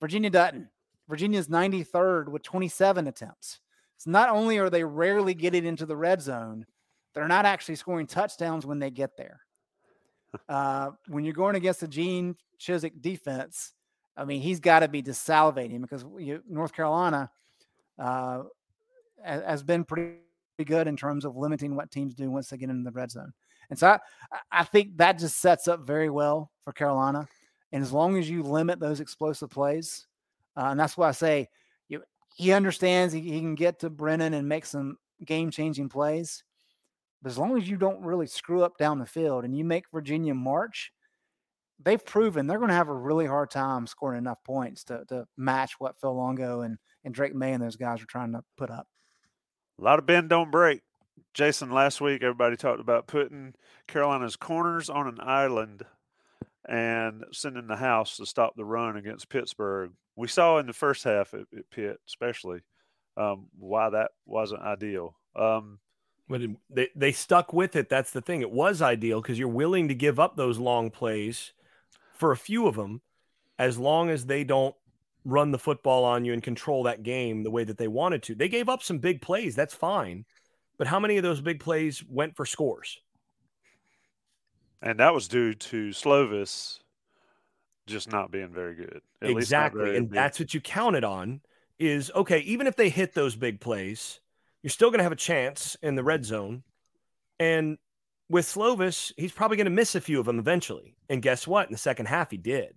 Virginia 0.00 0.30
doesn't. 0.30 0.68
Virginia's 1.08 1.48
93rd 1.48 2.28
with 2.28 2.42
27 2.42 3.06
attempts. 3.06 3.60
So 3.96 4.10
not 4.10 4.28
only 4.28 4.58
are 4.58 4.68
they 4.68 4.84
rarely 4.84 5.32
getting 5.32 5.64
into 5.64 5.86
the 5.86 5.96
red 5.96 6.20
zone, 6.20 6.66
they're 7.14 7.28
not 7.28 7.46
actually 7.46 7.76
scoring 7.76 8.06
touchdowns 8.06 8.66
when 8.66 8.78
they 8.78 8.90
get 8.90 9.16
there. 9.16 9.40
Uh, 10.48 10.90
when 11.06 11.24
you're 11.24 11.32
going 11.32 11.56
against 11.56 11.80
the 11.80 11.88
Gene 11.88 12.36
Chizik 12.60 13.00
defense, 13.00 13.72
I 14.16 14.24
mean, 14.24 14.42
he's 14.42 14.60
got 14.60 14.80
to 14.80 14.88
be 14.88 15.00
just 15.00 15.26
salivating 15.26 15.80
because 15.80 16.04
you, 16.18 16.42
North 16.48 16.72
Carolina 16.72 17.30
uh, 17.98 18.42
has 19.24 19.62
been 19.62 19.84
pretty 19.84 20.18
good 20.64 20.88
in 20.88 20.96
terms 20.96 21.24
of 21.24 21.36
limiting 21.36 21.74
what 21.76 21.90
teams 21.90 22.14
do 22.14 22.30
once 22.30 22.50
they 22.50 22.56
get 22.56 22.68
into 22.68 22.84
the 22.84 22.94
red 22.94 23.10
zone. 23.10 23.32
And 23.70 23.78
so 23.78 23.88
I, 23.88 23.98
I 24.50 24.64
think 24.64 24.96
that 24.98 25.18
just 25.18 25.38
sets 25.38 25.68
up 25.68 25.86
very 25.86 26.10
well 26.10 26.50
for 26.64 26.72
Carolina. 26.72 27.26
And 27.72 27.82
as 27.82 27.92
long 27.92 28.16
as 28.16 28.28
you 28.28 28.42
limit 28.42 28.80
those 28.80 29.00
explosive 29.00 29.50
plays, 29.50 30.06
uh, 30.56 30.68
and 30.70 30.80
that's 30.80 30.96
why 30.96 31.08
I 31.08 31.12
say 31.12 31.48
you, 31.88 32.02
he 32.34 32.52
understands 32.52 33.12
he, 33.12 33.20
he 33.20 33.40
can 33.40 33.54
get 33.54 33.80
to 33.80 33.90
Brennan 33.90 34.34
and 34.34 34.48
make 34.48 34.66
some 34.66 34.96
game 35.24 35.50
changing 35.50 35.88
plays. 35.88 36.44
But 37.22 37.30
as 37.32 37.38
long 37.38 37.56
as 37.58 37.68
you 37.68 37.76
don't 37.76 38.04
really 38.04 38.26
screw 38.26 38.62
up 38.62 38.78
down 38.78 38.98
the 38.98 39.06
field 39.06 39.44
and 39.44 39.56
you 39.56 39.64
make 39.64 39.84
Virginia 39.92 40.34
march, 40.34 40.92
they've 41.82 42.04
proven 42.04 42.46
they're 42.46 42.58
going 42.58 42.68
to 42.68 42.74
have 42.74 42.88
a 42.88 42.94
really 42.94 43.26
hard 43.26 43.50
time 43.50 43.86
scoring 43.86 44.18
enough 44.18 44.42
points 44.44 44.84
to, 44.84 45.04
to 45.08 45.26
match 45.36 45.74
what 45.78 46.00
Phil 46.00 46.14
Longo 46.14 46.62
and, 46.62 46.78
and 47.04 47.14
Drake 47.14 47.34
Maye 47.34 47.52
and 47.52 47.62
those 47.62 47.76
guys 47.76 48.02
are 48.02 48.06
trying 48.06 48.32
to 48.32 48.42
put 48.56 48.70
up. 48.70 48.86
A 49.78 49.84
lot 49.84 49.98
of 49.98 50.06
bend 50.06 50.28
don't 50.28 50.50
break. 50.50 50.82
Jason, 51.34 51.70
last 51.70 52.00
week 52.00 52.22
everybody 52.22 52.56
talked 52.56 52.80
about 52.80 53.06
putting 53.06 53.54
Carolina's 53.86 54.36
corners 54.36 54.88
on 54.90 55.06
an 55.06 55.18
island 55.20 55.84
and 56.68 57.24
sending 57.32 57.66
the 57.66 57.76
house 57.76 58.18
to 58.18 58.26
stop 58.26 58.54
the 58.54 58.64
run 58.64 58.96
against 58.96 59.30
Pittsburgh. 59.30 59.92
We 60.16 60.28
saw 60.28 60.58
in 60.58 60.66
the 60.66 60.72
first 60.72 61.04
half 61.04 61.32
at, 61.32 61.46
at 61.56 61.70
Pitt, 61.70 61.98
especially, 62.06 62.60
um, 63.16 63.46
why 63.58 63.90
that 63.90 64.10
wasn't 64.26 64.62
ideal. 64.62 65.16
Um, 65.34 65.78
but 66.28 66.42
they, 66.68 66.88
they 66.94 67.12
stuck 67.12 67.52
with 67.54 67.74
it. 67.74 67.88
That's 67.88 68.10
the 68.10 68.20
thing. 68.20 68.42
It 68.42 68.50
was 68.50 68.82
ideal 68.82 69.22
because 69.22 69.38
you're 69.38 69.48
willing 69.48 69.88
to 69.88 69.94
give 69.94 70.20
up 70.20 70.36
those 70.36 70.58
long 70.58 70.90
plays 70.90 71.52
for 72.12 72.32
a 72.32 72.36
few 72.36 72.66
of 72.66 72.76
them, 72.76 73.00
as 73.58 73.78
long 73.78 74.10
as 74.10 74.26
they 74.26 74.44
don't 74.44 74.74
run 75.24 75.50
the 75.50 75.58
football 75.58 76.04
on 76.04 76.24
you 76.24 76.32
and 76.32 76.42
control 76.42 76.82
that 76.82 77.02
game 77.02 77.42
the 77.42 77.50
way 77.50 77.64
that 77.64 77.78
they 77.78 77.88
wanted 77.88 78.22
to. 78.24 78.34
They 78.34 78.48
gave 78.48 78.68
up 78.68 78.82
some 78.82 78.98
big 78.98 79.22
plays. 79.22 79.54
That's 79.54 79.74
fine. 79.74 80.26
But 80.76 80.86
how 80.86 81.00
many 81.00 81.16
of 81.16 81.22
those 81.22 81.40
big 81.40 81.60
plays 81.60 82.04
went 82.08 82.36
for 82.36 82.44
scores? 82.44 82.98
And 84.80 85.00
that 85.00 85.12
was 85.12 85.28
due 85.28 85.54
to 85.54 85.88
Slovis 85.88 86.80
just 87.86 88.10
not 88.12 88.30
being 88.30 88.50
very 88.50 88.74
good. 88.74 89.00
exactly. 89.22 89.96
and 89.96 90.10
that's 90.10 90.38
what 90.38 90.54
you 90.54 90.60
counted 90.60 91.04
on 91.04 91.40
is 91.78 92.10
okay, 92.14 92.40
even 92.40 92.66
if 92.66 92.76
they 92.76 92.88
hit 92.88 93.14
those 93.14 93.34
big 93.34 93.60
plays, 93.60 94.20
you're 94.62 94.70
still 94.70 94.90
going 94.90 94.98
to 94.98 95.04
have 95.04 95.12
a 95.12 95.16
chance 95.16 95.76
in 95.82 95.94
the 95.94 96.04
red 96.04 96.24
zone. 96.24 96.62
And 97.38 97.78
with 98.28 98.46
Slovis, 98.46 99.12
he's 99.16 99.32
probably 99.32 99.56
going 99.56 99.66
to 99.66 99.70
miss 99.70 99.94
a 99.94 100.00
few 100.00 100.20
of 100.20 100.26
them 100.26 100.38
eventually. 100.38 100.96
And 101.08 101.22
guess 101.22 101.46
what? 101.46 101.66
In 101.66 101.72
the 101.72 101.78
second 101.78 102.06
half, 102.06 102.30
he 102.30 102.36
did. 102.36 102.74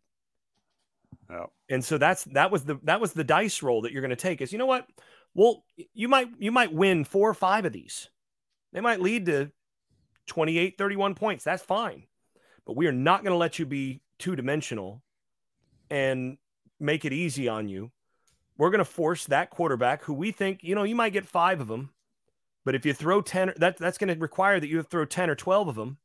Oh. 1.30 1.48
And 1.70 1.84
so 1.84 1.98
that's 1.98 2.24
that 2.26 2.52
was 2.52 2.64
the 2.64 2.80
that 2.84 3.02
was 3.02 3.14
the 3.14 3.24
dice 3.24 3.62
roll 3.62 3.82
that 3.82 3.92
you're 3.92 4.02
going 4.02 4.10
to 4.10 4.16
take. 4.16 4.42
Is 4.42 4.52
you 4.52 4.58
know 4.58 4.66
what? 4.66 4.88
Well, 5.34 5.64
you 5.94 6.08
might 6.08 6.30
you 6.40 6.52
might 6.52 6.74
win 6.74 7.04
four 7.04 7.30
or 7.30 7.34
five 7.34 7.66
of 7.66 7.74
these. 7.74 8.10
They 8.74 8.82
might 8.82 9.02
lead 9.02 9.26
to 9.26 9.52
28, 10.28 10.78
31 10.78 11.16
points. 11.16 11.44
That's 11.44 11.64
fine. 11.64 12.04
But 12.66 12.76
we 12.76 12.88
are 12.88 12.92
not 12.92 13.24
going 13.24 13.34
to 13.34 13.38
let 13.38 13.60
you 13.60 13.66
be 13.66 14.02
two 14.20 14.36
dimensional 14.36 15.02
and 15.90 16.38
make 16.80 17.06
it 17.06 17.14
easy 17.14 17.48
on 17.48 17.68
you. 17.68 17.92
We're 18.58 18.70
going 18.70 18.80
to 18.80 18.86
force 18.86 19.26
that 19.26 19.50
quarterback 19.50 20.04
who 20.04 20.14
we 20.14 20.32
think, 20.32 20.64
you 20.64 20.76
know, 20.76 20.84
you 20.84 20.96
might 20.96 21.14
get 21.14 21.26
five 21.26 21.60
of 21.60 21.68
them, 21.68 21.92
but 22.64 22.76
if 22.76 22.86
you 22.86 22.94
throw 22.94 23.22
10, 23.22 23.54
that, 23.58 23.78
that's 23.78 23.98
going 23.98 24.14
to 24.14 24.20
require 24.20 24.60
that 24.60 24.68
you 24.68 24.84
throw 24.84 25.06
10 25.06 25.30
or 25.30 25.36
12 25.36 25.70
of 25.70 25.76
them 25.76 25.98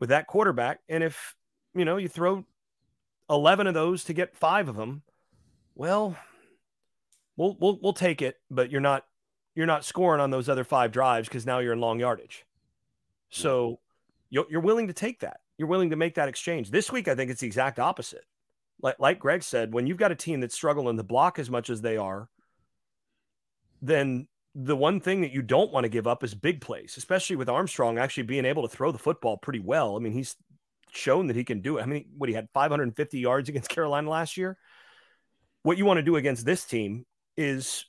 with 0.00 0.08
that 0.08 0.26
quarterback. 0.26 0.80
And 0.88 1.04
if, 1.04 1.36
you 1.74 1.84
know, 1.84 1.96
you 1.96 2.08
throw 2.08 2.44
11 3.30 3.66
of 3.66 3.74
those 3.74 4.04
to 4.04 4.12
get 4.12 4.34
five 4.34 4.68
of 4.68 4.76
them, 4.76 5.02
well, 5.74 6.16
we'll, 7.36 7.56
we'll, 7.60 7.78
we'll 7.80 7.92
take 7.92 8.20
it, 8.20 8.40
but 8.50 8.70
you're 8.70 8.80
not, 8.80 9.04
you're 9.54 9.66
not 9.66 9.84
scoring 9.84 10.20
on 10.20 10.30
those 10.30 10.48
other 10.48 10.64
five 10.64 10.90
drives 10.90 11.28
because 11.28 11.46
now 11.46 11.60
you're 11.60 11.74
in 11.74 11.80
long 11.80 12.00
yardage. 12.00 12.44
So 13.32 13.80
you're 14.30 14.60
willing 14.60 14.86
to 14.86 14.92
take 14.92 15.20
that. 15.20 15.40
You're 15.58 15.68
willing 15.68 15.90
to 15.90 15.96
make 15.96 16.14
that 16.14 16.28
exchange. 16.28 16.70
This 16.70 16.92
week, 16.92 17.08
I 17.08 17.14
think 17.14 17.30
it's 17.30 17.40
the 17.40 17.46
exact 17.46 17.78
opposite. 17.78 18.24
Like, 18.80 18.98
like 18.98 19.18
Greg 19.18 19.42
said, 19.42 19.72
when 19.72 19.86
you've 19.86 19.96
got 19.96 20.12
a 20.12 20.16
team 20.16 20.40
that's 20.40 20.54
struggling 20.54 20.96
to 20.96 21.02
block 21.02 21.38
as 21.38 21.50
much 21.50 21.70
as 21.70 21.80
they 21.80 21.96
are, 21.96 22.28
then 23.80 24.28
the 24.54 24.76
one 24.76 25.00
thing 25.00 25.22
that 25.22 25.32
you 25.32 25.40
don't 25.40 25.72
want 25.72 25.84
to 25.84 25.88
give 25.88 26.06
up 26.06 26.22
is 26.22 26.34
big 26.34 26.60
plays, 26.60 26.96
especially 26.96 27.36
with 27.36 27.48
Armstrong 27.48 27.98
actually 27.98 28.24
being 28.24 28.44
able 28.44 28.68
to 28.68 28.74
throw 28.74 28.92
the 28.92 28.98
football 28.98 29.36
pretty 29.36 29.60
well. 29.60 29.96
I 29.96 30.00
mean, 30.00 30.12
he's 30.12 30.36
shown 30.90 31.28
that 31.28 31.36
he 31.36 31.44
can 31.44 31.62
do 31.62 31.78
it. 31.78 31.82
I 31.82 31.86
mean, 31.86 32.04
what 32.18 32.28
he 32.28 32.34
had 32.34 32.48
550 32.52 33.18
yards 33.18 33.48
against 33.48 33.70
Carolina 33.70 34.10
last 34.10 34.36
year. 34.36 34.58
What 35.62 35.78
you 35.78 35.86
want 35.86 35.98
to 35.98 36.02
do 36.02 36.16
against 36.16 36.44
this 36.44 36.64
team 36.64 37.06
is, 37.36 37.86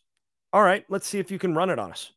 all 0.53 0.63
right, 0.63 0.85
let's 0.89 1.07
see 1.07 1.19
if 1.19 1.31
you 1.31 1.39
can 1.39 1.53
run 1.53 1.69
it 1.69 1.79
on 1.79 1.91
us. 1.91 2.11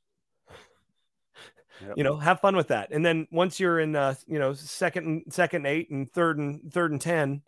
Yep. 1.80 1.98
You 1.98 2.04
know, 2.04 2.16
have 2.16 2.40
fun 2.40 2.56
with 2.56 2.68
that. 2.68 2.90
And 2.90 3.04
then 3.04 3.28
once 3.30 3.60
you're 3.60 3.80
in, 3.80 3.96
uh, 3.96 4.14
you 4.26 4.38
know, 4.38 4.54
second, 4.54 5.24
second 5.30 5.66
eight 5.66 5.90
and 5.90 6.10
third 6.10 6.38
and 6.38 6.72
third 6.72 6.92
and 6.92 7.00
ten, 7.00 7.42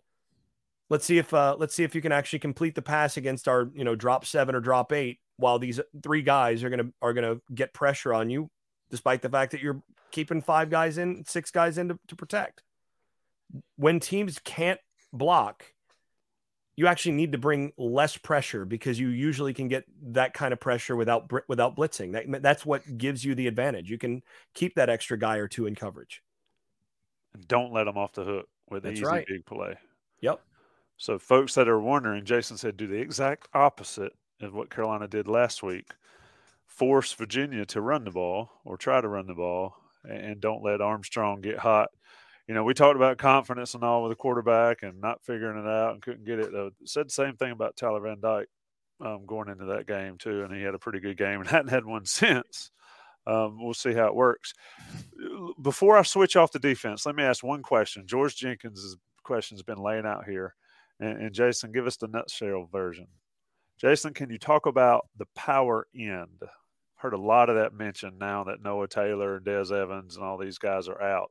let's 0.89 1.05
see 1.05 1.17
if 1.17 1.33
uh, 1.33 1.55
let's 1.57 1.73
see 1.73 1.83
if 1.83 1.95
you 1.95 2.01
can 2.01 2.11
actually 2.11 2.39
complete 2.39 2.75
the 2.75 2.81
pass 2.81 3.17
against 3.17 3.47
our, 3.47 3.69
you 3.73 3.83
know, 3.83 3.95
drop 3.95 4.25
seven 4.25 4.55
or 4.55 4.59
drop 4.59 4.91
eight 4.91 5.19
while 5.37 5.57
these 5.57 5.79
three 6.03 6.21
guys 6.21 6.63
are 6.63 6.69
gonna 6.69 6.91
are 7.01 7.13
gonna 7.13 7.37
get 7.53 7.73
pressure 7.73 8.13
on 8.13 8.29
you, 8.29 8.49
despite 8.89 9.21
the 9.21 9.29
fact 9.29 9.51
that 9.51 9.61
you're 9.61 9.81
keeping 10.11 10.41
five 10.41 10.69
guys 10.69 10.97
in, 10.97 11.23
six 11.25 11.51
guys 11.51 11.77
in 11.77 11.89
to, 11.89 11.99
to 12.07 12.15
protect. 12.15 12.63
When 13.77 13.99
teams 13.99 14.39
can't 14.43 14.79
block, 15.13 15.65
you 16.79 16.87
actually 16.87 17.11
need 17.11 17.33
to 17.33 17.37
bring 17.37 17.73
less 17.75 18.15
pressure 18.15 18.63
because 18.63 18.97
you 18.97 19.09
usually 19.09 19.53
can 19.53 19.67
get 19.67 19.83
that 20.01 20.33
kind 20.33 20.53
of 20.53 20.61
pressure 20.61 20.95
without 20.95 21.29
without 21.49 21.75
blitzing. 21.75 22.13
That, 22.13 22.41
that's 22.41 22.65
what 22.65 22.97
gives 22.97 23.25
you 23.25 23.35
the 23.35 23.47
advantage. 23.47 23.89
You 23.89 23.97
can 23.97 24.23
keep 24.53 24.75
that 24.75 24.87
extra 24.87 25.19
guy 25.19 25.35
or 25.39 25.49
two 25.49 25.65
in 25.65 25.75
coverage. 25.75 26.23
And 27.33 27.45
don't 27.49 27.73
let 27.73 27.83
them 27.83 27.97
off 27.97 28.13
the 28.13 28.23
hook 28.23 28.47
with 28.69 28.83
the 28.83 28.93
easy 28.93 29.03
right. 29.03 29.27
big 29.27 29.45
play. 29.45 29.75
Yep. 30.21 30.39
So, 30.95 31.19
folks 31.19 31.53
that 31.55 31.67
are 31.67 31.81
wondering, 31.81 32.23
Jason 32.23 32.55
said 32.55 32.77
do 32.77 32.87
the 32.87 32.95
exact 32.95 33.49
opposite 33.53 34.13
of 34.39 34.53
what 34.53 34.69
Carolina 34.69 35.09
did 35.09 35.27
last 35.27 35.61
week. 35.61 35.91
Force 36.65 37.11
Virginia 37.11 37.65
to 37.65 37.81
run 37.81 38.05
the 38.05 38.11
ball 38.11 38.51
or 38.63 38.77
try 38.77 39.01
to 39.01 39.07
run 39.09 39.27
the 39.27 39.35
ball, 39.35 39.75
and 40.05 40.39
don't 40.39 40.63
let 40.63 40.79
Armstrong 40.79 41.41
get 41.41 41.57
hot 41.59 41.89
you 42.49 42.55
know, 42.55 42.63
we 42.63 42.73
talked 42.73 42.95
about 42.95 43.19
confidence 43.19 43.75
and 43.75 43.83
all 43.83 44.01
with 44.01 44.11
the 44.11 44.15
quarterback 44.15 44.81
and 44.81 44.99
not 44.99 45.23
figuring 45.23 45.63
it 45.63 45.69
out 45.69 45.93
and 45.93 46.01
couldn't 46.01 46.25
get 46.25 46.39
it. 46.39 46.51
Though. 46.51 46.71
Said 46.83 47.05
the 47.05 47.11
same 47.11 47.35
thing 47.35 47.51
about 47.51 47.77
Tyler 47.77 47.99
Van 47.99 48.19
Dyke 48.19 48.49
um, 48.99 49.27
going 49.27 49.49
into 49.49 49.65
that 49.65 49.85
game 49.85 50.17
too, 50.17 50.43
and 50.43 50.51
he 50.51 50.63
had 50.63 50.73
a 50.73 50.79
pretty 50.79 50.99
good 50.99 51.15
game 51.15 51.39
and 51.41 51.47
hadn't 51.47 51.69
had 51.69 51.85
one 51.85 52.07
since. 52.07 52.71
Um, 53.27 53.63
we'll 53.63 53.75
see 53.75 53.93
how 53.93 54.07
it 54.07 54.15
works. 54.15 54.55
Before 55.61 55.95
I 55.95 56.01
switch 56.01 56.35
off 56.35 56.51
the 56.51 56.57
defense, 56.57 57.05
let 57.05 57.15
me 57.15 57.21
ask 57.21 57.43
one 57.43 57.61
question. 57.61 58.07
George 58.07 58.35
Jenkins' 58.35 58.97
question 59.21 59.55
has 59.55 59.61
been 59.61 59.77
laying 59.77 60.07
out 60.07 60.25
here, 60.25 60.55
and, 60.99 61.21
and 61.21 61.35
Jason, 61.35 61.71
give 61.71 61.85
us 61.85 61.97
the 61.97 62.07
nutshell 62.07 62.67
version. 62.71 63.05
Jason, 63.79 64.11
can 64.11 64.31
you 64.31 64.39
talk 64.39 64.65
about 64.65 65.05
the 65.19 65.27
power 65.35 65.85
end? 65.95 66.41
Heard 66.95 67.13
a 67.13 67.17
lot 67.21 67.49
of 67.49 67.57
that 67.57 67.75
mentioned 67.75 68.17
now 68.17 68.45
that 68.45 68.63
Noah 68.63 68.87
Taylor 68.87 69.35
and 69.35 69.45
Des 69.45 69.71
Evans 69.71 70.15
and 70.15 70.25
all 70.25 70.39
these 70.39 70.57
guys 70.57 70.87
are 70.87 70.99
out. 70.99 71.29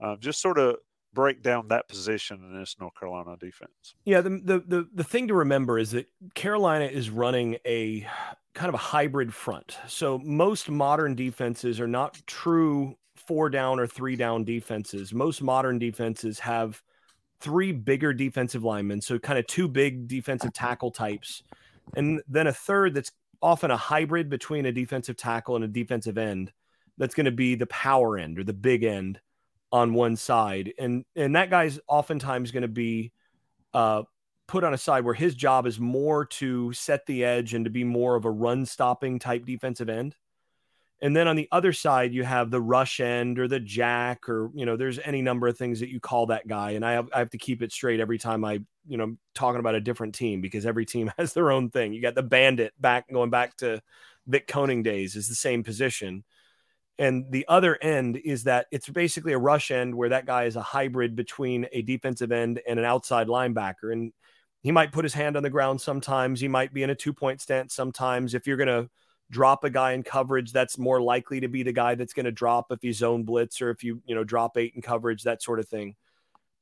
Um, 0.00 0.18
just 0.20 0.40
sort 0.40 0.58
of 0.58 0.76
break 1.14 1.42
down 1.42 1.68
that 1.68 1.88
position 1.88 2.40
in 2.42 2.58
this 2.58 2.76
North 2.78 2.94
Carolina 2.98 3.36
defense. 3.38 3.94
Yeah, 4.04 4.20
the, 4.20 4.30
the 4.30 4.58
the 4.66 4.88
the 4.92 5.04
thing 5.04 5.28
to 5.28 5.34
remember 5.34 5.78
is 5.78 5.92
that 5.92 6.06
Carolina 6.34 6.86
is 6.86 7.08
running 7.08 7.56
a 7.64 8.06
kind 8.54 8.68
of 8.68 8.74
a 8.74 8.78
hybrid 8.78 9.32
front. 9.32 9.78
So 9.88 10.18
most 10.18 10.68
modern 10.68 11.14
defenses 11.14 11.80
are 11.80 11.88
not 11.88 12.20
true 12.26 12.96
four 13.14 13.48
down 13.48 13.80
or 13.80 13.86
three 13.86 14.16
down 14.16 14.44
defenses. 14.44 15.14
Most 15.14 15.40
modern 15.40 15.78
defenses 15.78 16.40
have 16.40 16.82
three 17.40 17.72
bigger 17.72 18.12
defensive 18.12 18.64
linemen, 18.64 19.00
so 19.00 19.18
kind 19.18 19.38
of 19.38 19.46
two 19.46 19.68
big 19.68 20.08
defensive 20.08 20.52
tackle 20.52 20.90
types, 20.90 21.42
and 21.96 22.20
then 22.28 22.46
a 22.46 22.52
third 22.52 22.94
that's 22.94 23.12
often 23.40 23.70
a 23.70 23.76
hybrid 23.76 24.28
between 24.28 24.66
a 24.66 24.72
defensive 24.72 25.16
tackle 25.16 25.54
and 25.56 25.64
a 25.64 25.68
defensive 25.68 26.18
end. 26.18 26.52
That's 26.96 27.14
going 27.14 27.26
to 27.26 27.32
be 27.32 27.56
the 27.56 27.66
power 27.66 28.16
end 28.16 28.38
or 28.38 28.44
the 28.44 28.52
big 28.52 28.84
end 28.84 29.20
on 29.74 29.92
one 29.92 30.14
side, 30.14 30.72
and 30.78 31.04
and 31.16 31.34
that 31.34 31.50
guy's 31.50 31.80
oftentimes 31.88 32.52
going 32.52 32.62
to 32.62 32.68
be 32.68 33.10
uh, 33.74 34.04
put 34.46 34.62
on 34.62 34.72
a 34.72 34.78
side 34.78 35.04
where 35.04 35.14
his 35.14 35.34
job 35.34 35.66
is 35.66 35.80
more 35.80 36.24
to 36.26 36.72
set 36.72 37.04
the 37.06 37.24
edge 37.24 37.54
and 37.54 37.64
to 37.64 37.72
be 37.72 37.82
more 37.82 38.14
of 38.14 38.24
a 38.24 38.30
run 38.30 38.64
stopping 38.64 39.18
type 39.18 39.44
defensive 39.44 39.88
end. 39.88 40.14
And 41.02 41.16
then 41.16 41.26
on 41.26 41.34
the 41.34 41.48
other 41.50 41.72
side, 41.72 42.14
you 42.14 42.22
have 42.22 42.52
the 42.52 42.60
rush 42.60 43.00
end 43.00 43.40
or 43.40 43.48
the 43.48 43.58
jack, 43.58 44.28
or 44.28 44.48
you 44.54 44.64
know, 44.64 44.76
there's 44.76 45.00
any 45.00 45.22
number 45.22 45.48
of 45.48 45.58
things 45.58 45.80
that 45.80 45.90
you 45.90 45.98
call 45.98 46.26
that 46.26 46.46
guy. 46.46 46.70
And 46.72 46.86
I 46.86 46.92
have, 46.92 47.08
I 47.12 47.18
have 47.18 47.30
to 47.30 47.38
keep 47.38 47.60
it 47.60 47.72
straight 47.72 47.98
every 47.98 48.16
time 48.16 48.44
I, 48.44 48.60
you 48.86 48.96
know, 48.96 49.16
talking 49.34 49.58
about 49.58 49.74
a 49.74 49.80
different 49.80 50.14
team 50.14 50.40
because 50.40 50.66
every 50.66 50.86
team 50.86 51.10
has 51.18 51.32
their 51.32 51.50
own 51.50 51.70
thing. 51.70 51.92
You 51.92 52.00
got 52.00 52.14
the 52.14 52.22
bandit 52.22 52.74
back 52.80 53.10
going 53.12 53.30
back 53.30 53.56
to 53.56 53.82
Vic 54.28 54.46
Koenning 54.46 54.84
days 54.84 55.16
is 55.16 55.28
the 55.28 55.34
same 55.34 55.64
position. 55.64 56.22
And 56.98 57.30
the 57.30 57.44
other 57.48 57.76
end 57.82 58.16
is 58.18 58.44
that 58.44 58.66
it's 58.70 58.88
basically 58.88 59.32
a 59.32 59.38
rush 59.38 59.70
end 59.70 59.94
where 59.94 60.10
that 60.10 60.26
guy 60.26 60.44
is 60.44 60.56
a 60.56 60.62
hybrid 60.62 61.16
between 61.16 61.66
a 61.72 61.82
defensive 61.82 62.30
end 62.30 62.60
and 62.68 62.78
an 62.78 62.84
outside 62.84 63.26
linebacker. 63.26 63.92
And 63.92 64.12
he 64.62 64.70
might 64.70 64.92
put 64.92 65.04
his 65.04 65.14
hand 65.14 65.36
on 65.36 65.42
the 65.42 65.50
ground 65.50 65.80
sometimes. 65.80 66.40
He 66.40 66.48
might 66.48 66.72
be 66.72 66.82
in 66.82 66.90
a 66.90 66.94
two 66.94 67.12
point 67.12 67.40
stance 67.40 67.74
sometimes. 67.74 68.34
If 68.34 68.46
you're 68.46 68.56
going 68.56 68.68
to 68.68 68.88
drop 69.30 69.64
a 69.64 69.70
guy 69.70 69.92
in 69.92 70.04
coverage, 70.04 70.52
that's 70.52 70.78
more 70.78 71.00
likely 71.00 71.40
to 71.40 71.48
be 71.48 71.64
the 71.64 71.72
guy 71.72 71.96
that's 71.96 72.12
going 72.12 72.26
to 72.26 72.32
drop 72.32 72.70
if 72.70 72.78
he's 72.80 72.98
zone 72.98 73.24
blitz 73.24 73.60
or 73.60 73.70
if 73.70 73.82
you, 73.82 74.00
you 74.06 74.14
know, 74.14 74.22
drop 74.22 74.56
eight 74.56 74.74
in 74.76 74.82
coverage, 74.82 75.24
that 75.24 75.42
sort 75.42 75.58
of 75.58 75.68
thing. 75.68 75.96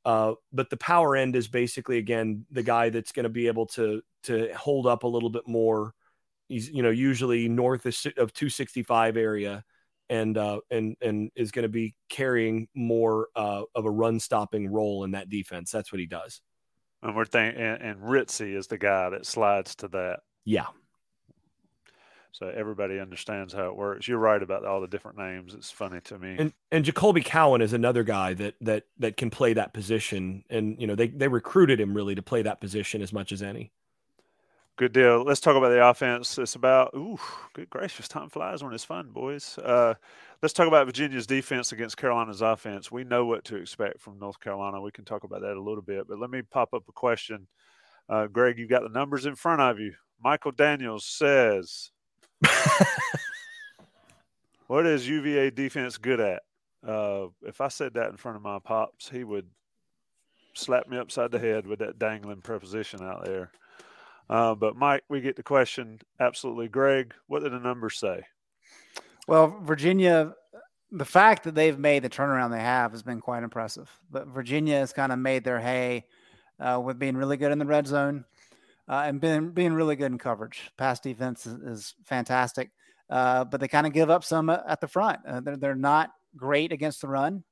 Uh, 0.04 0.32
but 0.52 0.70
the 0.70 0.76
power 0.78 1.14
end 1.14 1.36
is 1.36 1.46
basically, 1.46 1.98
again, 1.98 2.46
the 2.50 2.62
guy 2.62 2.88
that's 2.88 3.12
going 3.12 3.24
to 3.24 3.28
be 3.28 3.48
able 3.48 3.66
to, 3.66 4.02
to 4.24 4.52
hold 4.54 4.86
up 4.86 5.04
a 5.04 5.08
little 5.08 5.30
bit 5.30 5.46
more. 5.46 5.94
He's, 6.48 6.70
you 6.70 6.82
know, 6.82 6.90
usually 6.90 7.48
north 7.48 7.86
of 7.86 8.32
265 8.32 9.16
area 9.16 9.64
and 10.12 10.36
uh, 10.36 10.60
and 10.70 10.96
and 11.00 11.30
is 11.34 11.50
going 11.50 11.62
to 11.62 11.70
be 11.70 11.94
carrying 12.10 12.68
more 12.74 13.28
uh, 13.34 13.62
of 13.74 13.86
a 13.86 13.90
run 13.90 14.20
stopping 14.20 14.70
role 14.70 15.04
in 15.04 15.12
that 15.12 15.30
defense. 15.30 15.70
That's 15.70 15.90
what 15.90 16.00
he 16.00 16.06
does. 16.06 16.42
And 17.02 17.16
we're 17.16 17.24
and, 17.32 17.82
and 17.82 18.00
Ritzie 18.00 18.54
is 18.54 18.66
the 18.66 18.78
guy 18.78 19.08
that 19.08 19.26
slides 19.26 19.74
to 19.76 19.88
that. 19.88 20.20
Yeah. 20.44 20.66
So 22.32 22.48
everybody 22.48 22.98
understands 22.98 23.52
how 23.52 23.66
it 23.66 23.76
works. 23.76 24.06
You're 24.06 24.18
right 24.18 24.42
about 24.42 24.64
all 24.64 24.80
the 24.80 24.86
different 24.86 25.18
names. 25.18 25.54
It's 25.54 25.70
funny 25.70 26.00
to 26.02 26.18
me. 26.18 26.36
And 26.38 26.52
and 26.70 26.84
Jacolby 26.84 27.24
Cowan 27.24 27.62
is 27.62 27.72
another 27.72 28.02
guy 28.02 28.34
that 28.34 28.54
that 28.60 28.84
that 28.98 29.16
can 29.16 29.30
play 29.30 29.54
that 29.54 29.72
position. 29.72 30.44
And 30.50 30.78
you 30.78 30.86
know 30.86 30.94
they 30.94 31.08
they 31.08 31.28
recruited 31.28 31.80
him 31.80 31.94
really 31.94 32.14
to 32.14 32.22
play 32.22 32.42
that 32.42 32.60
position 32.60 33.00
as 33.00 33.14
much 33.14 33.32
as 33.32 33.42
any. 33.42 33.72
Good 34.76 34.92
deal. 34.94 35.22
Let's 35.22 35.40
talk 35.40 35.54
about 35.54 35.68
the 35.68 35.86
offense. 35.86 36.38
It's 36.38 36.54
about, 36.54 36.92
ooh, 36.96 37.18
good 37.52 37.68
gracious, 37.68 38.08
time 38.08 38.30
flies 38.30 38.64
when 38.64 38.72
it's 38.72 38.84
fun, 38.84 39.10
boys. 39.10 39.58
Uh, 39.58 39.94
let's 40.40 40.54
talk 40.54 40.66
about 40.66 40.86
Virginia's 40.86 41.26
defense 41.26 41.72
against 41.72 41.98
Carolina's 41.98 42.40
offense. 42.40 42.90
We 42.90 43.04
know 43.04 43.26
what 43.26 43.44
to 43.44 43.56
expect 43.56 44.00
from 44.00 44.18
North 44.18 44.40
Carolina. 44.40 44.80
We 44.80 44.90
can 44.90 45.04
talk 45.04 45.24
about 45.24 45.42
that 45.42 45.58
a 45.58 45.62
little 45.62 45.82
bit, 45.82 46.08
but 46.08 46.18
let 46.18 46.30
me 46.30 46.40
pop 46.40 46.72
up 46.72 46.84
a 46.88 46.92
question. 46.92 47.48
Uh, 48.08 48.28
Greg, 48.28 48.58
you've 48.58 48.70
got 48.70 48.82
the 48.82 48.88
numbers 48.88 49.26
in 49.26 49.34
front 49.34 49.60
of 49.60 49.78
you. 49.78 49.92
Michael 50.24 50.52
Daniels 50.52 51.04
says, 51.04 51.90
What 54.68 54.86
is 54.86 55.06
UVA 55.06 55.50
defense 55.50 55.98
good 55.98 56.18
at? 56.18 56.42
Uh, 56.86 57.26
if 57.42 57.60
I 57.60 57.68
said 57.68 57.92
that 57.94 58.08
in 58.08 58.16
front 58.16 58.36
of 58.36 58.42
my 58.42 58.58
pops, 58.58 59.06
he 59.10 59.22
would 59.22 59.48
slap 60.54 60.88
me 60.88 60.96
upside 60.96 61.30
the 61.30 61.38
head 61.38 61.66
with 61.66 61.80
that 61.80 61.98
dangling 61.98 62.40
preposition 62.40 63.02
out 63.02 63.26
there. 63.26 63.50
Uh, 64.30 64.54
but 64.54 64.76
Mike, 64.76 65.04
we 65.08 65.20
get 65.20 65.36
the 65.36 65.42
question 65.42 66.00
absolutely. 66.20 66.68
Greg, 66.68 67.14
what 67.26 67.42
did 67.42 67.52
the 67.52 67.58
numbers 67.58 67.98
say? 67.98 68.22
Well, 69.28 69.58
Virginia, 69.62 70.34
the 70.90 71.04
fact 71.04 71.44
that 71.44 71.54
they've 71.54 71.78
made 71.78 72.02
the 72.02 72.10
turnaround 72.10 72.50
they 72.50 72.60
have 72.60 72.92
has 72.92 73.02
been 73.02 73.20
quite 73.20 73.42
impressive. 73.42 73.90
But 74.10 74.28
Virginia 74.28 74.78
has 74.78 74.92
kind 74.92 75.12
of 75.12 75.18
made 75.18 75.44
their 75.44 75.60
hay 75.60 76.06
uh, 76.60 76.80
with 76.84 76.98
being 76.98 77.16
really 77.16 77.36
good 77.36 77.52
in 77.52 77.58
the 77.58 77.66
red 77.66 77.86
zone 77.86 78.24
uh, 78.88 79.04
and 79.06 79.20
being 79.20 79.50
being 79.50 79.72
really 79.72 79.96
good 79.96 80.12
in 80.12 80.18
coverage. 80.18 80.70
Pass 80.76 81.00
defense 81.00 81.46
is, 81.46 81.54
is 81.62 81.94
fantastic, 82.04 82.70
uh, 83.10 83.44
but 83.44 83.60
they 83.60 83.68
kind 83.68 83.86
of 83.86 83.92
give 83.92 84.10
up 84.10 84.24
some 84.24 84.50
at 84.50 84.80
the 84.80 84.88
front. 84.88 85.20
Uh, 85.26 85.40
they're 85.40 85.56
they're 85.56 85.74
not 85.74 86.10
great 86.36 86.72
against 86.72 87.00
the 87.00 87.08
run. 87.08 87.44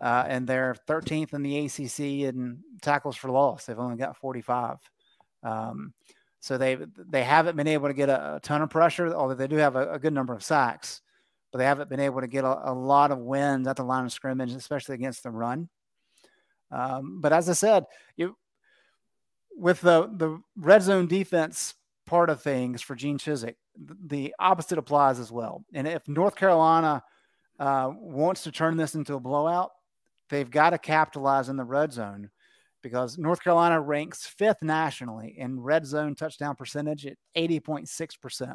Uh, 0.00 0.24
and 0.28 0.46
they're 0.46 0.74
13th 0.88 1.34
in 1.34 1.42
the 1.42 1.66
ACC 1.66 2.26
in 2.26 2.58
tackles 2.80 3.16
for 3.16 3.30
loss. 3.30 3.66
They've 3.66 3.78
only 3.78 3.98
got 3.98 4.16
45. 4.16 4.78
Um, 5.42 5.94
so 6.40 6.56
they 6.56 6.78
they 6.96 7.22
haven't 7.22 7.56
been 7.56 7.68
able 7.68 7.88
to 7.88 7.94
get 7.94 8.08
a, 8.08 8.36
a 8.36 8.40
ton 8.40 8.62
of 8.62 8.70
pressure, 8.70 9.14
although 9.14 9.34
they 9.34 9.46
do 9.46 9.56
have 9.56 9.76
a, 9.76 9.92
a, 9.92 9.98
good 9.98 10.14
number 10.14 10.32
of 10.32 10.42
sacks, 10.42 11.02
but 11.52 11.58
they 11.58 11.66
haven't 11.66 11.90
been 11.90 12.00
able 12.00 12.22
to 12.22 12.26
get 12.26 12.44
a, 12.44 12.70
a, 12.70 12.72
lot 12.72 13.10
of 13.10 13.18
wins 13.18 13.66
at 13.66 13.76
the 13.76 13.84
line 13.84 14.06
of 14.06 14.12
scrimmage, 14.12 14.52
especially 14.52 14.94
against 14.94 15.22
the 15.22 15.30
run. 15.30 15.68
Um, 16.70 17.20
but 17.20 17.32
as 17.32 17.48
I 17.50 17.52
said, 17.52 17.84
you 18.16 18.36
with 19.54 19.82
the 19.82 20.10
the 20.16 20.40
red 20.56 20.82
zone 20.82 21.06
defense 21.06 21.74
part 22.06 22.30
of 22.30 22.42
things 22.42 22.80
for 22.80 22.94
Gene 22.94 23.18
Chizik, 23.18 23.56
the 24.06 24.34
opposite 24.38 24.78
applies 24.78 25.18
as 25.18 25.30
well. 25.30 25.64
And 25.74 25.86
if 25.86 26.08
North 26.08 26.36
Carolina 26.36 27.04
uh, 27.58 27.92
wants 27.94 28.44
to 28.44 28.52
turn 28.52 28.76
this 28.78 28.94
into 28.94 29.14
a 29.14 29.20
blowout, 29.20 29.72
they've 30.30 30.50
got 30.50 30.70
to 30.70 30.78
capitalize 30.78 31.48
in 31.48 31.56
the 31.56 31.64
red 31.64 31.92
zone 31.92 32.30
because 32.82 33.18
North 33.18 33.42
Carolina 33.42 33.80
ranks 33.80 34.26
fifth 34.26 34.62
nationally 34.62 35.34
in 35.38 35.60
red 35.60 35.86
zone 35.86 36.14
touchdown 36.14 36.56
percentage 36.56 37.06
at 37.06 37.16
80.6%. 37.36 38.54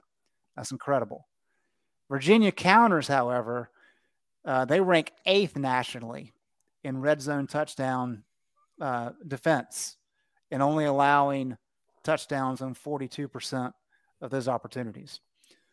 That's 0.55 0.71
incredible. 0.71 1.28
Virginia 2.09 2.51
counters, 2.51 3.07
however, 3.07 3.69
uh, 4.45 4.65
they 4.65 4.80
rank 4.80 5.11
eighth 5.26 5.57
nationally 5.57 6.34
in 6.84 7.01
red 7.01 7.21
zone 7.21 7.47
touchdown 7.47 8.23
uh, 8.80 9.11
defense 9.28 9.97
and 10.51 10.61
only 10.61 10.86
allowing 10.86 11.57
touchdowns 12.03 12.61
on 12.61 12.76
42% 12.76 13.73
of 14.21 14.30
those 14.30 14.47
opportunities. 14.47 15.19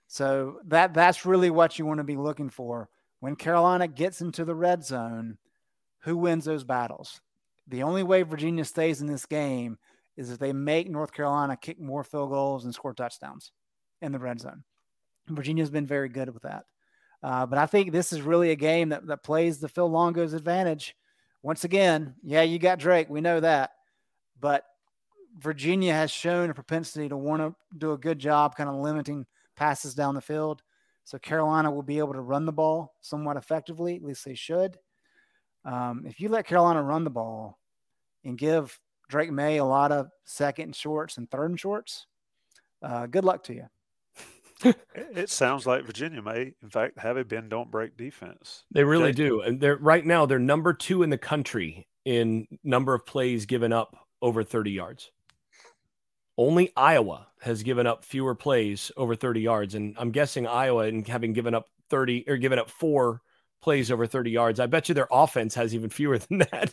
So 0.06 0.58
that 0.66 0.94
that's 0.94 1.24
really 1.24 1.50
what 1.50 1.78
you 1.78 1.86
want 1.86 1.98
to 1.98 2.04
be 2.04 2.16
looking 2.16 2.50
for 2.50 2.88
when 3.20 3.36
Carolina 3.36 3.88
gets 3.88 4.20
into 4.20 4.44
the 4.44 4.54
red 4.54 4.84
zone. 4.84 5.38
Who 6.00 6.16
wins 6.16 6.44
those 6.44 6.64
battles? 6.64 7.20
The 7.68 7.82
only 7.82 8.02
way 8.02 8.22
Virginia 8.22 8.64
stays 8.64 9.00
in 9.00 9.06
this 9.06 9.26
game 9.26 9.78
is 10.16 10.30
if 10.30 10.38
they 10.38 10.52
make 10.52 10.90
North 10.90 11.12
Carolina 11.12 11.56
kick 11.56 11.80
more 11.80 12.04
field 12.04 12.30
goals 12.30 12.64
and 12.64 12.74
score 12.74 12.92
touchdowns 12.92 13.52
in 14.00 14.12
the 14.12 14.18
red 14.18 14.40
zone. 14.40 14.64
Virginia's 15.28 15.70
been 15.70 15.86
very 15.86 16.08
good 16.08 16.28
with 16.34 16.42
that. 16.42 16.64
Uh, 17.22 17.46
but 17.46 17.58
I 17.58 17.66
think 17.66 17.92
this 17.92 18.12
is 18.12 18.20
really 18.20 18.50
a 18.50 18.56
game 18.56 18.88
that, 18.88 19.06
that 19.06 19.22
plays 19.22 19.58
the 19.58 19.68
Phil 19.68 19.88
Longo's 19.88 20.34
advantage. 20.34 20.96
Once 21.42 21.64
again, 21.64 22.14
yeah, 22.22 22.42
you 22.42 22.58
got 22.58 22.78
Drake. 22.80 23.08
We 23.08 23.20
know 23.20 23.40
that. 23.40 23.70
but 24.40 24.64
Virginia 25.38 25.94
has 25.94 26.10
shown 26.10 26.50
a 26.50 26.54
propensity 26.54 27.08
to 27.08 27.16
want 27.16 27.40
to 27.40 27.54
do 27.78 27.92
a 27.92 27.98
good 27.98 28.18
job 28.18 28.54
kind 28.54 28.68
of 28.68 28.76
limiting 28.76 29.24
passes 29.56 29.94
down 29.94 30.14
the 30.14 30.20
field. 30.20 30.62
So 31.04 31.18
Carolina 31.18 31.70
will 31.70 31.82
be 31.82 31.98
able 31.98 32.12
to 32.12 32.20
run 32.20 32.44
the 32.44 32.52
ball 32.52 32.94
somewhat 33.00 33.36
effectively, 33.36 33.96
at 33.96 34.04
least 34.04 34.24
they 34.24 34.34
should. 34.34 34.76
Um, 35.64 36.04
if 36.06 36.20
you 36.20 36.28
let 36.28 36.46
Carolina 36.46 36.82
run 36.82 37.04
the 37.04 37.10
ball 37.10 37.58
and 38.24 38.36
give 38.36 38.78
Drake 39.08 39.30
Maye 39.30 39.58
a 39.58 39.64
lot 39.64 39.92
of 39.92 40.08
second 40.24 40.64
and 40.64 40.76
shorts 40.76 41.18
and 41.18 41.30
third 41.30 41.50
and 41.50 41.60
shorts, 41.60 42.06
uh, 42.82 43.06
good 43.06 43.24
luck 43.24 43.44
to 43.44 43.54
you. 43.54 43.68
it 44.94 45.28
sounds 45.28 45.66
like 45.66 45.84
Virginia 45.84 46.22
may, 46.22 46.54
in 46.62 46.70
fact, 46.70 46.98
have 46.98 47.16
a 47.16 47.24
bend 47.24 47.50
don't 47.50 47.70
break 47.70 47.96
defense. 47.96 48.64
They 48.70 48.84
really 48.84 49.12
Jay. 49.12 49.24
do, 49.24 49.40
and 49.40 49.60
they're 49.60 49.76
right 49.76 50.04
now 50.04 50.26
they're 50.26 50.38
number 50.38 50.72
two 50.72 51.02
in 51.02 51.10
the 51.10 51.18
country 51.18 51.88
in 52.04 52.46
number 52.62 52.94
of 52.94 53.06
plays 53.06 53.46
given 53.46 53.72
up 53.72 53.96
over 54.20 54.44
30 54.44 54.70
yards. 54.70 55.10
Only 56.38 56.72
Iowa 56.76 57.28
has 57.40 57.62
given 57.62 57.86
up 57.86 58.04
fewer 58.04 58.34
plays 58.34 58.90
over 58.96 59.14
30 59.14 59.40
yards. 59.40 59.74
And 59.74 59.94
I'm 59.98 60.10
guessing 60.12 60.46
Iowa, 60.46 60.84
and 60.84 61.06
having 61.06 61.32
given 61.32 61.54
up 61.54 61.68
30 61.90 62.24
or 62.28 62.36
given 62.36 62.58
up 62.58 62.70
four 62.70 63.20
plays 63.62 63.90
over 63.90 64.06
30 64.06 64.30
yards, 64.30 64.60
I 64.60 64.66
bet 64.66 64.88
you 64.88 64.94
their 64.94 65.08
offense 65.10 65.54
has 65.54 65.74
even 65.74 65.88
fewer 65.88 66.18
than 66.18 66.38
that. 66.38 66.72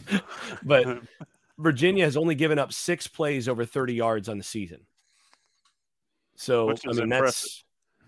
but 0.62 1.02
Virginia 1.58 2.04
has 2.04 2.16
only 2.16 2.34
given 2.34 2.58
up 2.58 2.72
six 2.72 3.06
plays 3.06 3.48
over 3.48 3.64
30 3.64 3.94
yards 3.94 4.28
on 4.28 4.38
the 4.38 4.44
season. 4.44 4.80
So, 6.36 6.70
I 6.70 6.74
mean, 6.92 7.02
impressive. 7.02 7.10
that's 7.10 7.64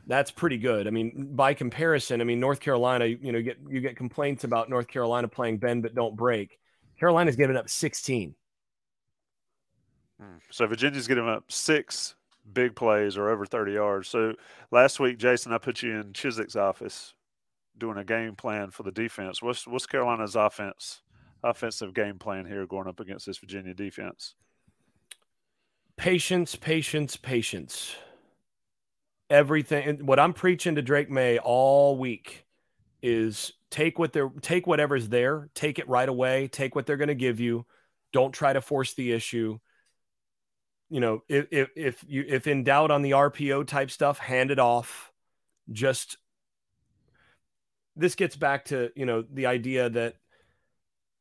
that's 0.06 0.30
pretty 0.30 0.58
good. 0.58 0.86
I 0.86 0.90
mean, 0.90 1.30
by 1.34 1.54
comparison, 1.54 2.20
I 2.20 2.24
mean 2.24 2.40
North 2.40 2.60
Carolina, 2.60 3.06
you 3.06 3.32
know, 3.32 3.38
you 3.38 3.44
get 3.44 3.58
you 3.68 3.80
get 3.80 3.96
complaints 3.96 4.44
about 4.44 4.68
North 4.68 4.88
Carolina 4.88 5.28
playing 5.28 5.58
bend 5.58 5.82
but 5.82 5.94
don't 5.94 6.16
break. 6.16 6.58
Carolina's 6.98 7.36
given 7.36 7.56
up 7.56 7.68
16. 7.68 8.34
Hmm. 10.20 10.26
So 10.50 10.66
Virginia's 10.66 11.06
getting 11.06 11.28
up 11.28 11.50
six 11.50 12.14
big 12.52 12.74
plays 12.74 13.16
or 13.16 13.30
over 13.30 13.46
30 13.46 13.72
yards. 13.72 14.08
So 14.08 14.34
last 14.70 15.00
week, 15.00 15.18
Jason, 15.18 15.52
I 15.52 15.58
put 15.58 15.82
you 15.82 16.00
in 16.00 16.12
Chizik's 16.12 16.56
office 16.56 17.13
doing 17.78 17.98
a 17.98 18.04
game 18.04 18.36
plan 18.36 18.70
for 18.70 18.82
the 18.82 18.92
defense. 18.92 19.42
What's 19.42 19.66
what's 19.66 19.86
Carolina's 19.86 20.36
offense 20.36 21.00
offensive 21.42 21.92
game 21.92 22.18
plan 22.18 22.46
here 22.46 22.66
going 22.66 22.88
up 22.88 23.00
against 23.00 23.26
this 23.26 23.38
Virginia 23.38 23.74
defense? 23.74 24.34
Patience, 25.96 26.56
patience, 26.56 27.16
patience. 27.16 27.96
Everything 29.30 30.04
what 30.06 30.20
I'm 30.20 30.32
preaching 30.32 30.74
to 30.74 30.82
Drake 30.82 31.10
Maye 31.10 31.38
all 31.38 31.96
week 31.96 32.46
is 33.02 33.52
take 33.70 33.98
what 33.98 34.12
they're 34.12 34.30
take 34.40 34.66
whatever's 34.66 35.08
there, 35.08 35.48
take 35.54 35.78
it 35.78 35.88
right 35.88 36.08
away, 36.08 36.48
take 36.48 36.74
what 36.74 36.86
they're 36.86 36.96
going 36.96 37.08
to 37.08 37.14
give 37.14 37.40
you. 37.40 37.66
Don't 38.12 38.32
try 38.32 38.52
to 38.52 38.60
force 38.60 38.94
the 38.94 39.12
issue 39.12 39.58
you 40.94 41.00
know, 41.00 41.22
if, 41.28 41.46
if, 41.50 41.70
if 41.74 42.04
you 42.06 42.24
if 42.26 42.46
in 42.46 42.62
doubt 42.62 42.90
on 42.90 43.02
the 43.02 43.12
RPO 43.12 43.66
type 43.66 43.90
stuff, 43.90 44.18
hand 44.18 44.50
it 44.50 44.60
off. 44.60 45.12
Just 45.72 46.18
this 47.96 48.14
gets 48.14 48.36
back 48.36 48.66
to 48.66 48.90
you 48.96 49.06
know 49.06 49.24
the 49.32 49.46
idea 49.46 49.88
that 49.90 50.16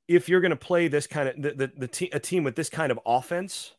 if 0.08 0.28
you're 0.28 0.42
going 0.42 0.52
to 0.52 0.56
play 0.56 0.88
this 0.88 1.08
kind 1.08 1.30
of 1.30 1.42
the 1.42 1.52
the, 1.52 1.72
the 1.78 1.88
te- 1.88 2.10
a 2.12 2.20
team 2.20 2.44
with 2.44 2.56
this 2.56 2.70
kind 2.70 2.92
of 2.92 3.00
offense, 3.06 3.74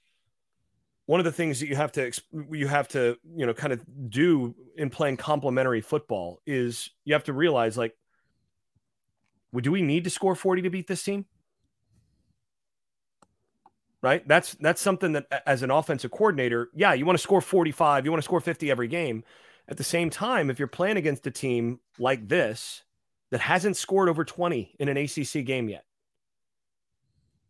one 1.06 1.20
of 1.20 1.24
the 1.24 1.32
things 1.32 1.60
that 1.60 1.68
you 1.68 1.76
have 1.76 1.92
to 1.92 2.10
you 2.50 2.66
have 2.66 2.88
to 2.88 3.16
you 3.36 3.46
know 3.46 3.54
kind 3.54 3.72
of 3.72 3.82
do 4.10 4.54
in 4.76 4.90
playing 4.90 5.16
complementary 5.16 5.80
football 5.80 6.40
is 6.46 6.90
you 7.04 7.14
have 7.14 7.24
to 7.24 7.32
realize 7.32 7.76
like, 7.76 7.94
do 9.60 9.70
we 9.70 9.82
need 9.82 10.04
to 10.04 10.10
score 10.10 10.34
40 10.34 10.62
to 10.62 10.70
beat 10.70 10.86
this 10.86 11.02
team? 11.02 11.26
right? 14.04 14.28
That's 14.28 14.52
that's 14.60 14.82
something 14.82 15.12
that 15.12 15.42
as 15.46 15.62
an 15.62 15.70
offensive 15.70 16.10
coordinator, 16.10 16.68
yeah, 16.74 16.92
you 16.92 17.06
want 17.06 17.16
to 17.16 17.22
score 17.22 17.40
45, 17.40 18.04
you 18.04 18.10
want 18.10 18.18
to 18.18 18.24
score 18.24 18.38
50 18.38 18.70
every 18.70 18.86
game. 18.86 19.24
At 19.68 19.76
the 19.78 19.84
same 19.84 20.10
time, 20.10 20.50
if 20.50 20.58
you're 20.58 20.68
playing 20.68 20.96
against 20.96 21.26
a 21.26 21.30
team 21.30 21.80
like 21.98 22.28
this 22.28 22.82
that 23.30 23.40
hasn't 23.40 23.76
scored 23.76 24.08
over 24.08 24.24
20 24.24 24.76
in 24.78 24.88
an 24.88 24.96
ACC 24.96 25.44
game 25.44 25.68
yet, 25.68 25.84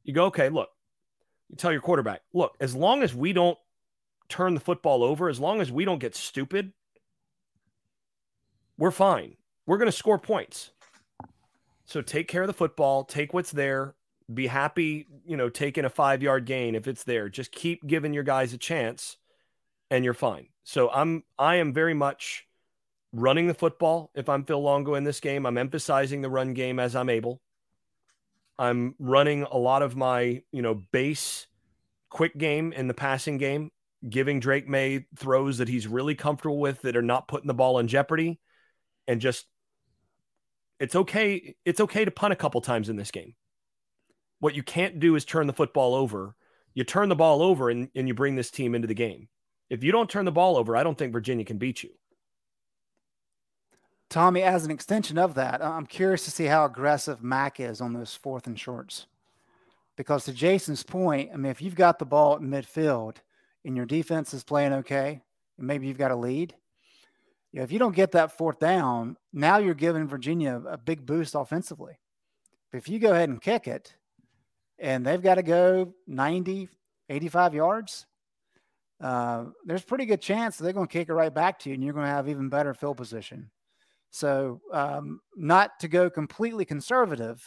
you 0.05 0.13
go, 0.13 0.27
okay, 0.27 0.49
look, 0.49 0.69
you 1.49 1.57
tell 1.57 1.73
your 1.73 1.81
quarterback, 1.81 2.23
look, 2.33 2.57
as 2.61 2.75
long 2.75 3.03
as 3.03 3.15
we 3.15 3.33
don't 3.33 3.59
turn 4.29 4.55
the 4.55 4.61
football 4.61 5.03
over, 5.03 5.29
as 5.29 5.41
long 5.41 5.61
as 5.61 5.73
we 5.73 5.85
don't 5.85 5.99
get 5.99 6.15
stupid, 6.15 6.73
we're 8.79 8.91
fine. 8.91 9.37
We're 9.67 9.79
going 9.79 9.91
to 9.91 9.97
score 9.97 10.19
points. 10.19 10.71
So 11.85 12.01
take 12.01 12.29
care 12.29 12.43
of 12.43 12.47
the 12.47 12.55
football, 12.55 13.05
take 13.05 13.35
what's 13.35 13.51
there, 13.51 13.95
be 14.33 14.47
happy, 14.47 15.07
you 15.27 15.37
know, 15.37 15.49
taking 15.49 15.85
a 15.85 15.91
five 15.91 16.23
yard 16.23 16.47
gain 16.47 16.75
if 16.75 16.87
it's 16.87 17.05
there. 17.05 17.29
Just 17.29 17.53
keep 17.53 17.87
giving 17.87 18.15
your 18.15 18.23
guys 18.23 18.53
a 18.53 18.59
chance 18.59 19.17
and 19.91 20.05
you're 20.05 20.15
fine. 20.15 20.49
So 20.65 20.91
I'm 20.91 21.23
I 21.39 21.57
am 21.57 21.73
very 21.73 21.95
much 21.95 22.47
running 23.13 23.47
the 23.47 23.55
football 23.55 24.11
if 24.15 24.29
I'm 24.29 24.45
Phil 24.45 24.61
Longo 24.61 24.95
in 24.95 25.05
this 25.05 25.21
game. 25.21 25.47
I'm 25.47 25.59
emphasizing 25.59 26.23
the 26.23 26.31
run 26.31 26.55
game 26.55 26.79
as 26.79 26.97
I'm 26.97 27.09
able. 27.09 27.41
I'm 28.59 28.95
running 28.99 29.43
a 29.45 29.57
lot 29.57 29.83
of 29.83 29.97
my, 29.97 30.43
you 30.53 30.63
know, 30.63 30.75
base 30.93 31.47
quick 32.09 32.37
game 32.37 32.73
in 32.73 32.87
the 32.87 32.95
passing 32.95 33.37
game, 33.37 33.71
giving 34.09 34.41
Drake 34.41 34.69
Maye 34.69 35.07
throws 35.17 35.59
that 35.59 35.69
he's 35.69 35.87
really 35.87 36.15
comfortable 36.15 36.59
with 36.59 36.83
that 36.83 36.97
are 36.97 37.03
not 37.03 37.29
putting 37.29 37.49
the 37.49 37.55
ball 37.55 37.79
in 37.79 37.89
jeopardy 37.89 38.41
and 39.07 39.21
just 39.21 39.47
it's 40.81 40.97
okay 40.97 41.55
it's 41.65 41.81
okay 41.81 42.05
to 42.05 42.11
punt 42.11 42.33
a 42.33 42.37
couple 42.37 42.61
times 42.61 42.89
in 42.89 42.97
this 42.97 43.11
game 43.11 43.35
what 44.45 44.55
you 44.55 44.63
can't 44.63 45.01
do 45.01 45.17
is 45.17 45.25
turn 45.25 45.47
the 45.47 45.55
football 45.55 45.95
over. 45.95 46.35
You 46.75 46.85
turn 46.85 47.09
the 47.09 47.17
ball 47.17 47.41
over 47.41 47.71
and, 47.71 47.89
and 47.95 48.07
you 48.07 48.13
bring 48.13 48.37
this 48.37 48.51
team 48.51 48.75
into 48.75 48.87
the 48.87 48.95
game. 48.95 49.29
If 49.75 49.83
you 49.83 49.91
don't 49.91 50.09
turn 50.09 50.25
the 50.25 50.31
ball 50.31 50.57
over, 50.57 50.77
I 50.77 50.85
don't 50.85 50.97
think 50.97 51.13
Virginia 51.13 51.45
can 51.45 51.59
beat 51.59 51.83
you. 51.83 51.91
Tommy, 54.09 54.41
as 54.41 54.65
an 54.65 54.71
extension 54.71 55.19
of 55.19 55.35
that, 55.35 55.65
I'm 55.65 55.87
curious 55.87 56.25
to 56.27 56.31
see 56.31 56.45
how 56.45 56.65
aggressive 56.65 57.25
Mack 57.25 57.59
is 57.59 57.81
on 57.81 57.93
those 57.93 58.15
fourth 58.15 58.47
and 58.47 58.59
shorts. 58.59 59.07
Because 59.97 60.27
to 60.27 60.33
Jason's 60.33 60.85
point, 60.85 61.31
I 61.35 61.37
mean, 61.37 61.51
if 61.51 61.61
you've 61.61 61.75
got 61.75 61.99
the 61.99 62.05
ball 62.05 62.37
at 62.37 62.41
midfield 62.41 63.17
and 63.65 63.77
your 63.77 63.85
defense 63.85 64.33
is 64.33 64.45
playing 64.45 64.73
okay, 64.75 65.23
and 65.59 65.67
maybe 65.67 65.89
you've 65.89 65.99
got 65.99 66.13
a 66.13 66.17
lead, 66.17 66.55
if 67.53 67.73
you 67.73 67.81
don't 67.81 67.97
get 67.97 68.13
that 68.13 68.39
fourth 68.39 68.61
down, 68.61 69.17
now 69.33 69.59
you're 69.59 69.75
giving 69.75 70.07
Virginia 70.07 70.63
a 70.69 70.79
big 70.79 71.05
boost 71.05 71.35
offensively. 71.35 71.99
If 72.73 72.89
you 72.89 73.01
go 73.01 73.11
ahead 73.11 73.29
and 73.29 73.43
kick 73.43 73.67
it, 73.67 73.97
and 74.79 75.05
they've 75.05 75.21
got 75.21 75.35
to 75.35 75.43
go 75.43 75.95
90, 76.07 76.69
85 77.09 77.55
yards, 77.55 78.07
uh, 79.01 79.45
there's 79.65 79.83
pretty 79.83 80.07
good 80.07 80.21
chance 80.21 80.57
they're 80.57 80.73
going 80.73 80.87
to 80.87 80.93
kick 80.93 81.09
it 81.09 81.15
right 81.15 81.35
back 81.35 81.59
to 81.61 81.69
you 81.69 81.75
and 81.75 81.85
you're 81.85 81.93
going 81.93 82.07
to 82.07 82.13
have 82.13 82.29
even 82.29 82.49
better 82.49 82.75
field 82.75 82.97
position. 82.97 83.51
So, 84.11 84.61
um, 84.73 85.21
not 85.37 85.81
to 85.81 85.89
go 85.89 86.09
completely 86.09 86.65
conservative, 86.65 87.45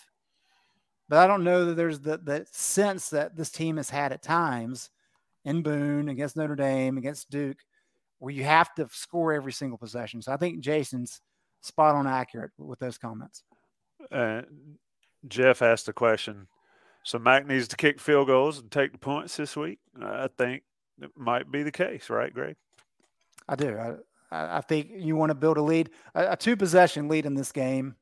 but 1.08 1.20
I 1.20 1.28
don't 1.28 1.45
know 1.45 1.66
that 1.66 1.76
there's 1.76 2.02
the, 2.02 2.18
the 2.18 2.45
sense 2.52 3.10
that 3.12 3.38
this 3.38 3.50
team 3.50 3.78
has 3.78 3.89
had 3.89 4.12
at 4.12 4.22
times 4.22 4.89
in 5.45 5.62
Boone 5.62 6.10
against 6.10 6.36
Notre 6.36 6.56
Dame, 6.56 6.98
against 6.98 7.30
Duke, 7.30 7.60
where 8.20 8.34
you 8.34 8.43
have 8.43 8.74
to 8.76 8.89
score 8.91 9.32
every 9.32 9.54
single 9.54 9.78
possession. 9.78 10.22
So 10.22 10.34
I 10.34 10.38
think 10.38 10.60
Jason's 10.60 11.22
spot 11.62 11.95
on 11.95 12.06
accurate 12.06 12.52
with 12.58 12.80
those 12.80 12.98
comments. 12.98 13.43
Uh, 14.12 14.41
Jeff 15.30 15.62
asked 15.62 15.88
a 15.88 15.93
question 15.93 16.48
so 17.08 17.18
Mack 17.18 17.48
needs 17.48 17.70
to 17.70 17.78
kick 17.78 18.02
field 18.02 18.28
goals 18.28 18.60
and 18.60 18.70
take 18.70 18.91
the 18.91 18.98
points 18.98 19.38
this 19.38 19.56
week. 19.56 19.80
I 19.98 20.28
think 20.38 20.64
it 21.02 21.12
might 21.16 21.52
be 21.52 21.64
the 21.64 21.72
case, 21.72 22.10
right, 22.10 22.34
Greg? 22.34 22.56
I 23.48 23.56
do. 23.56 23.78
I, 23.78 24.58
I 24.58 24.62
think 24.62 24.89
you 24.93 25.16
want 25.16 25.30
to 25.30 25.36
build 25.36 25.58
a 25.58 25.62
lead. 25.62 25.89
A, 26.16 26.34
a 26.34 26.38
two 26.38 26.56
possession 26.56 27.08
lead 27.08 27.26
in 27.26 27.36
this 27.36 27.52
game 27.52 27.95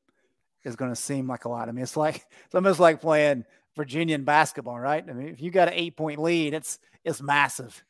is 0.64 0.76
going 0.76 0.90
to 0.90 0.96
seem 0.96 1.28
like 1.28 1.44
a 1.44 1.48
lot. 1.48 1.68
I 1.68 1.72
mean, 1.72 1.82
it's 1.82 1.96
like 1.96 2.26
it's 2.46 2.54
almost 2.54 2.80
like 2.80 3.00
playing 3.00 3.44
Virginian 3.76 4.24
basketball, 4.24 4.78
right? 4.78 5.04
I 5.08 5.12
mean, 5.12 5.28
if 5.28 5.40
you 5.40 5.50
got 5.50 5.68
an 5.68 5.74
eight 5.74 5.96
point 5.96 6.20
lead, 6.20 6.54
it's 6.54 6.78
it's 7.04 7.22
massive. 7.22 7.84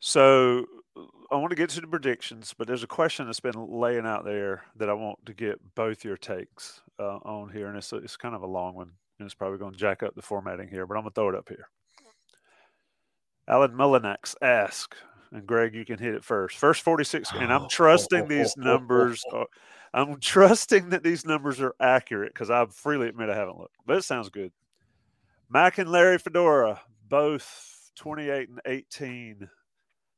So 0.00 0.66
I 1.30 1.36
want 1.36 1.50
to 1.50 1.56
get 1.56 1.70
to 1.70 1.80
the 1.80 1.88
predictions, 1.88 2.54
but 2.56 2.68
there's 2.68 2.84
a 2.84 2.88
question 2.88 3.26
that's 3.26 3.40
been 3.40 3.68
laying 3.68 4.06
out 4.06 4.24
there 4.24 4.62
that 4.76 4.88
I 4.88 4.92
want 4.92 5.26
to 5.26 5.34
get 5.34 5.58
both 5.74 6.04
your 6.04 6.16
takes 6.16 6.80
uh, 7.00 7.16
on 7.16 7.50
here, 7.50 7.66
and 7.66 7.76
it's 7.76 7.92
it's 7.92 8.16
kind 8.16 8.34
of 8.34 8.42
a 8.42 8.46
long 8.46 8.74
one 8.74 8.92
and 9.18 9.26
it's 9.26 9.34
probably 9.34 9.58
going 9.58 9.72
to 9.72 9.78
jack 9.78 10.02
up 10.02 10.14
the 10.14 10.22
formatting 10.22 10.68
here, 10.68 10.86
but 10.86 10.96
I'm 10.96 11.02
going 11.02 11.12
to 11.12 11.14
throw 11.14 11.28
it 11.28 11.34
up 11.34 11.48
here. 11.48 11.68
Alan 13.48 13.72
Mullinax 13.72 14.34
ask, 14.42 14.94
and 15.32 15.46
Greg, 15.46 15.74
you 15.74 15.84
can 15.84 15.98
hit 15.98 16.14
it 16.14 16.24
first. 16.24 16.58
First 16.58 16.82
46, 16.82 17.32
and 17.34 17.52
I'm 17.52 17.68
trusting 17.68 18.28
these 18.28 18.56
numbers. 18.56 19.24
Are, 19.32 19.46
I'm 19.94 20.20
trusting 20.20 20.90
that 20.90 21.02
these 21.02 21.24
numbers 21.24 21.60
are 21.60 21.74
accurate 21.80 22.34
because 22.34 22.50
I 22.50 22.66
freely 22.66 23.08
admit 23.08 23.30
I 23.30 23.36
haven't 23.36 23.58
looked, 23.58 23.76
but 23.86 23.96
it 23.96 24.04
sounds 24.04 24.28
good. 24.28 24.52
Mack 25.48 25.78
and 25.78 25.90
Larry 25.90 26.18
Fedora, 26.18 26.82
both 27.08 27.90
28 27.96 28.50
and 28.50 28.60
18 28.66 29.48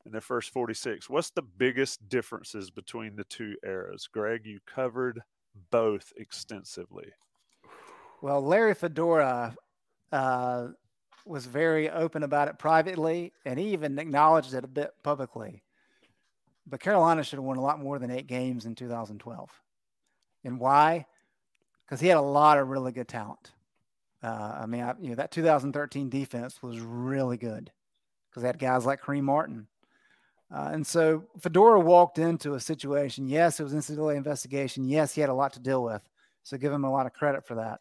in 0.07 0.12
their 0.12 0.20
first 0.20 0.51
46. 0.51 1.09
What's 1.09 1.31
the 1.31 1.43
biggest 1.43 2.09
differences 2.09 2.70
between 2.70 3.14
the 3.14 3.24
two 3.24 3.55
eras? 3.64 4.09
Greg, 4.12 4.45
you 4.45 4.59
covered 4.66 5.20
both 5.70 6.12
extensively. 6.16 7.12
Well, 8.22 8.43
Larry 8.43 8.74
Fedora, 8.74 9.55
uh, 10.11 10.68
was 11.25 11.47
very 11.47 11.91
open 11.91 12.23
about 12.23 12.49
it 12.49 12.59
privately, 12.59 13.33
and 13.45 13.59
he 13.59 13.73
even 13.73 13.99
acknowledged 13.99 14.55
it 14.55 14.64
a 14.64 14.68
bit 14.68 14.93
publicly. 15.03 15.62
But 16.66 16.81
Carolina 16.81 17.25
should 17.25 17.39
have 17.39 17.45
won 17.45 17.57
a 17.57 17.62
lot 17.62 17.81
more 17.81 17.99
than 17.99 18.11
eight 18.11 18.27
games 18.27 18.66
in 18.66 18.75
2012. 18.75 19.51
And 20.45 20.61
why? 20.61 21.07
Because 21.85 22.01
he 22.01 22.09
had 22.09 22.16
a 22.16 22.23
lot 22.23 22.59
of 22.59 22.68
really 22.68 22.93
good 22.93 23.09
talent. 23.09 23.53
Uh, 24.23 24.59
I 24.62 24.66
mean, 24.66 24.83
I, 24.83 24.95
you 25.01 25.11
know, 25.11 25.16
that 25.16 25.31
2013 25.31 26.09
defense 26.09 26.62
was 26.62 26.81
really 26.81 27.37
good 27.37 27.71
because 28.29 28.43
they 28.43 28.49
had 28.49 28.59
guys 28.59 28.87
like 28.87 29.03
Kareem 29.03 29.23
Martin. 29.23 29.66
Uh, 30.53 30.71
and 30.73 30.87
so 30.87 31.25
Fedora 31.41 31.81
walked 31.81 32.18
into 32.18 32.55
a 32.55 32.61
situation. 32.61 33.29
Yes, 33.29 33.61
it 33.61 33.64
was 33.64 33.73
NCAA 33.73 34.16
investigation. 34.16 34.85
Yes, 34.85 35.14
he 35.14 35.21
had 35.21 35.31
a 35.31 35.35
lot 35.35 35.53
to 35.55 35.61
deal 35.61 35.83
with. 35.83 36.03
So 36.43 36.57
give 36.57 36.73
him 36.73 36.85
a 36.85 36.91
lot 36.91 37.07
of 37.07 37.12
credit 37.12 37.47
for 37.47 37.55
that. 37.57 37.81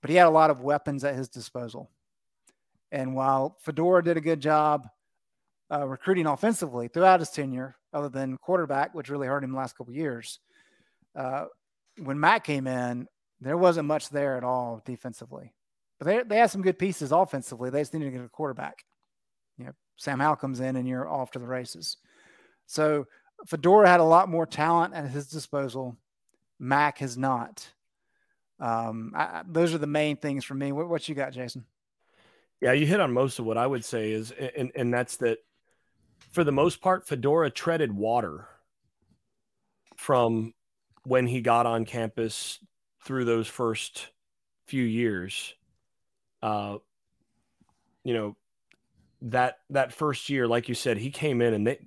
But 0.00 0.10
he 0.10 0.16
had 0.16 0.26
a 0.26 0.30
lot 0.30 0.50
of 0.50 0.60
weapons 0.60 1.04
at 1.04 1.16
his 1.16 1.28
disposal. 1.28 1.90
And 2.90 3.14
while 3.14 3.56
Fedora 3.60 4.02
did 4.02 4.16
a 4.16 4.22
good 4.22 4.40
job 4.40 4.88
uh, 5.72 5.86
recruiting 5.86 6.26
offensively 6.26 6.88
throughout 6.88 7.20
his 7.20 7.30
tenure, 7.30 7.76
other 7.92 8.08
than 8.08 8.38
quarterback, 8.38 8.94
which 8.94 9.08
really 9.08 9.26
hurt 9.26 9.44
him 9.44 9.52
the 9.52 9.58
last 9.58 9.76
couple 9.76 9.92
years, 9.92 10.40
uh, 11.16 11.46
when 12.02 12.18
Mack 12.20 12.44
came 12.44 12.66
in, 12.66 13.06
there 13.40 13.56
wasn't 13.56 13.88
much 13.88 14.08
there 14.10 14.36
at 14.36 14.44
all 14.44 14.82
defensively. 14.84 15.52
But 15.98 16.06
they, 16.06 16.22
they 16.22 16.38
had 16.38 16.50
some 16.50 16.62
good 16.62 16.78
pieces 16.78 17.12
offensively. 17.12 17.70
They 17.70 17.80
just 17.80 17.92
needed 17.92 18.06
to 18.06 18.10
get 18.18 18.24
a 18.24 18.28
quarterback. 18.28 18.84
You 19.58 19.66
know, 19.66 19.72
Sam 19.96 20.20
Howell 20.20 20.36
comes 20.36 20.60
in 20.60 20.76
and 20.76 20.86
you're 20.86 21.08
off 21.08 21.32
to 21.32 21.38
the 21.38 21.46
races. 21.46 21.96
So 22.66 23.06
Fedora 23.46 23.88
had 23.88 24.00
a 24.00 24.04
lot 24.04 24.28
more 24.28 24.46
talent 24.46 24.94
at 24.94 25.10
his 25.10 25.28
disposal. 25.28 25.96
Mack 26.58 26.98
has 26.98 27.16
not. 27.16 27.66
Um, 28.60 29.12
I, 29.14 29.42
those 29.46 29.74
are 29.74 29.78
the 29.78 29.86
main 29.86 30.16
things 30.16 30.44
for 30.44 30.54
me. 30.54 30.72
What, 30.72 30.88
what 30.88 31.08
you 31.08 31.14
got, 31.14 31.32
Jason? 31.32 31.64
Yeah, 32.60 32.72
you 32.72 32.86
hit 32.86 33.00
on 33.00 33.12
most 33.12 33.38
of 33.38 33.44
what 33.44 33.56
I 33.56 33.66
would 33.66 33.84
say 33.84 34.10
is, 34.10 34.32
and, 34.32 34.72
and 34.74 34.92
that's 34.92 35.16
that 35.18 35.38
for 36.32 36.44
the 36.44 36.52
most 36.52 36.80
part, 36.80 37.06
Fedora 37.06 37.50
treaded 37.50 37.92
water 37.92 38.46
from 39.96 40.54
when 41.04 41.26
he 41.26 41.40
got 41.40 41.66
on 41.66 41.84
campus 41.84 42.58
through 43.04 43.24
those 43.24 43.46
first 43.46 44.08
few 44.66 44.82
years. 44.82 45.54
Uh, 46.42 46.78
you 48.04 48.14
know, 48.14 48.36
that 49.22 49.58
that 49.70 49.92
first 49.92 50.28
year, 50.28 50.46
like 50.46 50.68
you 50.68 50.74
said, 50.74 50.98
he 50.98 51.10
came 51.10 51.40
in 51.40 51.54
and 51.54 51.66
they. 51.66 51.78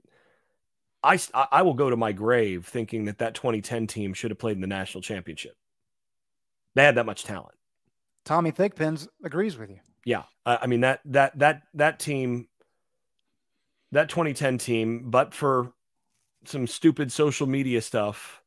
I, 1.03 1.17
I 1.33 1.63
will 1.63 1.73
go 1.73 1.89
to 1.89 1.97
my 1.97 2.11
grave 2.11 2.67
thinking 2.67 3.05
that 3.05 3.17
that 3.19 3.33
2010 3.33 3.87
team 3.87 4.13
should 4.13 4.29
have 4.29 4.37
played 4.37 4.55
in 4.55 4.61
the 4.61 4.67
national 4.67 5.01
championship. 5.01 5.55
They 6.75 6.83
had 6.83 6.95
that 6.95 7.07
much 7.07 7.23
talent. 7.23 7.55
Tommy 8.23 8.51
Thigpens 8.51 9.07
agrees 9.23 9.57
with 9.57 9.71
you. 9.71 9.79
Yeah, 10.05 10.23
I 10.45 10.67
mean 10.67 10.81
that 10.81 11.01
that 11.05 11.37
that 11.39 11.63
that 11.75 11.99
team, 11.99 12.47
that 13.91 14.09
2010 14.09 14.57
team, 14.57 15.09
but 15.09 15.33
for 15.33 15.73
some 16.45 16.65
stupid 16.65 17.11
social 17.11 17.45
media 17.45 17.81
stuff, 17.81 18.41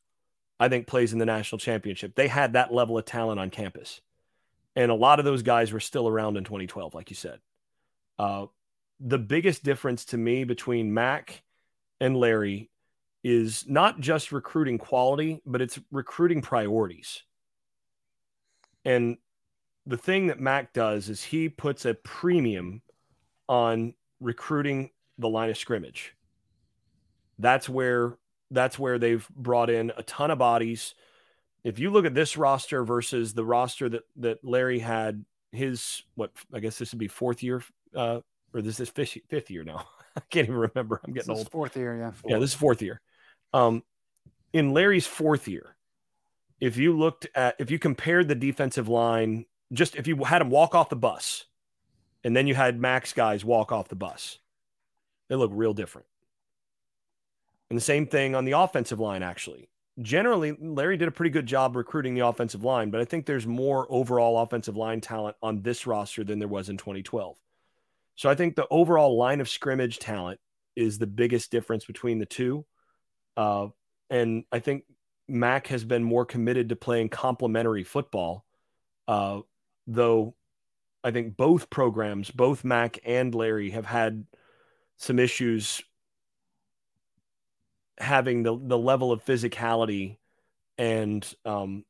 I 0.59 0.68
think 0.68 0.86
plays 0.86 1.12
in 1.12 1.18
the 1.18 1.26
national 1.26 1.61
championship. 1.61 2.14
They 2.16 2.28
had 2.28 2.55
that 2.55 2.72
level 2.72 2.98
of 2.98 3.05
talent 3.05 3.38
on 3.38 3.50
campus, 3.50 4.00
and 4.74 4.90
a 4.90 4.94
lot 4.94 5.20
of 5.20 5.24
those 5.24 5.42
guys 5.42 5.72
were 5.72 5.80
still 5.80 6.09
around 6.09 6.36
in 6.36 6.44
2012, 6.44 6.94
like 6.94 7.11
you 7.11 7.16
said. 7.16 7.38
Uh, 8.18 8.46
the 9.00 9.18
biggest 9.18 9.62
difference 9.62 10.07
to 10.07 10.16
me 10.16 10.44
between 10.44 10.94
Mack 10.94 11.42
and 12.00 12.16
Larry 12.16 12.70
is 13.22 13.64
not 13.66 14.00
just 14.00 14.32
recruiting 14.32 14.78
quality, 14.78 15.40
but 15.46 15.62
it's 15.62 15.78
recruiting 15.90 16.42
priorities. 16.42 17.22
And 18.84 19.16
the 19.87 19.97
thing 19.97 20.28
that 20.28 20.41
Mack 20.41 20.72
does 20.72 21.09
is 21.09 21.22
he 21.22 21.49
puts 21.49 21.85
a 21.85 21.95
premium 21.95 22.82
on 23.49 23.95
recruiting 24.20 24.91
the 25.18 25.28
line 25.28 25.51
of 25.51 25.59
scrimmage. 25.59 26.14
That's 27.39 27.68
where 27.68 28.16
that's 28.51 28.78
where 28.78 28.99
they've 28.99 29.26
brought 29.30 29.70
in 29.70 29.93
a 29.97 30.03
ton 30.03 30.30
of 30.30 30.39
bodies. 30.39 30.95
If 31.64 31.78
you 31.78 31.91
look 31.91 32.05
at 32.05 32.14
this 32.14 32.37
roster 32.37 32.85
versus 32.85 33.35
the 33.35 33.45
roster 33.45 33.89
that 33.89 34.03
that 34.16 34.45
Larry 34.45 34.78
had 34.78 35.24
his 35.53 36.03
what 36.14 36.30
I 36.53 36.61
guess 36.61 36.78
this 36.78 36.93
would 36.93 36.99
be 36.99 37.09
fourth 37.09 37.43
year 37.43 37.62
uh, 37.95 38.20
or 38.55 38.62
this 38.62 38.80
is 38.80 38.89
fifth, 38.89 39.18
fifth 39.28 39.51
year 39.51 39.64
now. 39.64 39.87
I 40.16 40.20
can't 40.30 40.47
even 40.47 40.61
remember. 40.61 41.01
I'm 41.05 41.12
getting 41.12 41.35
old. 41.35 41.51
Fourth 41.51 41.76
year, 41.76 41.97
yeah. 41.97 42.12
Yeah, 42.24 42.39
this 42.39 42.51
is 42.51 42.57
fourth 42.57 42.80
year. 42.80 43.01
Um, 43.53 43.82
in 44.53 44.72
Larry's 44.72 45.09
fourth 45.09 45.49
year, 45.49 45.76
if 46.61 46.76
you 46.76 46.97
looked 46.97 47.26
at 47.35 47.57
if 47.59 47.70
you 47.70 47.80
compared 47.80 48.28
the 48.28 48.37
defensive 48.37 48.89
line, 48.89 49.47
just 49.72 49.96
if 49.96 50.06
you 50.06 50.24
had 50.24 50.40
them 50.40 50.50
walk 50.50 50.74
off 50.74 50.88
the 50.88 50.96
bus, 50.96 51.44
and 52.22 52.36
then 52.36 52.46
you 52.46 52.54
had 52.54 52.80
Mack's 52.80 53.12
guys 53.12 53.44
walk 53.44 53.72
off 53.72 53.88
the 53.88 53.96
bus, 53.96 54.38
they 55.28 55.36
look 55.36 55.50
real 55.54 55.74
different. 55.74 56.06
And 57.70 57.76
the 57.76 57.84
same 57.84 58.06
thing 58.06 58.34
on 58.34 58.44
the 58.44 58.52
offensive 58.52 59.00
line, 59.00 59.22
actually. 59.22 59.68
Generally, 60.00 60.56
Larry 60.60 60.96
did 60.96 61.08
a 61.08 61.12
pretty 61.12 61.30
good 61.30 61.46
job 61.46 61.76
recruiting 61.76 62.14
the 62.14 62.26
offensive 62.26 62.64
line, 62.64 62.90
but 62.90 63.00
I 63.00 63.04
think 63.04 63.26
there's 63.26 63.46
more 63.46 63.86
overall 63.88 64.38
offensive 64.38 64.76
line 64.76 65.00
talent 65.00 65.36
on 65.42 65.62
this 65.62 65.86
roster 65.86 66.24
than 66.24 66.38
there 66.38 66.48
was 66.48 66.68
in 66.68 66.76
2012. 66.76 67.36
So 68.16 68.28
I 68.28 68.34
think 68.34 68.56
the 68.56 68.66
overall 68.70 69.16
line 69.16 69.40
of 69.40 69.48
scrimmage 69.48 69.98
talent 69.98 70.40
is 70.76 70.98
the 70.98 71.06
biggest 71.06 71.50
difference 71.50 71.84
between 71.84 72.18
the 72.18 72.26
two. 72.26 72.64
Uh, 73.36 73.68
and 74.10 74.44
I 74.52 74.58
think 74.58 74.84
Mack 75.28 75.68
has 75.68 75.84
been 75.84 76.04
more 76.04 76.24
committed 76.24 76.68
to 76.68 76.76
playing 76.76 77.08
complementary 77.08 77.84
football, 77.84 78.44
uh, 79.08 79.40
though 79.87 80.35
I 81.03 81.11
think 81.11 81.37
both 81.37 81.70
programs, 81.70 82.30
both 82.30 82.64
Mack 82.64 82.99
and 83.05 83.35
Larry, 83.35 83.70
have 83.70 83.87
had 83.87 84.26
some 84.97 85.18
issues 85.18 85.82
having 87.99 88.43
the, 88.43 88.59
the 88.59 88.78
level 88.78 89.12
of 89.12 89.24
physicality 89.24 90.16
and 90.78 91.35
um, 91.45 91.85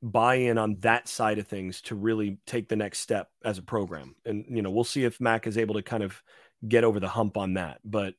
buy 0.00 0.36
in 0.36 0.58
on 0.58 0.76
that 0.80 1.08
side 1.08 1.38
of 1.38 1.46
things 1.46 1.80
to 1.82 1.94
really 1.94 2.38
take 2.46 2.68
the 2.68 2.76
next 2.76 3.00
step 3.00 3.30
as 3.44 3.58
a 3.58 3.62
program. 3.62 4.14
And, 4.24 4.44
you 4.48 4.62
know, 4.62 4.70
we'll 4.70 4.84
see 4.84 5.04
if 5.04 5.20
Mack 5.20 5.46
is 5.46 5.58
able 5.58 5.74
to 5.74 5.82
kind 5.82 6.02
of 6.02 6.22
get 6.66 6.84
over 6.84 7.00
the 7.00 7.08
hump 7.08 7.36
on 7.36 7.54
that. 7.54 7.80
But 7.84 8.14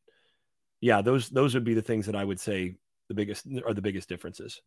yeah, 0.82 1.02
those, 1.02 1.30
those 1.30 1.54
would 1.54 1.64
be 1.64 1.74
the 1.74 1.82
things 1.82 2.06
that 2.08 2.16
I 2.16 2.24
would 2.24 2.40
say 2.40 2.76
the 3.08 3.16
biggest 3.16 3.48
are 3.66 3.74
the 3.74 3.82
biggest 3.82 4.10
differences. 4.10 4.62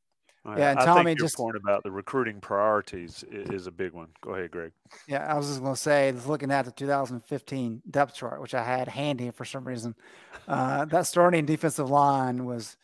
Yeah, 0.56 0.70
and 0.70 0.78
I 0.78 0.84
Tommy, 0.84 1.04
think 1.10 1.18
your 1.18 1.26
just 1.26 1.36
point 1.36 1.56
about 1.56 1.82
the 1.82 1.90
recruiting 1.90 2.40
priorities 2.40 3.24
is, 3.30 3.50
is 3.50 3.66
a 3.66 3.70
big 3.70 3.92
one. 3.92 4.08
Go 4.22 4.30
ahead, 4.34 4.50
Greg. 4.50 4.72
yeah, 5.06 5.26
I 5.32 5.36
was 5.36 5.48
just 5.48 5.60
going 5.60 5.74
to 5.74 5.80
say, 5.80 6.12
looking 6.12 6.50
at 6.50 6.64
the 6.64 6.70
2015 6.72 7.82
depth 7.90 8.14
chart, 8.14 8.40
which 8.40 8.54
I 8.54 8.62
had 8.62 8.88
handy 8.88 9.30
for 9.30 9.44
some 9.44 9.66
reason, 9.66 9.94
uh, 10.46 10.84
that 10.86 11.06
starting 11.06 11.44
defensive 11.44 11.90
line 11.90 12.44
was 12.44 12.76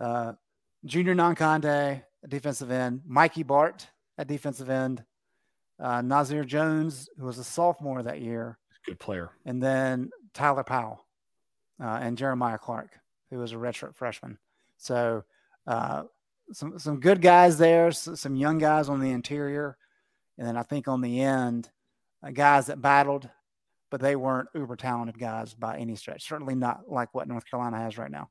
uh, 0.00 0.32
Junior 0.84 1.14
Gnonkonde, 1.14 2.02
defensive 2.28 2.70
end, 2.70 3.02
Mikey 3.06 3.42
Bart 3.44 3.86
at 4.18 4.26
defensive 4.26 4.68
end, 4.70 5.04
uh, 5.78 6.02
Nazir 6.02 6.44
Jones, 6.44 7.08
who 7.18 7.26
was 7.26 7.38
a 7.38 7.44
sophomore 7.44 8.02
that 8.02 8.20
year, 8.20 8.58
Good 8.84 8.98
player. 8.98 9.30
and 9.44 9.62
then 9.62 10.10
Tyler 10.34 10.64
Powell 10.64 11.04
uh, 11.82 11.98
and 12.00 12.16
Jeremiah 12.18 12.58
Clark, 12.58 12.98
who 13.30 13.38
was 13.38 13.52
a 13.52 13.56
redshirt 13.56 13.94
freshman. 13.94 14.38
So 14.78 15.24
uh, 15.66 16.04
some 16.52 16.78
some 16.78 17.00
good 17.00 17.20
guys 17.22 17.58
there, 17.58 17.90
some 17.92 18.36
young 18.36 18.58
guys 18.58 18.88
on 18.88 19.00
the 19.00 19.10
interior, 19.10 19.76
and 20.38 20.46
then 20.46 20.56
I 20.56 20.62
think 20.62 20.88
on 20.88 21.00
the 21.00 21.20
end, 21.20 21.70
uh, 22.22 22.30
guys 22.30 22.66
that 22.66 22.80
battled, 22.80 23.28
but 23.90 24.00
they 24.00 24.16
weren't 24.16 24.48
uber 24.54 24.76
talented 24.76 25.18
guys 25.18 25.54
by 25.54 25.78
any 25.78 25.96
stretch. 25.96 26.26
Certainly 26.28 26.54
not 26.56 26.88
like 26.90 27.14
what 27.14 27.28
North 27.28 27.48
Carolina 27.50 27.78
has 27.78 27.98
right 27.98 28.10
now. 28.10 28.28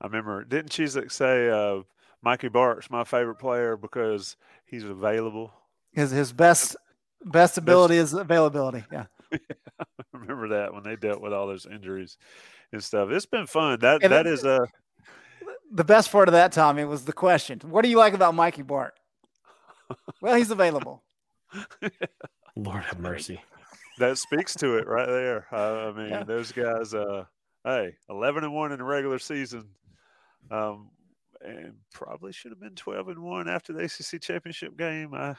I 0.00 0.06
remember, 0.06 0.44
didn't 0.44 0.70
Chizik 0.70 1.10
say 1.10 1.48
uh, 1.50 1.82
Mikey 2.22 2.48
Bart's 2.48 2.90
my 2.90 3.04
favorite 3.04 3.36
player 3.36 3.76
because 3.76 4.36
he's 4.66 4.84
available? 4.84 5.52
His 5.92 6.10
his 6.10 6.32
best 6.32 6.76
best 7.24 7.58
ability 7.58 7.96
is 7.96 8.12
availability. 8.14 8.84
Yeah. 8.92 9.06
I 9.80 10.04
remember 10.14 10.48
that 10.48 10.72
when 10.72 10.82
they 10.84 10.96
dealt 10.96 11.20
with 11.20 11.34
all 11.34 11.46
those 11.46 11.66
injuries 11.66 12.16
and 12.72 12.82
stuff. 12.82 13.10
It's 13.10 13.26
been 13.26 13.46
fun. 13.46 13.78
That 13.80 14.02
And 14.02 14.10
that 14.12 14.26
it- 14.26 14.32
is 14.32 14.44
a 14.44 14.66
The 15.70 15.84
best 15.84 16.10
part 16.10 16.28
of 16.28 16.32
that, 16.32 16.52
Tommy, 16.52 16.84
was 16.84 17.04
the 17.04 17.12
question. 17.12 17.60
What 17.64 17.82
do 17.82 17.88
you 17.90 17.98
like 17.98 18.14
about 18.14 18.34
Mikey 18.34 18.62
Bart? 18.62 18.94
Well, 20.20 20.34
he's 20.34 20.50
available. 20.50 21.02
Lord 22.56 22.82
have 22.84 22.98
mercy. 22.98 23.40
that 23.98 24.18
speaks 24.18 24.54
to 24.56 24.76
it 24.76 24.86
right 24.86 25.06
there. 25.06 25.46
Uh, 25.52 25.88
I 25.88 25.92
mean, 25.92 26.08
Yeah. 26.10 26.24
those 26.24 26.52
guys. 26.52 26.94
Uh, 26.94 27.24
hey, 27.64 27.96
eleven 28.08 28.44
and 28.44 28.52
one 28.54 28.72
in 28.72 28.78
the 28.78 28.84
regular 28.84 29.18
season, 29.18 29.68
um, 30.50 30.90
and 31.40 31.74
probably 31.92 32.32
should 32.32 32.50
have 32.52 32.60
been 32.60 32.74
twelve 32.74 33.08
and 33.08 33.22
one 33.22 33.48
after 33.48 33.72
the 33.72 33.84
ACC 33.84 34.20
championship 34.20 34.76
game. 34.76 35.14
I 35.14 35.36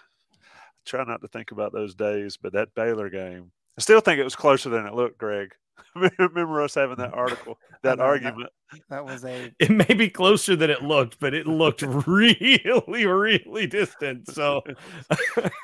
try 0.86 1.04
not 1.04 1.22
to 1.22 1.28
think 1.28 1.52
about 1.52 1.74
those 1.74 1.94
days, 1.96 2.38
but 2.38 2.54
that 2.54 2.74
Baylor 2.76 3.10
game, 3.10 3.52
I 3.78 3.82
still 3.82 4.00
think 4.02 4.20
it 4.20 4.24
was 4.24 4.36
closer 4.36 4.70
than 4.70 4.86
it 4.86 4.94
looked, 4.94 5.18
Greg. 5.18 5.54
Remember 6.20 6.62
us 6.62 6.76
having 6.76 6.98
that 6.98 7.14
article, 7.14 7.58
that 7.84 7.98
know, 7.98 8.04
that- 8.04 8.10
argument. 8.10 8.50
That 8.90 9.04
was 9.04 9.26
a 9.26 9.52
It 9.60 9.72
may 9.72 9.94
be 9.96 10.10
closer 10.10 10.56
than 10.56 10.70
it 10.70 10.84
looked, 10.84 11.20
but 11.20 11.34
it 11.34 11.48
looked 11.48 11.82
really, 11.82 13.06
really 13.06 13.68
distant. 13.68 14.30
So, 14.32 14.62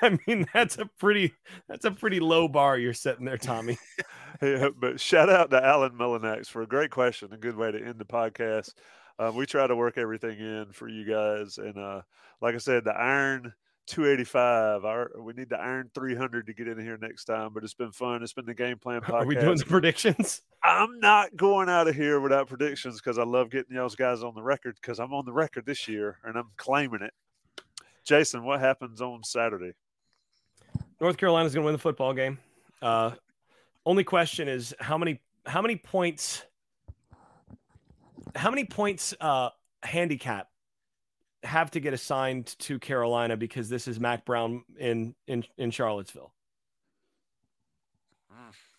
I 0.01 0.17
mean, 0.27 0.47
that's 0.53 0.77
a 0.79 0.87
pretty 0.99 1.33
that's 1.69 1.85
a 1.85 1.91
pretty 1.91 2.19
low 2.19 2.47
bar 2.47 2.77
you're 2.79 2.93
setting 2.93 3.25
there, 3.25 3.37
Tommy. 3.37 3.77
Yeah, 4.41 4.69
but 4.75 4.99
shout 4.99 5.29
out 5.29 5.51
to 5.51 5.63
Alan 5.63 5.91
Mullinax 5.91 6.47
for 6.47 6.61
a 6.63 6.67
great 6.67 6.91
question, 6.91 7.31
a 7.31 7.37
good 7.37 7.55
way 7.55 7.71
to 7.71 7.81
end 7.81 7.99
the 7.99 8.05
podcast. 8.05 8.73
Uh, 9.17 9.31
we 9.33 9.45
try 9.45 9.65
to 9.65 9.75
work 9.75 9.97
everything 9.97 10.37
in 10.39 10.67
for 10.73 10.89
you 10.89 11.05
guys, 11.05 11.57
and 11.57 11.77
uh, 11.77 12.01
like 12.41 12.55
I 12.55 12.57
said, 12.57 12.83
the 12.83 12.91
Iron 12.91 13.53
285. 13.87 14.85
Our 14.85 15.11
we 15.19 15.33
need 15.33 15.49
to 15.49 15.57
Iron 15.57 15.89
300 15.93 16.47
to 16.47 16.53
get 16.53 16.67
in 16.67 16.79
here 16.79 16.97
next 16.97 17.25
time. 17.25 17.51
But 17.53 17.63
it's 17.63 17.73
been 17.73 17.91
fun. 17.91 18.23
It's 18.23 18.33
been 18.33 18.45
the 18.45 18.53
game 18.53 18.77
plan 18.77 19.01
podcast. 19.01 19.13
Are 19.23 19.25
we 19.25 19.35
doing 19.35 19.57
the 19.57 19.65
predictions? 19.65 20.41
I'm 20.63 20.99
not 20.99 21.35
going 21.35 21.69
out 21.69 21.87
of 21.87 21.95
here 21.95 22.19
without 22.19 22.47
predictions 22.47 22.99
because 22.99 23.17
I 23.17 23.23
love 23.23 23.49
getting 23.49 23.75
y'all's 23.75 23.95
guys 23.95 24.23
on 24.23 24.33
the 24.35 24.43
record 24.43 24.77
because 24.81 24.99
I'm 24.99 25.13
on 25.13 25.25
the 25.25 25.33
record 25.33 25.65
this 25.65 25.87
year 25.87 26.17
and 26.23 26.37
I'm 26.37 26.49
claiming 26.57 27.01
it. 27.01 27.13
Jason, 28.03 28.43
what 28.43 28.59
happens 28.59 29.01
on 29.01 29.23
Saturday? 29.23 29.73
North 31.01 31.17
Carolina's 31.17 31.53
going 31.53 31.63
to 31.63 31.65
win 31.65 31.73
the 31.73 31.79
football 31.79 32.13
game. 32.13 32.37
Uh, 32.81 33.11
only 33.85 34.03
question 34.03 34.47
is 34.47 34.73
how 34.79 34.97
many 34.97 35.21
how 35.45 35.61
many 35.61 35.75
points 35.75 36.43
how 38.35 38.49
many 38.49 38.63
points 38.65 39.13
uh, 39.21 39.49
handicap 39.83 40.49
have 41.45 41.71
to 41.71 41.79
get 41.79 41.93
assigned 41.93 42.55
to 42.59 42.79
Carolina 42.79 43.37
because 43.37 43.69
this 43.69 43.87
is 43.87 43.99
Mack 43.99 44.25
Brown 44.25 44.63
in 44.77 45.15
in 45.27 45.45
in 45.57 45.71
Charlottesville. 45.71 46.31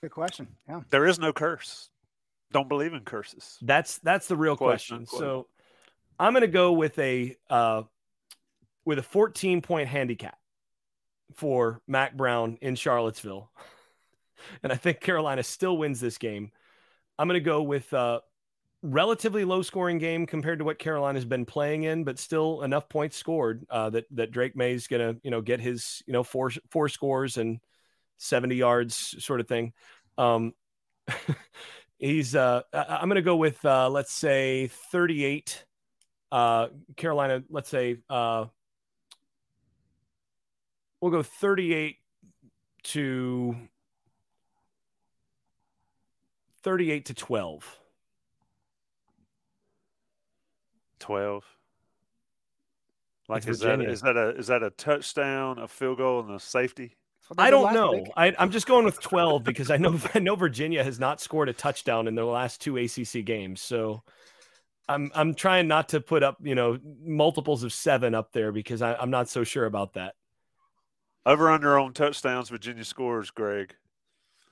good 0.01 0.11
question. 0.11 0.49
Yeah. 0.69 0.83
There 0.91 1.07
is 1.07 1.19
no 1.19 1.33
curse. 1.33 1.91
Don't 2.53 2.69
believe 2.69 2.93
in 2.93 3.01
curses. 3.01 3.59
That's 3.63 3.99
that's 3.99 4.29
the 4.29 4.37
real 4.37 4.57
Question, 4.57 5.07
question. 5.07 5.19
So 5.19 5.47
I'm 6.19 6.33
going 6.33 6.43
to 6.43 6.49
go 6.49 6.73
with 6.73 6.99
a 6.99 7.37
uh, 7.51 7.83
with 8.85 8.99
a 8.99 9.03
14 9.03 9.63
point 9.63 9.89
handicap 9.89 10.39
for 11.35 11.81
Mack 11.87 12.17
Brown 12.17 12.59
in 12.61 12.77
Charlottesville, 12.77 13.51
and 14.63 14.73
I 14.73 14.77
think 14.77 15.01
Carolina 15.01 15.43
still 15.43 15.77
wins 15.77 16.01
this 16.01 16.19
game. 16.19 16.53
I'm 17.19 17.29
going 17.29 17.41
to 17.41 17.45
go 17.45 17.63
with 17.63 17.93
uh, 17.93 18.21
relatively 18.87 19.45
low 19.45 19.63
scoring 19.63 19.99
game 19.99 20.27
compared 20.27 20.59
to 20.61 20.65
what 20.65 20.79
Carolina's 20.79 21.25
been 21.25 21.45
playing 21.45 21.83
in, 21.85 22.05
but 22.05 22.19
still 22.19 22.63
enough 22.63 22.89
points 22.89 23.17
scored 23.17 23.67
uh, 23.71 23.91
that 23.91 24.07
that 24.13 24.31
Drake 24.31 24.57
Maye's 24.57 24.87
to 24.89 25.17
you 25.23 25.31
know 25.31 25.41
get 25.41 25.61
his 25.61 26.03
you 26.07 26.13
know 26.13 26.23
four 26.23 26.51
four 26.71 26.89
scores 26.89 27.37
and 27.37 27.61
70 28.19 28.55
yards 28.55 29.17
sort 29.25 29.41
of 29.41 29.49
thing. 29.49 29.73
Um, 30.17 30.55
he's 31.99 32.35
uh 32.35 32.63
I- 32.73 32.99
I'm 33.01 33.09
gonna 33.09 33.23
go 33.23 33.37
with 33.37 33.65
uh 33.65 33.89
let's 33.89 34.13
say 34.13 34.69
38 34.69 35.65
uh 36.33 36.69
Carolina 36.97 37.43
let's 37.49 37.69
say 37.69 37.99
uh 38.11 38.47
we'll 41.01 41.13
go 41.13 41.23
38 41.23 41.97
to 42.85 43.57
38 46.63 47.05
to 47.07 47.15
12 47.15 47.79
12. 51.01 51.45
Like 53.29 53.39
It's 53.39 53.49
is 53.49 53.61
that 53.61 53.79
Virginia. 53.79 53.91
is 53.91 54.01
that 54.03 54.17
a 54.17 54.29
is 54.37 54.47
that 54.49 54.63
a 54.63 54.71
touchdown, 54.71 55.59
a 55.59 55.69
field 55.69 55.99
goal, 55.99 56.21
and 56.21 56.31
a 56.33 56.41
safety? 56.41 56.97
That's 57.21 57.31
what 57.31 57.39
they 57.39 57.45
I 57.45 57.51
don't 57.51 57.73
know. 57.75 58.05
I, 58.17 58.35
I'm 58.39 58.51
just 58.51 58.67
going 58.67 58.85
with 58.85 59.01
12 59.01 59.43
because 59.45 59.71
I 59.71 59.77
know 59.79 59.99
I 60.15 60.21
know 60.21 60.37
Virginia 60.37 60.85
has 60.85 61.01
not 61.01 61.21
scored 61.21 61.49
a 61.49 61.53
touchdown 61.53 62.07
in 62.09 62.15
their 62.15 62.25
last 62.25 62.61
two 62.61 62.77
ACC 62.77 63.25
games 63.25 63.61
so 63.61 64.03
I'm 64.89 65.11
I'm 65.15 65.35
trying 65.35 65.67
not 65.67 65.89
to 65.91 66.01
put 66.01 66.23
up 66.23 66.37
you 66.43 66.55
know 66.55 66.79
multiples 67.05 67.65
of 67.65 67.73
seven 67.73 68.15
up 68.15 68.33
there 68.33 68.53
because 68.53 68.83
I, 68.83 68.95
I'm 68.95 69.11
not 69.11 69.29
so 69.29 69.43
sure 69.43 69.67
about 69.67 69.95
that 69.95 70.15
Over 71.25 71.51
under 71.51 71.79
on 71.81 71.93
touchdowns, 71.93 72.49
Virginia 72.51 72.85
scores, 72.85 73.31
Greg. 73.33 73.75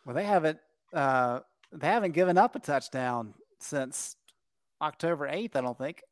Well, 0.05 0.17
they 0.17 0.25
haven't 0.25 0.59
uh, 0.93 1.41
they 1.73 1.87
haven't 1.87 2.13
given 2.13 2.37
up 2.37 2.57
a 2.57 2.59
touchdown 2.59 3.35
since 3.61 4.17
October 4.83 5.29
eighth. 5.29 5.55
I 5.55 5.61
don't 5.61 5.79
think 5.79 6.03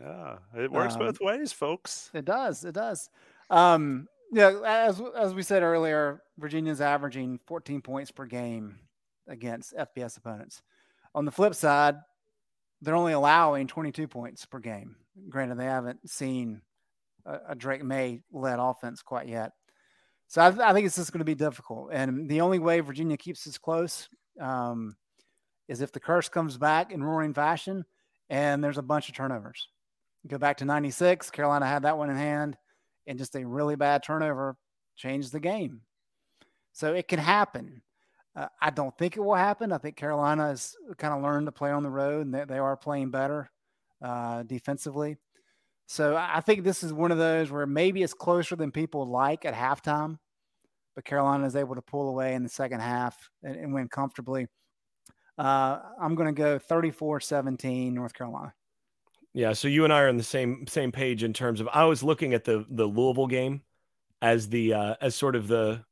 Yeah, 0.00 0.36
it 0.56 0.70
works 0.70 0.94
Um, 0.94 1.00
both 1.00 1.20
ways, 1.20 1.52
folks. 1.52 2.10
it 2.14 2.24
does. 2.24 2.64
It 2.64 2.74
does. 2.74 3.10
Um, 3.50 4.08
yeah, 4.32 4.60
as 4.64 5.00
as 5.16 5.34
we 5.34 5.42
said 5.42 5.62
earlier, 5.62 6.22
Virginia's 6.38 6.80
averaging 6.80 7.38
14 7.46 7.82
points 7.82 8.10
per 8.10 8.24
game 8.24 8.78
against 9.28 9.74
FBS 9.76 10.16
opponents. 10.16 10.62
On 11.14 11.24
the 11.24 11.30
flip 11.30 11.54
side, 11.54 11.96
they're 12.80 12.96
only 12.96 13.12
allowing 13.12 13.66
22 13.66 14.08
points 14.08 14.46
per 14.46 14.58
game. 14.58 14.96
Granted, 15.28 15.58
they 15.58 15.66
haven't 15.66 16.08
seen 16.08 16.62
a, 17.26 17.38
a 17.50 17.54
Drake 17.54 17.84
Maye 17.84 18.22
led 18.32 18.58
offense 18.58 19.02
quite 19.02 19.28
yet. 19.28 19.52
So 20.26 20.40
I, 20.40 20.70
I 20.70 20.72
think 20.72 20.86
it's 20.86 20.96
just 20.96 21.12
going 21.12 21.18
to 21.18 21.24
be 21.26 21.34
difficult. 21.34 21.90
And 21.92 22.28
the 22.28 22.40
only 22.40 22.58
way 22.58 22.80
Virginia 22.80 23.18
keeps 23.18 23.44
this 23.44 23.58
close 23.58 24.08
um, 24.40 24.96
is 25.68 25.82
if 25.82 25.92
the 25.92 26.00
curse 26.00 26.30
comes 26.30 26.56
back 26.56 26.90
in 26.90 27.04
roaring 27.04 27.34
fashion 27.34 27.84
and 28.30 28.64
there's 28.64 28.78
a 28.78 28.82
bunch 28.82 29.10
of 29.10 29.14
turnovers. 29.14 29.68
Go 30.26 30.38
back 30.38 30.58
to 30.58 30.64
96. 30.64 31.30
Carolina 31.30 31.66
had 31.66 31.82
that 31.82 31.98
one 31.98 32.10
in 32.10 32.16
hand, 32.16 32.56
and 33.06 33.18
just 33.18 33.34
a 33.34 33.46
really 33.46 33.76
bad 33.76 34.02
turnover 34.02 34.56
changed 34.96 35.32
the 35.32 35.40
game. 35.40 35.80
So 36.72 36.94
it 36.94 37.08
can 37.08 37.18
happen. 37.18 37.82
Uh, 38.34 38.46
I 38.60 38.70
don't 38.70 38.96
think 38.96 39.16
it 39.16 39.20
will 39.20 39.34
happen. 39.34 39.72
I 39.72 39.78
think 39.78 39.96
Carolina 39.96 40.48
has 40.48 40.74
kind 40.96 41.12
of 41.12 41.22
learned 41.22 41.46
to 41.46 41.52
play 41.52 41.70
on 41.70 41.82
the 41.82 41.90
road, 41.90 42.26
and 42.26 42.34
they, 42.34 42.44
they 42.44 42.58
are 42.58 42.76
playing 42.76 43.10
better 43.10 43.50
uh, 44.00 44.42
defensively. 44.44 45.16
So 45.86 46.16
I 46.16 46.40
think 46.40 46.64
this 46.64 46.82
is 46.82 46.92
one 46.92 47.12
of 47.12 47.18
those 47.18 47.50
where 47.50 47.66
maybe 47.66 48.02
it's 48.02 48.14
closer 48.14 48.56
than 48.56 48.70
people 48.70 49.06
like 49.06 49.44
at 49.44 49.54
halftime, 49.54 50.18
but 50.94 51.04
Carolina 51.04 51.46
is 51.46 51.56
able 51.56 51.74
to 51.74 51.82
pull 51.82 52.08
away 52.08 52.34
in 52.34 52.42
the 52.42 52.48
second 52.48 52.80
half 52.80 53.16
and, 53.42 53.56
and 53.56 53.74
win 53.74 53.88
comfortably. 53.88 54.46
Uh, 55.36 55.80
I'm 56.00 56.14
going 56.14 56.34
to 56.34 56.38
go 56.38 56.58
34 56.58 57.20
17 57.20 57.92
North 57.92 58.14
Carolina. 58.14 58.54
Yeah, 59.34 59.54
so 59.54 59.66
you 59.68 59.84
and 59.84 59.92
I 59.92 60.02
are 60.02 60.08
on 60.08 60.16
the 60.18 60.22
same 60.22 60.66
same 60.66 60.92
page 60.92 61.22
in 61.22 61.32
terms 61.32 61.60
of 61.60 61.68
I 61.72 61.84
was 61.84 62.02
looking 62.02 62.34
at 62.34 62.44
the 62.44 62.66
the 62.68 62.84
Louisville 62.86 63.26
game 63.26 63.62
as 64.20 64.48
the 64.48 64.74
uh 64.74 64.94
as 65.00 65.14
sort 65.14 65.36
of 65.36 65.48
the 65.48 65.84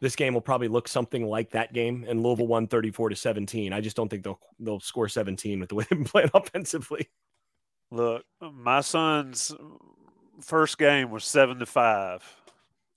this 0.00 0.16
game 0.16 0.34
will 0.34 0.40
probably 0.40 0.68
look 0.68 0.88
something 0.88 1.24
like 1.24 1.50
that 1.52 1.72
game 1.72 2.04
and 2.08 2.22
Louisville 2.22 2.48
won 2.48 2.66
34 2.66 3.10
to 3.10 3.16
17. 3.16 3.72
I 3.72 3.80
just 3.80 3.96
don't 3.96 4.08
think 4.08 4.24
they'll 4.24 4.40
they'll 4.58 4.80
score 4.80 5.08
17 5.08 5.60
with 5.60 5.68
the 5.68 5.76
way 5.76 5.84
they've 5.90 5.98
been 5.98 6.04
playing 6.04 6.30
offensively. 6.34 7.08
Look, 7.90 8.24
my 8.40 8.80
son's 8.80 9.54
first 10.42 10.78
game 10.78 11.10
was 11.10 11.24
seven 11.24 11.60
to 11.60 11.66
five 11.66 12.22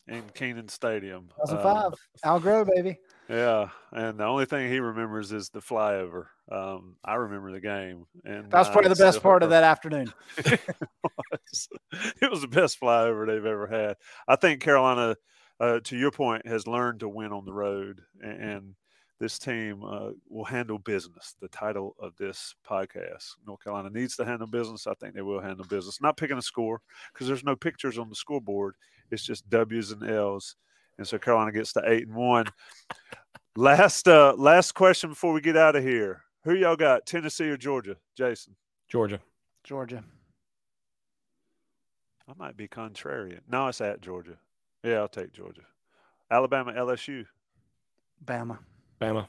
in 0.08 0.24
Kenan 0.34 0.70
Stadium. 0.70 1.30
2005, 1.46 1.86
Um, 1.86 1.94
Al 2.24 2.42
Groh, 2.42 2.68
baby. 2.76 2.98
Yeah, 3.30 3.70
and 3.92 4.20
the 4.20 4.26
only 4.26 4.46
thing 4.46 4.70
he 4.72 4.80
remembers 4.80 5.32
is 5.32 5.50
the 5.50 5.60
flyover. 5.60 6.28
Um, 6.52 6.96
I 7.04 7.16
remember 7.16 7.52
the 7.52 7.60
game, 7.60 8.06
and 8.24 8.50
That 8.52 8.60
was 8.60 8.70
probably 8.70 8.90
the 8.90 8.96
best 9.04 9.22
part 9.22 9.44
of 9.44 9.50
that 9.50 9.64
afternoon. 9.64 10.14
was. 10.44 11.68
It 12.22 12.30
was 12.30 12.42
the 12.42 12.48
best 12.48 12.80
flyover 12.80 13.26
they've 13.26 13.46
ever 13.46 13.68
had. 13.68 13.96
I 14.28 14.36
think 14.36 14.62
Carolina, 14.62 15.16
uh, 15.60 15.80
to 15.86 15.98
your 15.98 16.12
point, 16.12 16.46
has 16.48 16.68
learned 16.68 17.00
to 17.02 17.10
win 17.10 17.32
on 17.32 17.46
the 17.46 17.54
road, 17.54 18.02
a- 18.24 18.28
and 18.28 18.76
this 19.20 19.40
team 19.40 19.84
uh, 19.84 20.12
will 20.30 20.46
handle 20.46 20.78
business. 20.78 21.36
The 21.42 21.48
title 21.48 21.96
of 22.00 22.16
this 22.18 22.54
podcast, 22.70 23.32
North 23.48 23.64
Carolina 23.64 23.90
needs 23.90 24.16
to 24.18 24.26
handle 24.26 24.48
business. 24.48 24.86
I 24.86 24.94
think 24.96 25.16
they 25.16 25.22
will 25.24 25.42
handle 25.42 25.66
business. 25.66 26.00
Not 26.02 26.18
picking 26.18 26.38
a 26.38 26.42
score 26.42 26.82
because 27.14 27.28
there's 27.28 27.44
no 27.44 27.56
pictures 27.56 27.98
on 27.98 28.10
the 28.10 28.16
scoreboard. 28.16 28.76
It's 29.10 29.24
just 29.24 29.50
W's 29.50 29.92
and 29.92 30.08
L's, 30.08 30.56
and 30.98 31.08
so 31.08 31.18
Carolina 31.18 31.52
gets 31.52 31.74
to 31.74 31.84
eight 31.86 32.08
and 32.08 32.16
one. 32.16 32.45
Last, 33.56 34.08
uh, 34.08 34.34
last 34.38 34.74
question 34.74 35.10
before 35.10 35.34
we 35.34 35.41
get 35.41 35.58
out 35.58 35.76
of 35.76 35.84
here. 35.84 36.22
Who 36.43 36.54
y'all 36.54 36.76
got? 36.76 37.06
Tennessee 37.06 37.50
or 37.50 37.58
Georgia? 37.58 37.98
Jason. 38.16 38.56
Georgia. 38.88 39.20
Georgia. 39.64 40.04
I 42.28 42.34
might 42.38 42.58
be 42.58 42.68
contrarian. 42.68 43.39
No, 43.50 43.68
it's 43.68 43.82
at 43.82 44.02
Georgia. 44.02 44.38
Yeah, 44.84 44.98
I'll 44.98 45.08
take 45.08 45.34
Georgia. 45.34 45.62
Alabama, 46.30 46.74
LSU. 46.74 47.26
Bama. 48.24 48.60
Bama. 49.00 49.28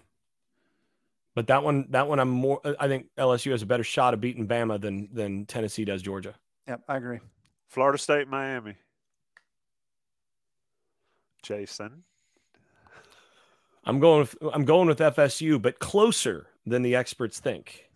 But 1.35 1.47
that 1.47 1.63
one 1.63 1.87
that 1.91 2.09
one 2.09 2.19
I'm 2.19 2.29
more 2.29 2.61
I 2.81 2.89
think 2.89 3.07
LSU 3.17 3.53
has 3.53 3.63
a 3.63 3.67
better 3.67 3.85
shot 3.85 4.13
of 4.13 4.21
beating 4.21 4.49
Bama 4.49 4.81
than 4.81 5.09
than 5.13 5.47
Tennessee 5.47 5.85
does 5.85 6.03
Georgia. 6.03 6.35
Yep, 6.67 6.83
I 6.89 6.97
agree. 6.97 7.21
Florida 7.69 7.99
State, 7.99 8.29
Miami. 8.29 8.75
Jason. 11.43 12.05
I'm 13.85 14.01
going 14.01 14.21
with 14.21 14.37
I'm 14.53 14.65
going 14.65 14.89
with 14.89 14.99
FSU, 14.99 15.61
but 15.61 15.79
closer 15.79 16.47
than 16.67 16.83
the 16.83 16.95
experts 16.95 17.41
think. 17.41 17.87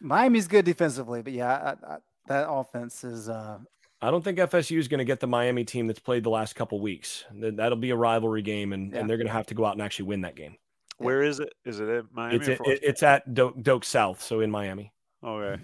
Miami's 0.00 0.48
good 0.48 0.64
defensively, 0.64 1.20
but 1.22 1.32
yeah, 1.34 1.74
I, 1.84 1.92
I, 1.94 1.96
that 2.26 2.50
offense 2.50 3.04
is 3.04 3.28
uh, 3.28 3.58
I 4.00 4.10
don't 4.10 4.24
think 4.24 4.38
FSU 4.38 4.78
is 4.78 4.88
going 4.88 4.98
to 4.98 5.04
get 5.04 5.20
the 5.20 5.26
Miami 5.26 5.64
team 5.64 5.86
that's 5.86 5.98
played 6.00 6.24
the 6.24 6.30
last 6.30 6.54
couple 6.54 6.80
weeks. 6.80 7.24
That- 7.40 7.56
That'll 7.58 7.76
be 7.76 7.90
a 7.90 7.96
rivalry 7.96 8.40
game, 8.40 8.72
and, 8.72 8.92
Yeah. 8.92 9.00
and 9.00 9.10
they're 9.10 9.18
going 9.18 9.26
to 9.26 9.32
have 9.32 9.46
to 9.48 9.54
go 9.54 9.66
out 9.66 9.72
and 9.74 9.82
actually 9.82 10.06
win 10.06 10.22
that 10.22 10.36
game. 10.36 10.56
Where 10.96 11.22
is 11.22 11.38
it? 11.40 11.52
Is 11.66 11.80
it 11.80 11.88
in 11.88 12.08
Miami? 12.12 12.36
It's 12.36 12.48
or 12.48 12.70
it, 12.70 12.80
it's 12.82 13.02
at 13.02 13.34
Doak, 13.34 13.62
Doak 13.62 13.84
South, 13.84 14.22
so 14.22 14.40
in 14.40 14.50
Miami. 14.50 14.92
Okay. 15.22 15.62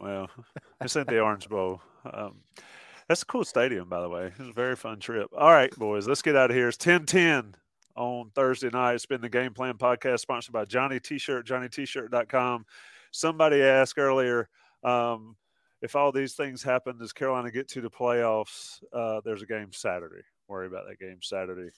Well, 0.00 0.30
it's 0.80 0.96
at 0.96 1.06
the 1.08 1.20
Orange 1.20 1.48
Bowl. 1.50 1.82
Um, 2.10 2.36
that's 3.08 3.22
a 3.22 3.26
cool 3.26 3.44
stadium, 3.44 3.88
by 3.88 4.00
the 4.00 4.08
way. 4.08 4.26
It 4.26 4.38
was 4.38 4.48
a 4.48 4.52
very 4.52 4.76
fun 4.76 5.00
trip. 5.00 5.28
All 5.36 5.50
right, 5.50 5.74
boys, 5.76 6.06
let's 6.06 6.22
get 6.22 6.36
out 6.36 6.50
of 6.50 6.56
here. 6.56 6.68
It's 6.68 6.76
10 6.76 7.06
10 7.06 7.54
on 7.96 8.30
Thursday 8.34 8.70
night. 8.70 8.94
It's 8.94 9.06
been 9.06 9.20
the 9.20 9.28
Game 9.28 9.52
Plan 9.52 9.74
podcast 9.74 10.20
sponsored 10.20 10.52
by 10.52 10.64
Johnny 10.64 11.00
T 11.00 11.18
shirt, 11.18 11.46
johnnytshirt.com. 11.46 12.66
Somebody 13.10 13.62
asked 13.62 13.98
earlier 13.98 14.48
um, 14.82 15.36
if 15.82 15.96
all 15.96 16.12
these 16.12 16.34
things 16.34 16.62
happen, 16.62 16.98
does 16.98 17.12
Carolina 17.12 17.50
get 17.50 17.68
to 17.68 17.80
the 17.80 17.90
playoffs? 17.90 18.82
Uh, 18.92 19.20
there's 19.24 19.42
a 19.42 19.46
game 19.46 19.72
Saturday. 19.72 20.22
Worry 20.48 20.66
about 20.66 20.86
that 20.88 20.98
game 20.98 21.18
Saturday. 21.22 21.70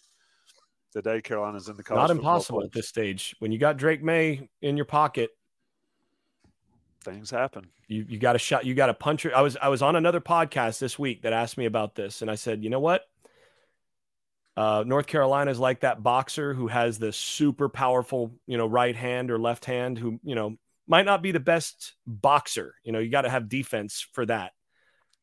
The 0.93 1.03
day 1.03 1.21
Carolina's 1.21 1.69
in 1.69 1.77
the 1.77 1.83
college 1.83 2.09
Not 2.09 2.11
impossible 2.11 2.63
at 2.65 2.73
this 2.73 2.89
stage. 2.89 3.35
When 3.41 3.53
you 3.53 3.59
got 3.59 3.77
Drake 3.77 4.03
Maye 4.03 4.49
in 4.63 4.77
your 4.77 4.87
pocket, 4.87 5.31
Things 7.07 7.31
happen. 7.31 7.69
you 7.87 8.05
you 8.09 8.19
got 8.19 8.35
a 8.35 8.39
shot. 8.39 8.67
You 8.67 8.75
got 8.75 8.91
a 8.91 8.95
puncher. 8.95 9.31
I 9.35 9.41
was 9.41 9.57
I 9.63 9.69
was 9.69 9.81
on 9.81 9.95
another 9.95 10.21
podcast 10.21 10.81
this 10.81 10.99
week 10.99 11.23
that 11.23 11.33
asked 11.33 11.57
me 11.57 11.65
about 11.65 11.95
this, 11.95 12.21
and 12.21 12.29
I 12.29 12.35
said, 12.35 12.65
you 12.65 12.69
know 12.69 12.81
what? 12.81 13.03
Uh, 14.57 14.83
North 14.85 15.07
Carolina 15.07 15.53
is 15.53 15.61
like 15.61 15.81
that 15.81 16.03
boxer 16.03 16.53
who 16.53 16.67
has 16.67 16.99
the 16.99 17.13
super 17.13 17.69
powerful, 17.69 18.33
you 18.47 18.59
know, 18.59 18.67
right 18.67 18.97
hand 18.97 19.31
or 19.31 19.39
left 19.39 19.67
hand. 19.67 19.99
Who 19.99 20.19
you 20.25 20.35
know 20.35 20.57
might 20.89 21.07
not 21.07 21.23
be 21.23 21.31
the 21.31 21.39
best 21.39 21.95
boxer. 22.09 22.75
You 22.83 22.91
know, 22.91 22.99
you 22.99 23.09
got 23.09 23.23
to 23.23 23.31
have 23.31 23.49
defense 23.49 24.05
for 24.13 24.27
that. 24.27 24.51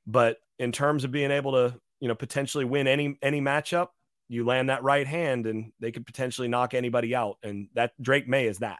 But 0.08 0.38
in 0.60 0.72
terms 0.72 1.04
of 1.04 1.12
being 1.12 1.32
able 1.32 1.52
to, 1.52 1.78
you 2.00 2.08
know, 2.08 2.16
potentially 2.16 2.64
win 2.64 2.88
any 2.88 3.18
any 3.22 3.42
matchup, 3.42 3.88
you 4.30 4.46
land 4.46 4.70
that 4.70 4.84
right 4.84 5.06
hand, 5.06 5.48
and 5.48 5.74
they 5.82 5.92
could 5.92 6.06
potentially 6.06 6.48
knock 6.48 6.74
anybody 6.74 7.14
out. 7.14 7.40
And 7.44 7.68
that 7.74 7.92
Drake 8.02 8.28
Maye 8.28 8.48
is 8.48 8.60
that. 8.60 8.80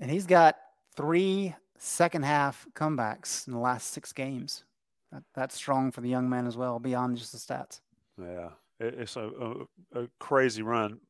And 0.00 0.10
he's 0.10 0.26
got 0.26 0.56
three 0.96 1.54
second 1.80 2.24
half 2.24 2.66
comebacks 2.74 3.46
in 3.46 3.52
the 3.52 3.58
last 3.58 3.92
six 3.92 4.12
games. 4.12 4.64
That, 5.10 5.22
that's 5.34 5.56
strong 5.56 5.90
for 5.90 6.02
the 6.02 6.08
young 6.08 6.28
man 6.28 6.46
as 6.46 6.56
well, 6.56 6.78
beyond 6.78 7.16
just 7.16 7.32
the 7.32 7.38
stats. 7.38 7.80
Yeah, 8.20 8.50
it's 8.78 9.16
a, 9.16 9.28
a, 9.94 10.02
a 10.02 10.08
crazy 10.20 10.62
run. 10.62 11.00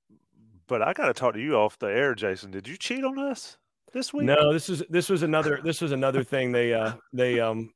But 0.67 0.83
I 0.83 0.93
got 0.93 1.07
to 1.07 1.13
talk 1.13 1.35
to 1.35 1.41
you 1.41 1.57
off 1.57 1.79
the 1.79 1.89
air, 1.89 2.15
Jason. 2.15 2.51
Did 2.51 2.69
you 2.69 2.77
cheat 2.77 3.05
on 3.05 3.19
us 3.19 3.59
this 3.93 4.15
week? 4.15 4.25
No, 4.27 4.53
this 4.53 4.69
is 4.69 4.83
this 4.89 5.11
was 5.11 5.23
another 5.23 5.61
this 5.65 5.81
was 5.81 5.91
another 5.91 6.23
thing 6.23 6.53
they 6.53 6.73
uh 6.73 6.93
they 7.13 7.41
um 7.41 7.73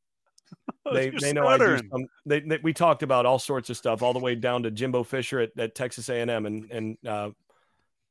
they 0.93 1.11
You're 1.11 1.21
they 1.21 1.33
know 1.33 1.49
I 1.49 1.59
do 1.59 1.79
some, 1.79 2.07
they, 2.25 2.41
they 2.41 2.59
we 2.63 2.73
talked 2.73 3.03
about 3.03 3.27
all 3.27 3.41
sorts 3.41 3.69
of 3.69 3.77
stuff 3.77 4.01
all 4.03 4.13
the 4.13 4.21
way 4.21 4.37
down 4.37 4.63
to 4.63 4.71
Jimbo 4.71 5.03
Fisher 5.03 5.41
at, 5.41 5.51
at 5.59 5.75
Texas 5.75 6.09
A&M 6.09 6.47
and 6.47 6.71
and 6.71 6.97
uh, 7.07 7.31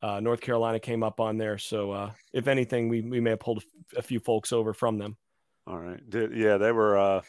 uh, 0.03 0.19
North 0.19 0.41
Carolina 0.41 0.79
came 0.79 1.01
up 1.01 1.19
on 1.19 1.37
there. 1.37 1.57
So 1.57 1.91
uh, 1.91 2.11
if 2.33 2.47
anything, 2.47 2.89
we 2.89 3.01
we 3.01 3.19
may 3.19 3.31
have 3.31 3.39
pulled 3.39 3.63
a 3.97 4.01
few 4.03 4.19
folks 4.19 4.51
over 4.53 4.73
from 4.73 4.97
them. 4.99 5.17
All 5.65 5.79
right. 5.79 6.07
Did, 6.09 6.35
yeah, 6.35 6.57
they 6.57 6.71
were. 6.71 6.97
Uh, 6.97 7.21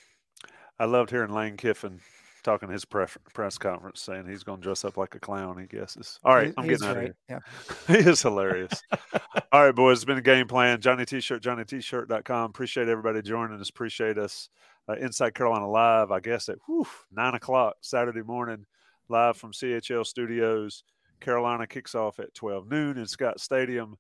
I 0.79 0.85
loved 0.87 1.11
hearing 1.11 1.33
Lane 1.33 1.57
Kiffin 1.57 2.01
talking 2.43 2.69
his 2.69 2.85
pref- 2.85 3.17
press 3.33 3.57
conference 3.57 4.01
saying 4.03 4.27
he's 4.27 4.43
going 4.43 4.59
to 4.61 4.63
dress 4.63 4.85
up 4.85 4.97
like 4.99 5.15
a 5.15 5.21
clown. 5.21 5.57
He 5.57 5.67
guesses. 5.67 6.19
All 6.25 6.35
right, 6.35 6.49
He- 6.49 6.55
I'm 6.59 6.67
getting 6.67 6.87
out 6.87 6.95
great. 6.97 7.11
of 7.11 7.17
Yeah. 7.31 7.39
here. 7.87 8.03
he 8.03 8.11
is 8.11 8.21
hilarious. 8.21 8.83
All 9.53 9.65
right, 9.65 9.75
boys, 9.75 9.99
it's 9.99 10.05
been 10.05 10.19
a 10.19 10.21
game 10.21 10.47
plan. 10.47 10.81
Johnny 10.81 11.07
T-shirt, 11.07 11.43
JohnnyT-shirt.com. 11.43 12.51
Appreciate 12.51 12.89
everybody 12.89 13.23
joining 13.23 13.59
us. 13.61 13.71
Appreciate 13.71 14.19
us. 14.19 14.49
Uh, 14.89 14.95
Inside 14.95 15.35
Carolina 15.35 15.71
Live, 15.71 16.11
I 16.11 16.21
guess 16.21 16.51
at 16.51 16.59
whew, 16.67 16.87
nine 17.11 17.33
o'clock 17.35 17.77
Saturday 17.81 18.21
morning, 18.23 18.67
live 19.09 19.37
from 19.39 19.53
CHL 19.53 20.05
Studios. 20.05 20.83
Carolina 21.25 21.67
kicks 21.67 21.95
off 21.95 22.21
at 22.21 22.35
12 22.35 22.69
noon 22.71 22.99
in 22.99 23.07
Scott 23.07 23.41
Stadium. 23.41 23.97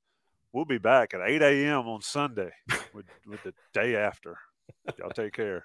We'll 0.52 0.66
be 0.66 0.78
back 0.78 1.14
at 1.14 1.20
8 1.24 1.40
a.m. 1.40 1.88
on 1.88 2.02
Sunday 2.02 2.50
with, 2.92 3.06
with 3.26 3.42
the 3.42 3.54
day 3.72 3.96
after. 3.96 4.36
Y'all 4.98 5.08
take 5.08 5.32
care. 5.32 5.64